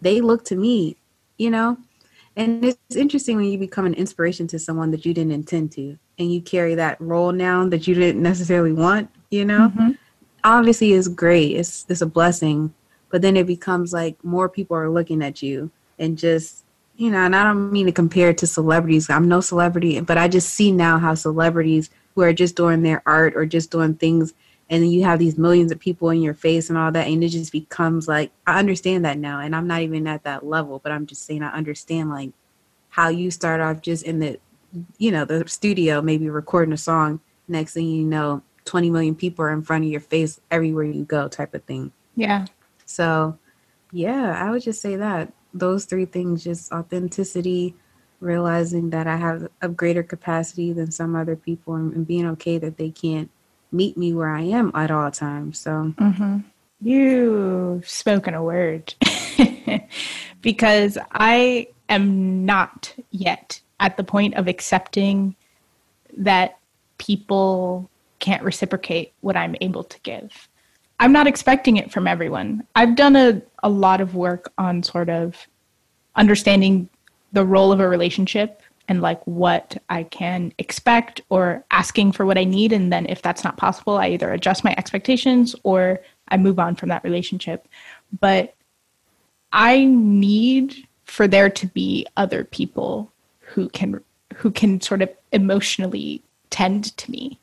they 0.00 0.20
look 0.20 0.44
to 0.46 0.56
me, 0.56 0.96
you 1.42 1.50
know? 1.50 1.76
And 2.36 2.64
it's 2.64 2.96
interesting 2.96 3.36
when 3.36 3.46
you 3.46 3.58
become 3.58 3.84
an 3.84 3.94
inspiration 3.94 4.46
to 4.48 4.58
someone 4.58 4.90
that 4.92 5.04
you 5.04 5.12
didn't 5.12 5.32
intend 5.32 5.72
to 5.72 5.98
and 6.18 6.32
you 6.32 6.40
carry 6.40 6.74
that 6.76 6.98
role 7.00 7.32
now 7.32 7.68
that 7.68 7.86
you 7.86 7.94
didn't 7.94 8.22
necessarily 8.22 8.72
want, 8.72 9.10
you 9.30 9.44
know? 9.44 9.70
Mm-hmm. 9.74 9.90
Obviously 10.44 10.92
it's 10.92 11.08
great. 11.08 11.56
It's 11.56 11.84
it's 11.88 12.00
a 12.00 12.06
blessing. 12.06 12.72
But 13.10 13.20
then 13.20 13.36
it 13.36 13.46
becomes 13.46 13.92
like 13.92 14.22
more 14.24 14.48
people 14.48 14.76
are 14.76 14.88
looking 14.88 15.22
at 15.22 15.42
you 15.42 15.70
and 15.98 16.16
just 16.16 16.64
you 16.96 17.10
know, 17.10 17.18
and 17.18 17.34
I 17.34 17.42
don't 17.42 17.72
mean 17.72 17.86
to 17.86 17.92
compare 17.92 18.30
it 18.30 18.38
to 18.38 18.46
celebrities. 18.46 19.10
I'm 19.10 19.26
no 19.26 19.40
celebrity, 19.40 20.00
but 20.00 20.18
I 20.18 20.28
just 20.28 20.50
see 20.50 20.70
now 20.70 20.98
how 20.98 21.14
celebrities 21.14 21.90
who 22.14 22.20
are 22.22 22.32
just 22.32 22.54
doing 22.54 22.82
their 22.82 23.02
art 23.06 23.34
or 23.34 23.44
just 23.44 23.70
doing 23.70 23.94
things 23.94 24.34
and 24.70 24.82
then 24.82 24.90
you 24.90 25.04
have 25.04 25.18
these 25.18 25.36
millions 25.38 25.70
of 25.72 25.78
people 25.78 26.10
in 26.10 26.22
your 26.22 26.34
face 26.34 26.68
and 26.68 26.78
all 26.78 26.90
that 26.92 27.06
and 27.06 27.22
it 27.22 27.28
just 27.28 27.52
becomes 27.52 28.08
like 28.08 28.32
I 28.46 28.58
understand 28.58 29.04
that 29.04 29.18
now 29.18 29.40
and 29.40 29.54
I'm 29.54 29.66
not 29.66 29.82
even 29.82 30.06
at 30.06 30.24
that 30.24 30.44
level, 30.46 30.78
but 30.78 30.92
I'm 30.92 31.06
just 31.06 31.26
saying 31.26 31.42
I 31.42 31.52
understand 31.52 32.10
like 32.10 32.30
how 32.88 33.08
you 33.08 33.30
start 33.30 33.60
off 33.60 33.80
just 33.80 34.04
in 34.04 34.18
the 34.18 34.38
you 34.98 35.10
know, 35.10 35.24
the 35.24 35.46
studio 35.48 36.00
maybe 36.00 36.28
recording 36.30 36.72
a 36.72 36.78
song, 36.78 37.20
next 37.48 37.74
thing 37.74 37.88
you 37.88 38.04
know, 38.04 38.42
20 38.64 38.90
million 38.90 39.14
people 39.14 39.44
are 39.44 39.52
in 39.52 39.62
front 39.62 39.84
of 39.84 39.90
your 39.90 40.00
face 40.00 40.40
everywhere 40.50 40.84
you 40.84 41.04
go 41.04 41.28
type 41.28 41.54
of 41.54 41.64
thing. 41.64 41.92
Yeah. 42.16 42.46
So, 42.84 43.38
yeah, 43.90 44.42
I 44.42 44.50
would 44.50 44.62
just 44.62 44.80
say 44.80 44.96
that 44.96 45.32
those 45.52 45.84
three 45.84 46.04
things 46.04 46.44
just 46.44 46.72
authenticity, 46.72 47.74
realizing 48.20 48.90
that 48.90 49.06
I 49.06 49.16
have 49.16 49.48
a 49.60 49.68
greater 49.68 50.02
capacity 50.02 50.72
than 50.72 50.90
some 50.90 51.14
other 51.14 51.36
people, 51.36 51.74
and, 51.74 51.92
and 51.92 52.06
being 52.06 52.26
okay 52.28 52.58
that 52.58 52.76
they 52.76 52.90
can't 52.90 53.30
meet 53.72 53.96
me 53.96 54.12
where 54.12 54.28
I 54.28 54.42
am 54.42 54.70
at 54.74 54.90
all 54.90 55.10
times. 55.10 55.58
So, 55.58 55.94
mm-hmm. 55.98 56.38
you've 56.80 57.88
spoken 57.88 58.34
a 58.34 58.42
word 58.42 58.94
because 60.42 60.98
I 61.12 61.68
am 61.88 62.44
not 62.44 62.94
yet 63.10 63.60
at 63.80 63.96
the 63.96 64.04
point 64.04 64.34
of 64.34 64.48
accepting 64.48 65.34
that 66.16 66.58
people 66.98 67.90
can't 68.18 68.42
reciprocate 68.42 69.12
what 69.20 69.36
I'm 69.36 69.56
able 69.60 69.82
to 69.84 69.98
give. 70.00 70.48
I'm 71.00 71.12
not 71.12 71.26
expecting 71.26 71.78
it 71.78 71.90
from 71.90 72.06
everyone. 72.06 72.64
I've 72.76 72.94
done 72.94 73.16
a, 73.16 73.42
a 73.64 73.68
lot 73.68 74.00
of 74.00 74.14
work 74.14 74.52
on 74.56 74.82
sort 74.84 75.10
of 75.10 75.48
understanding 76.14 76.88
the 77.32 77.44
role 77.44 77.72
of 77.72 77.80
a 77.80 77.88
relationship 77.88 78.62
and 78.92 79.00
like 79.00 79.26
what 79.26 79.78
I 79.88 80.02
can 80.02 80.52
expect 80.58 81.22
or 81.30 81.64
asking 81.70 82.12
for 82.12 82.26
what 82.26 82.36
I 82.36 82.44
need. 82.44 82.74
And 82.74 82.92
then 82.92 83.06
if 83.06 83.22
that's 83.22 83.42
not 83.42 83.56
possible, 83.56 83.96
I 83.96 84.08
either 84.08 84.30
adjust 84.30 84.64
my 84.64 84.74
expectations 84.76 85.56
or 85.62 86.02
I 86.28 86.36
move 86.36 86.58
on 86.58 86.76
from 86.76 86.90
that 86.90 87.02
relationship. 87.02 87.66
But 88.20 88.54
I 89.50 89.86
need 89.86 90.86
for 91.04 91.26
there 91.26 91.48
to 91.48 91.66
be 91.68 92.06
other 92.18 92.44
people 92.44 93.10
who 93.40 93.70
can 93.70 93.98
who 94.34 94.50
can 94.50 94.78
sort 94.82 95.00
of 95.00 95.08
emotionally 95.32 96.22
tend 96.50 96.94
to 96.98 97.10
me 97.10 97.38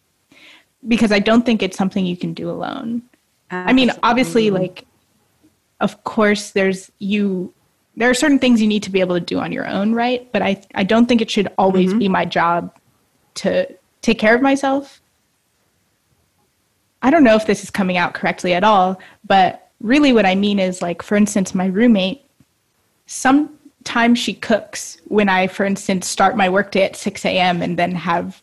because 0.87 1.11
I 1.11 1.17
don't 1.17 1.47
think 1.47 1.63
it's 1.63 1.77
something 1.77 2.05
you 2.05 2.17
can 2.17 2.35
do 2.35 2.47
alone. 2.51 3.01
Absolutely. 3.49 3.69
I 3.69 3.73
mean, 3.73 3.91
obviously, 4.03 4.51
like, 4.51 4.85
of 5.79 6.03
course, 6.03 6.51
there's 6.51 6.91
you. 6.99 7.55
There 7.99 8.09
are 8.09 8.13
certain 8.13 8.39
things 8.39 8.61
you 8.61 8.67
need 8.67 8.83
to 8.83 8.89
be 8.89 9.01
able 9.01 9.15
to 9.15 9.25
do 9.25 9.39
on 9.39 9.51
your 9.51 9.67
own, 9.67 9.93
right? 9.93 10.31
But 10.31 10.41
I, 10.41 10.61
I 10.73 10.83
don't 10.85 11.05
think 11.05 11.19
it 11.19 11.29
should 11.29 11.51
always 11.57 11.89
mm-hmm. 11.89 11.99
be 11.99 12.07
my 12.07 12.23
job 12.23 12.73
to 13.35 13.67
take 14.01 14.17
care 14.17 14.33
of 14.33 14.41
myself. 14.41 15.01
I 17.01 17.09
don't 17.09 17.25
know 17.25 17.35
if 17.35 17.45
this 17.45 17.61
is 17.61 17.69
coming 17.69 17.97
out 17.97 18.13
correctly 18.13 18.53
at 18.53 18.63
all, 18.63 19.01
but 19.27 19.69
really 19.81 20.13
what 20.13 20.25
I 20.25 20.33
mean 20.33 20.59
is 20.59 20.81
like, 20.81 21.01
for 21.01 21.17
instance, 21.17 21.53
my 21.53 21.65
roommate, 21.65 22.23
sometimes 23.05 24.17
she 24.17 24.33
cooks 24.33 25.01
when 25.09 25.27
I, 25.27 25.47
for 25.47 25.65
instance, 25.65 26.07
start 26.07 26.37
my 26.37 26.47
workday 26.47 26.83
at 26.83 26.95
6 26.95 27.25
a.m. 27.25 27.61
and 27.61 27.77
then 27.77 27.95
have 27.95 28.41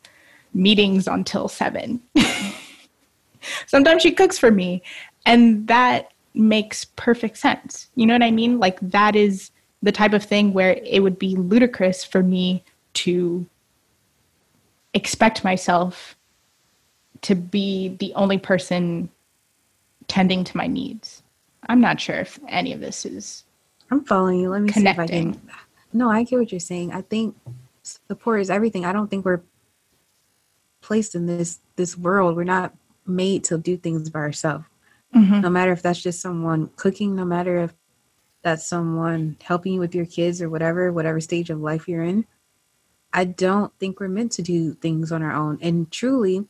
meetings 0.53 1.09
until 1.09 1.49
7. 1.49 1.99
sometimes 3.67 4.03
she 4.03 4.13
cooks 4.13 4.39
for 4.39 4.51
me 4.51 4.83
and 5.25 5.67
that 5.69 6.13
makes 6.37 6.85
perfect 6.85 7.39
sense. 7.39 7.89
You 7.95 8.07
know 8.07 8.15
what 8.15 8.23
i 8.23 8.31
mean? 8.31 8.59
Like 8.59 8.79
that 8.81 9.17
is 9.17 9.51
the 9.83 9.93
type 9.93 10.13
of 10.13 10.23
thing 10.23 10.53
where 10.53 10.79
it 10.85 11.03
would 11.03 11.19
be 11.19 11.37
ludicrous 11.37 12.05
for 12.05 12.23
me 12.23 12.65
to 12.95 13.47
expect 14.95 15.45
myself 15.45 16.17
to 17.23 17.35
be 17.35 17.89
the 18.01 18.13
only 18.15 18.39
person 18.39 19.11
tending 20.09 20.45
to 20.45 20.57
my 20.57 20.67
needs. 20.67 21.23
I'm 21.69 21.81
not 21.81 22.01
sure 22.01 22.17
if 22.17 22.39
any 22.49 22.73
of 22.73 22.81
this 22.81 23.05
is 23.05 23.45
i'm 23.91 24.05
following 24.05 24.41
you. 24.41 24.51
Let 24.51 24.63
me 24.63 24.73
connecting. 24.73 25.07
see 25.07 25.39
if 25.39 25.45
i 25.45 25.53
can 25.53 25.59
no 25.93 26.11
i 26.11 26.23
get 26.23 26.39
what 26.39 26.53
you're 26.53 26.61
saying. 26.61 26.93
I 26.93 27.03
think 27.03 27.37
support 27.83 28.41
is 28.41 28.51
everything. 28.51 28.85
I 28.85 28.93
don't 28.93 29.09
think 29.09 29.25
we're 29.25 29.43
placed 30.81 31.15
in 31.15 31.27
this 31.27 31.61
this 31.77 31.97
world. 31.97 32.37
We're 32.37 32.45
not 32.45 32.75
made 33.07 33.45
to 33.45 33.59
do 33.59 33.77
things 33.77 34.11
by 34.11 34.21
ourselves. 34.21 34.65
Mm-hmm. 35.15 35.41
No 35.41 35.51
matter 35.51 35.73
if 35.73 35.83
that's 35.83 36.03
just 36.03 36.21
someone 36.21 36.71
cooking, 36.77 37.15
no 37.15 37.25
matter 37.25 37.59
if 37.59 37.75
that's 38.43 38.67
someone 38.67 39.37
helping 39.43 39.75
you 39.75 39.81
with 39.81 39.95
your 39.95 40.07
kids 40.07 40.41
or 40.41 40.49
whatever, 40.49 40.93
whatever 40.93 41.21
stage 41.21 41.51
of 41.51 41.61
life 41.61 41.89
you're 41.89 42.05
in. 42.05 42.25
I 43.13 43.25
don't 43.25 43.73
think 43.79 43.99
we're 43.99 44.09
meant 44.09 44.33
to 44.33 44.43
do 44.43 44.75
things 44.75 45.11
on 45.11 45.23
our 45.23 45.33
own. 45.33 45.59
And 45.63 45.91
truly, 45.91 46.47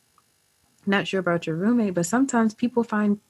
not 0.85 1.07
sure 1.07 1.21
about 1.21 1.47
your 1.47 1.57
roommate, 1.57 1.95
but 1.95 2.07
sometimes 2.07 2.55
people 2.55 2.85
find 2.85 3.21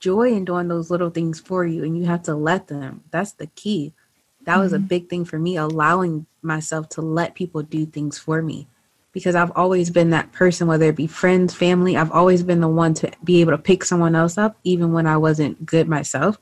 joy 0.00 0.32
in 0.32 0.44
doing 0.44 0.68
those 0.68 0.90
little 0.90 1.10
things 1.10 1.40
for 1.40 1.66
you 1.66 1.84
and 1.84 1.98
you 1.98 2.04
have 2.04 2.22
to 2.22 2.34
let 2.34 2.68
them. 2.68 3.02
That's 3.10 3.32
the 3.32 3.48
key. 3.48 3.92
That 4.44 4.52
mm-hmm. 4.52 4.60
was 4.60 4.72
a 4.72 4.78
mm-hmm. 4.78 4.86
big 4.86 5.10
thing 5.10 5.24
for 5.24 5.38
me, 5.38 5.56
allowing 5.56 6.26
myself 6.40 6.88
to 6.90 7.02
let 7.02 7.34
people 7.34 7.62
do 7.62 7.84
things 7.84 8.18
for 8.18 8.40
me 8.42 8.68
because 9.14 9.36
I've 9.36 9.52
always 9.54 9.90
been 9.90 10.10
that 10.10 10.32
person, 10.32 10.66
whether 10.66 10.86
it 10.86 10.96
be 10.96 11.06
friends, 11.06 11.54
family, 11.54 11.96
I've 11.96 12.10
always 12.10 12.42
been 12.42 12.60
the 12.60 12.68
one 12.68 12.92
to 12.94 13.10
be 13.22 13.40
able 13.40 13.52
to 13.52 13.58
pick 13.58 13.84
someone 13.84 14.16
else 14.16 14.36
up, 14.36 14.58
even 14.64 14.92
when 14.92 15.06
I 15.06 15.16
wasn't 15.16 15.64
good 15.64 15.88
myself. 15.88 16.36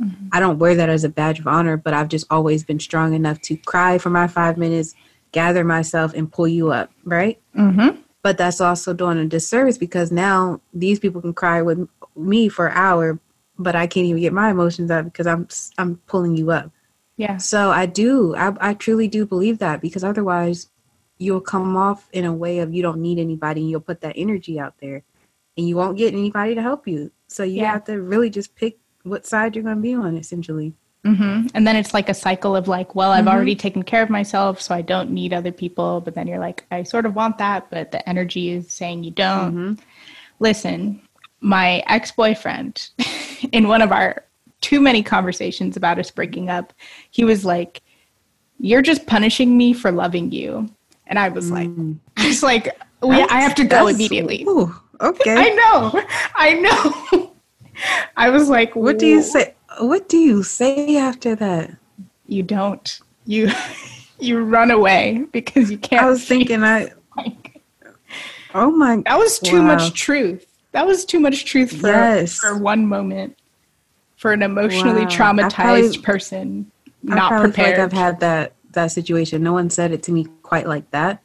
Mm-hmm. 0.00 0.28
I 0.32 0.38
don't 0.38 0.60
wear 0.60 0.76
that 0.76 0.88
as 0.88 1.02
a 1.02 1.08
badge 1.08 1.40
of 1.40 1.48
honor, 1.48 1.76
but 1.76 1.92
I've 1.92 2.08
just 2.08 2.26
always 2.30 2.62
been 2.62 2.78
strong 2.78 3.14
enough 3.14 3.40
to 3.42 3.56
cry 3.56 3.98
for 3.98 4.10
my 4.10 4.28
five 4.28 4.56
minutes, 4.56 4.94
gather 5.32 5.64
myself, 5.64 6.14
and 6.14 6.32
pull 6.32 6.46
you 6.46 6.70
up, 6.70 6.92
right? 7.02 7.40
Mm-hmm. 7.56 8.00
But 8.22 8.38
that's 8.38 8.60
also 8.60 8.94
doing 8.94 9.18
a 9.18 9.26
disservice 9.26 9.76
because 9.76 10.12
now 10.12 10.60
these 10.72 11.00
people 11.00 11.20
can 11.20 11.34
cry 11.34 11.62
with 11.62 11.88
me 12.14 12.48
for 12.48 12.68
an 12.68 12.76
hour, 12.76 13.18
but 13.58 13.74
I 13.74 13.88
can't 13.88 14.06
even 14.06 14.22
get 14.22 14.32
my 14.32 14.50
emotions 14.50 14.90
out 14.90 15.04
because 15.04 15.26
I'm 15.26 15.48
I'm 15.78 15.96
pulling 16.06 16.36
you 16.36 16.52
up. 16.52 16.70
Yeah. 17.16 17.36
So 17.36 17.70
I 17.70 17.86
do. 17.86 18.34
I, 18.34 18.52
I 18.60 18.74
truly 18.74 19.08
do 19.08 19.26
believe 19.26 19.58
that 19.58 19.80
because 19.80 20.02
otherwise 20.02 20.68
you'll 21.18 21.40
come 21.40 21.76
off 21.76 22.08
in 22.12 22.24
a 22.24 22.32
way 22.32 22.58
of 22.58 22.74
you 22.74 22.82
don't 22.82 23.00
need 23.00 23.18
anybody 23.18 23.60
and 23.60 23.70
you'll 23.70 23.80
put 23.80 24.00
that 24.00 24.14
energy 24.16 24.58
out 24.58 24.74
there 24.78 25.02
and 25.56 25.68
you 25.68 25.76
won't 25.76 25.98
get 25.98 26.12
anybody 26.12 26.54
to 26.54 26.62
help 26.62 26.86
you. 26.86 27.10
So 27.28 27.42
you 27.42 27.62
yeah. 27.62 27.72
have 27.72 27.84
to 27.84 28.00
really 28.00 28.30
just 28.30 28.54
pick 28.54 28.78
what 29.04 29.26
side 29.26 29.54
you're 29.54 29.64
going 29.64 29.76
to 29.76 29.82
be 29.82 29.94
on 29.94 30.16
essentially. 30.16 30.74
Mm-hmm. 31.04 31.48
And 31.54 31.66
then 31.66 31.76
it's 31.76 31.92
like 31.92 32.08
a 32.08 32.14
cycle 32.14 32.56
of 32.56 32.66
like, 32.66 32.94
well, 32.94 33.10
I've 33.10 33.26
mm-hmm. 33.26 33.34
already 33.34 33.54
taken 33.54 33.82
care 33.82 34.02
of 34.02 34.08
myself, 34.08 34.60
so 34.60 34.74
I 34.74 34.80
don't 34.80 35.10
need 35.10 35.34
other 35.34 35.52
people. 35.52 36.00
But 36.00 36.14
then 36.14 36.26
you're 36.26 36.38
like, 36.38 36.64
I 36.70 36.82
sort 36.82 37.04
of 37.04 37.14
want 37.14 37.36
that, 37.38 37.68
but 37.70 37.90
the 37.92 38.06
energy 38.08 38.50
is 38.50 38.70
saying 38.70 39.04
you 39.04 39.10
don't. 39.10 39.54
Mm-hmm. 39.54 39.74
Listen, 40.40 41.00
my 41.40 41.82
ex 41.88 42.10
boyfriend, 42.10 42.88
in 43.52 43.68
one 43.68 43.82
of 43.82 43.92
our 43.92 44.24
too 44.62 44.80
many 44.80 45.02
conversations 45.02 45.76
about 45.76 45.98
us 45.98 46.10
breaking 46.10 46.48
up, 46.48 46.72
he 47.10 47.22
was 47.22 47.44
like, 47.44 47.82
You're 48.58 48.82
just 48.82 49.06
punishing 49.06 49.58
me 49.58 49.74
for 49.74 49.92
loving 49.92 50.32
you. 50.32 50.70
And 51.06 51.18
I 51.18 51.28
was 51.28 51.50
like, 51.50 51.68
mm. 51.68 51.98
I 52.16 52.26
was 52.26 52.42
like, 52.42 52.68
we, 53.02 53.20
I 53.22 53.40
have 53.40 53.54
to 53.56 53.64
go 53.64 53.88
immediately. 53.88 54.44
Ooh, 54.48 54.74
okay. 55.00 55.34
I 55.36 55.48
know. 55.50 56.02
I 56.34 56.54
know. 56.54 57.32
I 58.16 58.30
was 58.30 58.48
like, 58.48 58.74
what 58.76 58.98
do 58.98 59.06
you 59.06 59.22
say? 59.22 59.54
What 59.80 60.08
do 60.08 60.16
you 60.16 60.42
say 60.42 60.96
after 60.96 61.34
that? 61.36 61.70
You 62.26 62.42
don't. 62.42 63.00
You 63.26 63.50
you 64.18 64.42
run 64.42 64.70
away 64.70 65.26
because 65.32 65.70
you 65.70 65.78
can't. 65.78 66.02
I 66.02 66.08
was 66.08 66.24
thinking 66.24 66.62
I 66.62 66.92
Oh 68.54 68.70
my 68.70 69.02
That 69.04 69.18
was 69.18 69.38
too 69.38 69.58
wow. 69.58 69.76
much 69.76 69.92
truth. 69.94 70.46
That 70.72 70.86
was 70.86 71.04
too 71.04 71.20
much 71.20 71.44
truth 71.44 71.80
for 71.80 71.88
yes. 71.88 72.38
for 72.38 72.56
one 72.56 72.86
moment. 72.86 73.36
For 74.16 74.32
an 74.32 74.42
emotionally 74.42 75.02
wow. 75.02 75.10
traumatized 75.10 75.52
probably, 75.52 75.98
person 75.98 76.70
not 77.02 77.40
prepared. 77.40 77.78
like 77.78 77.78
I've 77.78 77.92
had 77.92 78.20
that 78.20 78.54
that 78.72 78.92
situation. 78.92 79.42
No 79.42 79.52
one 79.52 79.70
said 79.70 79.92
it 79.92 80.02
to 80.04 80.12
me 80.12 80.26
quite 80.44 80.68
like 80.68 80.88
that. 80.92 81.20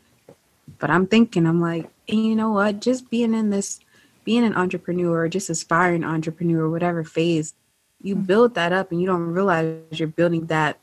But 0.79 0.89
I'm 0.89 1.05
thinking, 1.05 1.45
I'm 1.45 1.61
like, 1.61 1.91
you 2.07 2.35
know 2.35 2.51
what? 2.51 2.81
Just 2.81 3.11
being 3.11 3.35
in 3.35 3.51
this, 3.51 3.79
being 4.25 4.43
an 4.43 4.55
entrepreneur, 4.55 5.25
or 5.25 5.29
just 5.29 5.49
aspiring 5.51 6.03
entrepreneur, 6.03 6.67
whatever 6.67 7.03
phase, 7.03 7.53
you 8.01 8.15
mm-hmm. 8.15 8.25
build 8.25 8.55
that 8.55 8.73
up 8.73 8.91
and 8.91 8.99
you 9.01 9.07
don't 9.07 9.27
realize 9.27 9.77
you're 9.91 10.07
building 10.07 10.47
that 10.47 10.79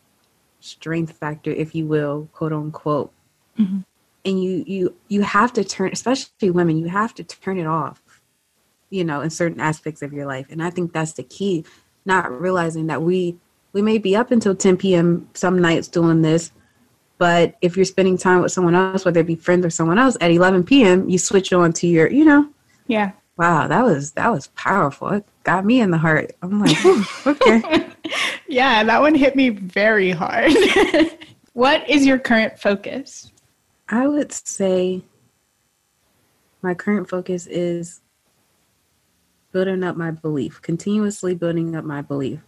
strength 0.61 1.19
factor, 1.19 1.51
if 1.51 1.75
you 1.75 1.87
will, 1.87 2.29
quote 2.33 2.53
unquote. 2.53 3.13
Mm-hmm. 3.59 3.81
And 4.25 4.43
you 4.43 4.65
you 4.67 4.95
you 5.09 5.23
have 5.23 5.53
to 5.55 5.65
turn, 5.65 5.91
especially 5.93 6.51
women, 6.51 6.79
you 6.79 6.89
have 6.89 7.15
to 7.15 7.25
turn 7.25 7.59
it 7.59 7.67
off. 7.67 8.03
you 8.91 9.05
know, 9.05 9.21
in 9.21 9.31
certain 9.31 9.61
aspects 9.61 10.03
of 10.03 10.13
your 10.13 10.27
life. 10.27 10.47
And 10.51 10.63
I 10.63 10.71
think 10.71 10.93
that's 10.93 11.13
the 11.13 11.23
key, 11.25 11.65
not 12.05 12.31
realizing 12.41 12.87
that 12.89 13.03
we 13.03 13.37
we 13.73 13.83
may 13.83 13.99
be 13.99 14.17
up 14.17 14.31
until 14.31 14.55
10 14.55 14.77
p.m. 14.79 15.29
some 15.35 15.59
nights 15.61 15.89
doing 15.89 16.23
this, 16.23 16.53
but 17.19 17.57
if 17.63 17.77
you're 17.77 17.85
spending 17.85 18.19
time 18.19 18.43
with 18.43 18.53
someone 18.53 18.75
else, 18.75 19.05
whether 19.05 19.21
it 19.21 19.27
be 19.27 19.37
friends 19.37 19.65
or 19.65 19.71
someone 19.71 19.99
else, 19.99 20.17
at 20.21 20.31
11 20.31 20.65
p.m. 20.65 21.09
you 21.09 21.19
switch 21.19 21.53
on 21.53 21.73
to 21.75 21.87
your, 21.87 22.11
you 22.11 22.25
know. 22.25 22.49
Yeah. 22.87 23.13
Wow, 23.37 23.69
that 23.69 23.85
was 23.85 24.13
that 24.13 24.31
was 24.31 24.47
powerful. 24.49 25.11
It 25.11 25.27
got 25.45 25.65
me 25.65 25.81
in 25.81 25.91
the 25.91 25.99
heart. 25.99 26.33
I'm 26.41 26.61
like, 26.61 26.77
hmm, 26.79 27.03
okay. 27.29 27.87
yeah, 28.49 28.83
that 28.83 29.01
one 29.01 29.15
hit 29.15 29.37
me 29.37 29.51
very 29.51 30.11
hard. 30.11 30.53
what 31.53 31.89
is 31.89 32.07
your 32.07 32.19
current 32.19 32.59
focus? 32.59 33.31
I 33.89 34.09
would 34.09 34.33
say 34.33 35.03
my 36.63 36.73
current 36.75 37.09
focus 37.09 37.47
is 37.47 38.01
building 39.53 39.85
up 39.85 39.97
my 39.97 40.11
belief, 40.11 40.61
continuously 40.63 41.35
building 41.35 41.77
up 41.77 41.85
my 41.85 42.03
belief. 42.03 42.41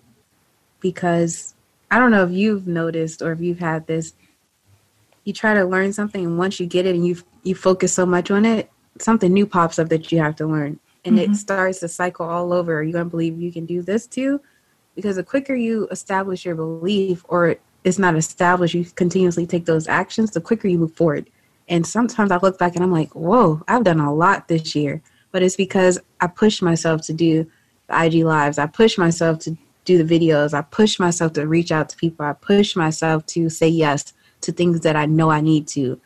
Because 0.81 1.55
I 1.91 1.99
don't 1.99 2.11
know 2.11 2.25
if 2.25 2.31
you've 2.31 2.67
noticed 2.67 3.23
or 3.23 3.33
if 3.33 3.41
you've 3.41 3.59
had 3.59 3.87
this, 3.87 4.15
you 5.29 5.35
try 5.35 5.53
to 5.53 5.65
learn 5.65 5.93
something 5.93 6.25
and 6.25 6.39
once 6.39 6.59
you 6.59 6.67
get 6.67 6.87
it 6.87 6.95
and 6.95 7.07
you 7.07 7.17
you 7.45 7.55
focus 7.55 7.93
so 7.93 8.07
much 8.07 8.31
on 8.31 8.45
it, 8.45 8.71
something 8.99 9.33
new 9.33 9.47
pops 9.47 9.79
up 9.79 9.91
that 9.91 10.11
you 10.11 10.19
have 10.19 10.35
to 10.37 10.47
learn. 10.47 10.81
And 11.05 11.19
mm-hmm. 11.19 11.33
it 11.33 11.37
starts 11.37 11.81
to 11.81 11.89
cycle 11.89 12.27
all 12.27 12.53
over. 12.53 12.79
Are 12.79 12.83
you 12.83 12.93
gonna 12.93 13.05
believe 13.05 13.39
you 13.39 13.53
can 13.53 13.67
do 13.67 13.83
this 13.83 14.07
too? 14.07 14.41
Because 14.97 15.17
the 15.17 15.23
quicker 15.23 15.55
you 15.55 15.87
establish 15.91 16.45
your 16.45 16.57
belief 16.57 17.25
or 17.29 17.57
it's 17.85 17.99
not 17.99 18.17
established, 18.17 18.75
you 18.75 18.85
continuously 18.85 19.47
take 19.47 19.67
those 19.67 19.87
actions, 19.87 20.31
the 20.31 20.41
quicker 20.41 20.67
you 20.67 20.79
move 20.79 20.95
forward. 20.95 21.31
And 21.69 21.87
sometimes 21.87 22.33
I 22.33 22.39
look 22.39 22.59
back 22.59 22.75
and 22.75 22.83
I'm 22.83 22.91
like, 22.91 23.15
whoa, 23.15 23.63
I've 23.69 23.85
done 23.85 24.01
a 24.01 24.13
lot 24.13 24.49
this 24.49 24.75
year. 24.75 25.03
But 25.31 25.43
it's 25.43 25.57
because 25.57 25.99
I 26.21 26.27
pushed 26.27 26.63
myself 26.63 27.03
to 27.03 27.13
do 27.13 27.47
the 27.89 28.05
IG 28.05 28.25
lives. 28.25 28.59
I 28.59 28.67
pushed 28.67 28.99
myself 28.99 29.39
to 29.41 29.57
do 29.85 30.03
the 30.03 30.19
videos. 30.19 30.55
I 30.55 30.63
pushed 30.63 30.99
myself 30.99 31.35
to 31.35 31.47
reach 31.47 31.71
out 31.71 31.91
to 31.91 31.97
people. 31.97 32.25
I 32.25 32.33
pushed 32.33 32.77
myself 32.77 33.27
to 33.27 33.51
say 33.51 33.69
yes 33.69 34.15
to 34.43 34.53
things 34.53 34.81
that 34.81 34.97
I 34.97 35.07
know 35.07 35.31
I 35.31 35.41
need 35.41 35.67
to. 35.69 36.01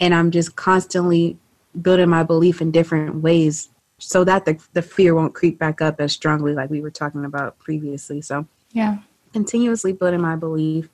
And 0.00 0.14
I'm 0.14 0.30
just 0.30 0.56
constantly 0.56 1.38
building 1.80 2.08
my 2.08 2.22
belief 2.22 2.60
in 2.60 2.70
different 2.70 3.16
ways 3.16 3.70
so 3.98 4.24
that 4.24 4.44
the, 4.44 4.60
the 4.72 4.82
fear 4.82 5.14
won't 5.14 5.34
creep 5.34 5.58
back 5.58 5.80
up 5.80 6.00
as 6.00 6.12
strongly 6.12 6.54
like 6.54 6.70
we 6.70 6.80
were 6.80 6.90
talking 6.90 7.24
about 7.24 7.58
previously. 7.58 8.20
So, 8.20 8.46
yeah, 8.72 8.98
continuously 9.32 9.92
building 9.92 10.20
my 10.20 10.36
belief 10.36 10.88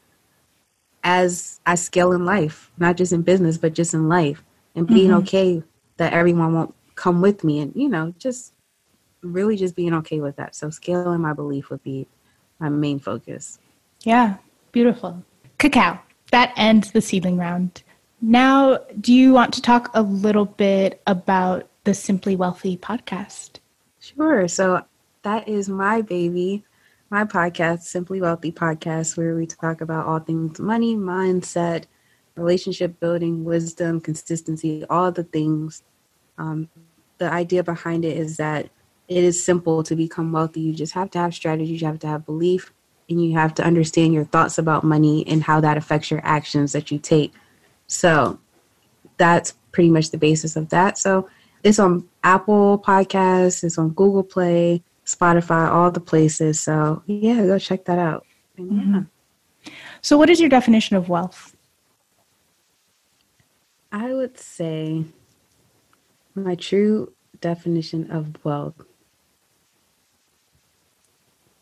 as 1.05 1.61
I 1.65 1.77
scale 1.77 2.13
in 2.13 2.25
life, 2.25 2.71
not 2.77 2.97
just 2.97 3.13
in 3.13 3.23
business, 3.23 3.57
but 3.57 3.73
just 3.73 3.95
in 3.95 4.09
life, 4.09 4.45
and 4.75 4.87
being 4.87 5.09
mm-hmm. 5.09 5.21
okay 5.21 5.63
that 5.97 6.13
everyone 6.13 6.55
won't 6.55 6.75
come 6.97 7.21
with 7.21 7.45
me, 7.45 7.61
and 7.61 7.73
you 7.75 7.89
know, 7.89 8.15
just 8.19 8.53
really 9.23 9.57
just 9.57 9.75
being 9.75 9.95
okay 9.95 10.21
with 10.21 10.37
that. 10.37 10.55
So 10.55 10.71
scaling 10.71 11.21
my 11.21 11.33
belief 11.33 11.71
would 11.71 11.83
be 11.83 12.07
my 12.59 12.69
main 12.69 12.99
focus. 12.99 13.59
Yeah, 14.03 14.37
beautiful. 14.71 15.25
Cacao. 15.59 16.01
That 16.31 16.53
ends 16.57 16.93
the 16.93 17.01
seedling 17.01 17.37
round. 17.37 17.83
Now, 18.21 18.79
do 19.01 19.13
you 19.13 19.33
want 19.33 19.55
to 19.55 19.63
talk 19.63 19.91
a 19.95 20.03
little 20.03 20.45
bit 20.45 21.01
about 21.07 21.69
the 21.85 21.95
Simply 21.95 22.37
Wealthy 22.37 22.77
podcast? 22.77 23.61
Sure. 24.01 24.49
So 24.49 24.85
that 25.23 25.49
is 25.49 25.69
my 25.69 26.03
baby 26.03 26.65
my 27.11 27.25
podcast, 27.25 27.83
Simply 27.83 28.21
Wealthy 28.21 28.53
Podcast, 28.53 29.17
where 29.17 29.35
we 29.35 29.47
talk 29.47 29.81
about 29.81 30.07
all 30.07 30.19
things 30.19 30.61
money, 30.61 30.95
mindset, 30.95 31.85
relationship 32.37 33.01
building, 33.01 33.45
wisdom, 33.45 34.01
consistency, 34.01 34.85
all 34.91 35.11
the 35.11 35.25
things. 35.25 35.83
Um, 36.37 36.69
the 37.17 37.31
idea 37.31 37.63
behind 37.63 38.05
it 38.05 38.17
is 38.17 38.37
that 38.37 38.69
it 39.09 39.25
is 39.25 39.43
simple 39.43 39.83
to 39.85 39.97
become 39.97 40.33
wealthy. 40.33 40.61
You 40.61 40.75
just 40.75 40.93
have 40.93 41.11
to 41.13 41.19
have 41.19 41.35
strategy, 41.35 41.73
you 41.73 41.87
have 41.87 41.99
to 42.01 42.07
have 42.07 42.27
belief, 42.27 42.73
and 43.09 43.25
you 43.25 43.37
have 43.37 43.55
to 43.55 43.65
understand 43.65 44.13
your 44.13 44.25
thoughts 44.25 44.59
about 44.59 44.85
money 44.85 45.27
and 45.27 45.43
how 45.43 45.61
that 45.61 45.77
affects 45.77 46.11
your 46.11 46.21
actions 46.25 46.73
that 46.73 46.91
you 46.91 46.99
take. 46.99 47.33
So 47.87 48.39
that's 49.17 49.55
pretty 49.73 49.91
much 49.91 50.11
the 50.11 50.19
basis 50.19 50.57
of 50.57 50.69
that. 50.71 50.99
So 50.99 51.29
it's 51.63 51.79
on 51.79 52.09
Apple 52.23 52.79
Podcasts, 52.79 53.65
it's 53.65 53.79
on 53.79 53.91
Google 53.91 54.23
Play, 54.23 54.83
Spotify, 55.05 55.71
all 55.71 55.91
the 55.91 56.01
places. 56.01 56.61
So 56.61 57.03
yeah, 57.07 57.47
go 57.47 57.59
check 57.59 57.85
that 57.87 57.99
out. 57.99 58.27
And, 58.57 58.73
yeah. 58.73 58.83
Mm-hmm. 58.83 59.01
So, 60.01 60.17
what 60.17 60.31
is 60.31 60.41
your 60.41 60.49
definition 60.49 60.97
of 60.97 61.09
wealth? 61.09 61.57
I 63.91 64.13
would 64.13 64.39
say 64.39 65.05
my 66.35 66.55
true 66.55 67.13
definition 67.41 68.11
of 68.11 68.43
wealth 68.45 68.83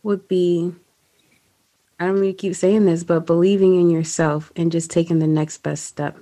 would 0.02 0.28
be 0.28 0.74
I 1.98 2.06
don't 2.06 2.20
mean 2.20 2.32
to 2.32 2.36
keep 2.36 2.54
saying 2.54 2.84
this, 2.84 3.04
but 3.04 3.26
believing 3.26 3.80
in 3.80 3.90
yourself 3.90 4.52
and 4.54 4.70
just 4.70 4.90
taking 4.90 5.18
the 5.18 5.26
next 5.26 5.58
best 5.58 5.84
step. 5.84 6.18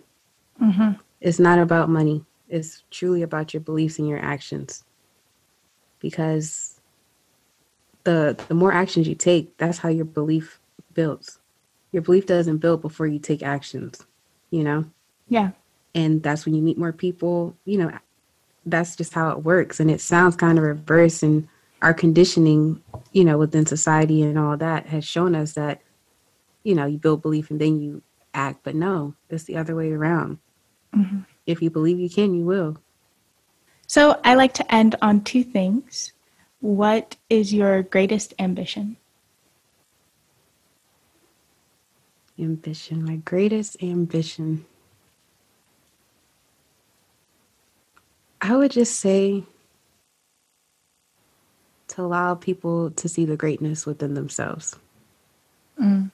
Mm-hmm. 0.62 0.92
It's 1.20 1.40
not 1.40 1.58
about 1.58 1.88
money. 1.88 2.24
It's 2.48 2.84
truly 2.90 3.22
about 3.22 3.52
your 3.52 3.60
beliefs 3.60 3.98
and 3.98 4.08
your 4.08 4.20
actions. 4.20 4.84
Because 5.98 6.80
the 8.04 8.38
the 8.48 8.54
more 8.54 8.72
actions 8.72 9.08
you 9.08 9.14
take, 9.14 9.56
that's 9.56 9.78
how 9.78 9.88
your 9.88 10.04
belief 10.04 10.60
builds. 10.92 11.38
Your 11.92 12.02
belief 12.02 12.26
doesn't 12.26 12.58
build 12.58 12.82
before 12.82 13.06
you 13.06 13.18
take 13.18 13.42
actions, 13.42 14.04
you 14.50 14.62
know? 14.62 14.84
Yeah. 15.28 15.50
And 15.94 16.22
that's 16.22 16.44
when 16.44 16.54
you 16.54 16.62
meet 16.62 16.78
more 16.78 16.92
people, 16.92 17.56
you 17.64 17.78
know, 17.78 17.90
that's 18.66 18.96
just 18.96 19.14
how 19.14 19.30
it 19.30 19.44
works. 19.44 19.80
And 19.80 19.90
it 19.90 20.00
sounds 20.00 20.36
kind 20.36 20.58
of 20.58 20.64
reverse 20.64 21.22
and 21.22 21.48
our 21.84 21.92
conditioning, 21.92 22.82
you 23.12 23.24
know, 23.24 23.36
within 23.36 23.66
society 23.66 24.22
and 24.22 24.38
all 24.38 24.56
that 24.56 24.86
has 24.86 25.04
shown 25.04 25.34
us 25.34 25.52
that, 25.52 25.82
you 26.62 26.74
know, 26.74 26.86
you 26.86 26.96
build 26.96 27.20
belief 27.20 27.50
and 27.50 27.60
then 27.60 27.78
you 27.78 28.02
act. 28.32 28.60
But 28.64 28.74
no, 28.74 29.14
it's 29.28 29.44
the 29.44 29.58
other 29.58 29.76
way 29.76 29.92
around. 29.92 30.38
Mm-hmm. 30.96 31.18
If 31.44 31.60
you 31.60 31.68
believe 31.68 32.00
you 32.00 32.08
can, 32.08 32.32
you 32.32 32.46
will. 32.46 32.78
So 33.86 34.18
I 34.24 34.34
like 34.34 34.54
to 34.54 34.74
end 34.74 34.96
on 35.02 35.24
two 35.24 35.44
things. 35.44 36.14
What 36.60 37.16
is 37.28 37.52
your 37.52 37.82
greatest 37.82 38.32
ambition? 38.38 38.96
Ambition, 42.38 43.04
my 43.04 43.16
greatest 43.16 43.82
ambition. 43.82 44.64
I 48.40 48.56
would 48.56 48.70
just 48.70 48.98
say 48.98 49.44
to 51.88 52.02
allow 52.02 52.34
people 52.34 52.90
to 52.92 53.08
see 53.08 53.24
the 53.24 53.36
greatness 53.36 53.86
within 53.86 54.14
themselves. 54.14 54.76
Mm. 55.80 56.10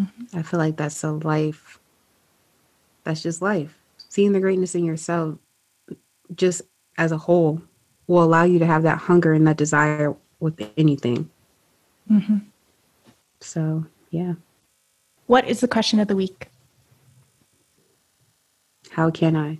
Mm-hmm. 0.00 0.38
I 0.38 0.42
feel 0.42 0.58
like 0.58 0.76
that's 0.76 1.02
a 1.04 1.12
life, 1.12 1.78
that's 3.04 3.22
just 3.22 3.42
life. 3.42 3.78
Seeing 4.08 4.32
the 4.32 4.40
greatness 4.40 4.74
in 4.74 4.84
yourself, 4.84 5.38
just 6.34 6.62
as 6.98 7.12
a 7.12 7.18
whole, 7.18 7.60
will 8.06 8.22
allow 8.22 8.44
you 8.44 8.58
to 8.58 8.66
have 8.66 8.82
that 8.82 8.98
hunger 8.98 9.32
and 9.32 9.46
that 9.46 9.56
desire 9.56 10.14
with 10.40 10.60
anything. 10.76 11.30
Mm-hmm. 12.10 12.38
So, 13.40 13.86
yeah. 14.10 14.34
What 15.26 15.48
is 15.48 15.60
the 15.60 15.68
question 15.68 16.00
of 16.00 16.08
the 16.08 16.16
week? 16.16 16.48
How 18.90 19.10
can 19.10 19.36
I? 19.36 19.58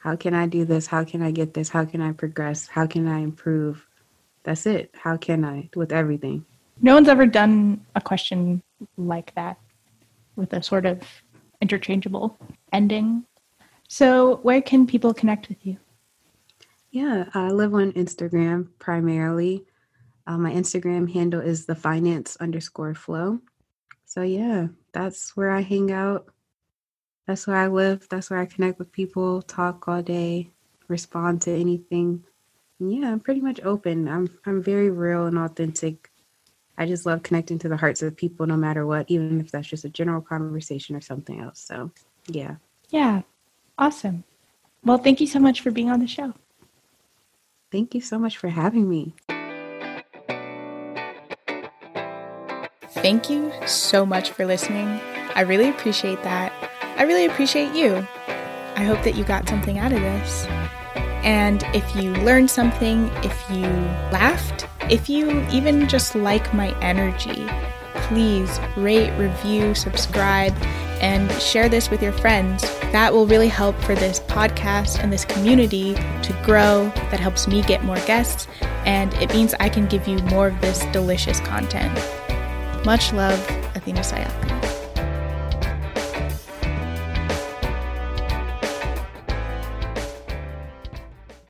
How 0.00 0.16
can 0.16 0.32
I 0.32 0.46
do 0.46 0.64
this? 0.64 0.86
How 0.86 1.04
can 1.04 1.20
I 1.20 1.30
get 1.30 1.52
this? 1.52 1.68
How 1.68 1.84
can 1.84 2.00
I 2.00 2.12
progress? 2.12 2.66
How 2.66 2.86
can 2.86 3.06
I 3.06 3.18
improve? 3.18 3.86
That's 4.44 4.64
it. 4.64 4.94
How 4.94 5.18
can 5.18 5.44
I 5.44 5.68
with 5.76 5.92
everything? 5.92 6.46
No 6.80 6.94
one's 6.94 7.08
ever 7.08 7.26
done 7.26 7.84
a 7.94 8.00
question 8.00 8.62
like 8.96 9.34
that 9.34 9.58
with 10.36 10.54
a 10.54 10.62
sort 10.62 10.86
of 10.86 11.02
interchangeable 11.60 12.38
ending. 12.72 13.24
So, 13.88 14.36
where 14.36 14.62
can 14.62 14.86
people 14.86 15.12
connect 15.12 15.50
with 15.50 15.58
you? 15.66 15.76
Yeah, 16.90 17.26
I 17.34 17.50
live 17.50 17.74
on 17.74 17.92
Instagram 17.92 18.68
primarily. 18.78 19.66
Uh, 20.26 20.38
my 20.38 20.52
Instagram 20.52 21.12
handle 21.12 21.42
is 21.42 21.66
the 21.66 21.74
finance 21.74 22.38
underscore 22.40 22.94
flow. 22.94 23.40
So, 24.06 24.22
yeah, 24.22 24.68
that's 24.92 25.36
where 25.36 25.50
I 25.50 25.60
hang 25.60 25.92
out. 25.92 26.28
That's 27.30 27.46
where 27.46 27.58
I 27.58 27.68
live. 27.68 28.08
That's 28.08 28.28
where 28.28 28.40
I 28.40 28.44
connect 28.44 28.80
with 28.80 28.90
people, 28.90 29.40
talk 29.42 29.86
all 29.86 30.02
day, 30.02 30.50
respond 30.88 31.40
to 31.42 31.52
anything. 31.52 32.24
yeah, 32.80 33.12
I'm 33.12 33.20
pretty 33.20 33.40
much 33.40 33.60
open. 33.62 34.08
I'm 34.08 34.28
I'm 34.46 34.60
very 34.60 34.90
real 34.90 35.26
and 35.26 35.38
authentic. 35.38 36.10
I 36.76 36.86
just 36.86 37.06
love 37.06 37.22
connecting 37.22 37.56
to 37.60 37.68
the 37.68 37.76
hearts 37.76 38.02
of 38.02 38.16
people 38.16 38.46
no 38.46 38.56
matter 38.56 38.84
what, 38.84 39.06
even 39.08 39.40
if 39.40 39.52
that's 39.52 39.68
just 39.68 39.84
a 39.84 39.88
general 39.88 40.20
conversation 40.20 40.96
or 40.96 41.00
something 41.00 41.38
else. 41.38 41.60
So, 41.60 41.92
yeah. 42.26 42.56
Yeah. 42.88 43.22
Awesome. 43.78 44.24
Well, 44.84 44.98
thank 44.98 45.20
you 45.20 45.28
so 45.28 45.38
much 45.38 45.60
for 45.60 45.70
being 45.70 45.88
on 45.88 46.00
the 46.00 46.08
show. 46.08 46.34
Thank 47.70 47.94
you 47.94 48.00
so 48.00 48.18
much 48.18 48.38
for 48.38 48.48
having 48.48 48.90
me. 48.90 49.14
Thank 52.88 53.30
you 53.30 53.52
so 53.66 54.04
much 54.04 54.32
for 54.32 54.44
listening. 54.44 54.88
I 55.36 55.42
really 55.42 55.68
appreciate 55.68 56.24
that. 56.24 56.69
I 57.00 57.04
really 57.04 57.24
appreciate 57.24 57.74
you. 57.74 58.06
I 58.76 58.84
hope 58.84 59.02
that 59.04 59.14
you 59.14 59.24
got 59.24 59.48
something 59.48 59.78
out 59.78 59.90
of 59.90 60.02
this. 60.02 60.44
And 61.24 61.64
if 61.74 61.96
you 61.96 62.12
learned 62.12 62.50
something, 62.50 63.06
if 63.24 63.50
you 63.50 63.64
laughed, 64.12 64.66
if 64.90 65.08
you 65.08 65.40
even 65.48 65.88
just 65.88 66.14
like 66.14 66.52
my 66.52 66.78
energy, 66.80 67.48
please 67.94 68.60
rate, 68.76 69.16
review, 69.16 69.74
subscribe, 69.74 70.54
and 71.00 71.32
share 71.40 71.70
this 71.70 71.88
with 71.88 72.02
your 72.02 72.12
friends. 72.12 72.64
That 72.92 73.14
will 73.14 73.26
really 73.26 73.48
help 73.48 73.76
for 73.80 73.94
this 73.94 74.20
podcast 74.20 75.02
and 75.02 75.10
this 75.10 75.24
community 75.24 75.94
to 75.94 76.42
grow. 76.44 76.92
That 77.10 77.18
helps 77.18 77.48
me 77.48 77.62
get 77.62 77.82
more 77.82 77.96
guests, 78.00 78.46
and 78.84 79.14
it 79.14 79.32
means 79.32 79.54
I 79.58 79.70
can 79.70 79.86
give 79.86 80.06
you 80.06 80.18
more 80.24 80.48
of 80.48 80.60
this 80.60 80.84
delicious 80.92 81.40
content. 81.40 81.98
Much 82.84 83.14
love, 83.14 83.40
Athena 83.74 84.00
Sayaka. 84.00 84.59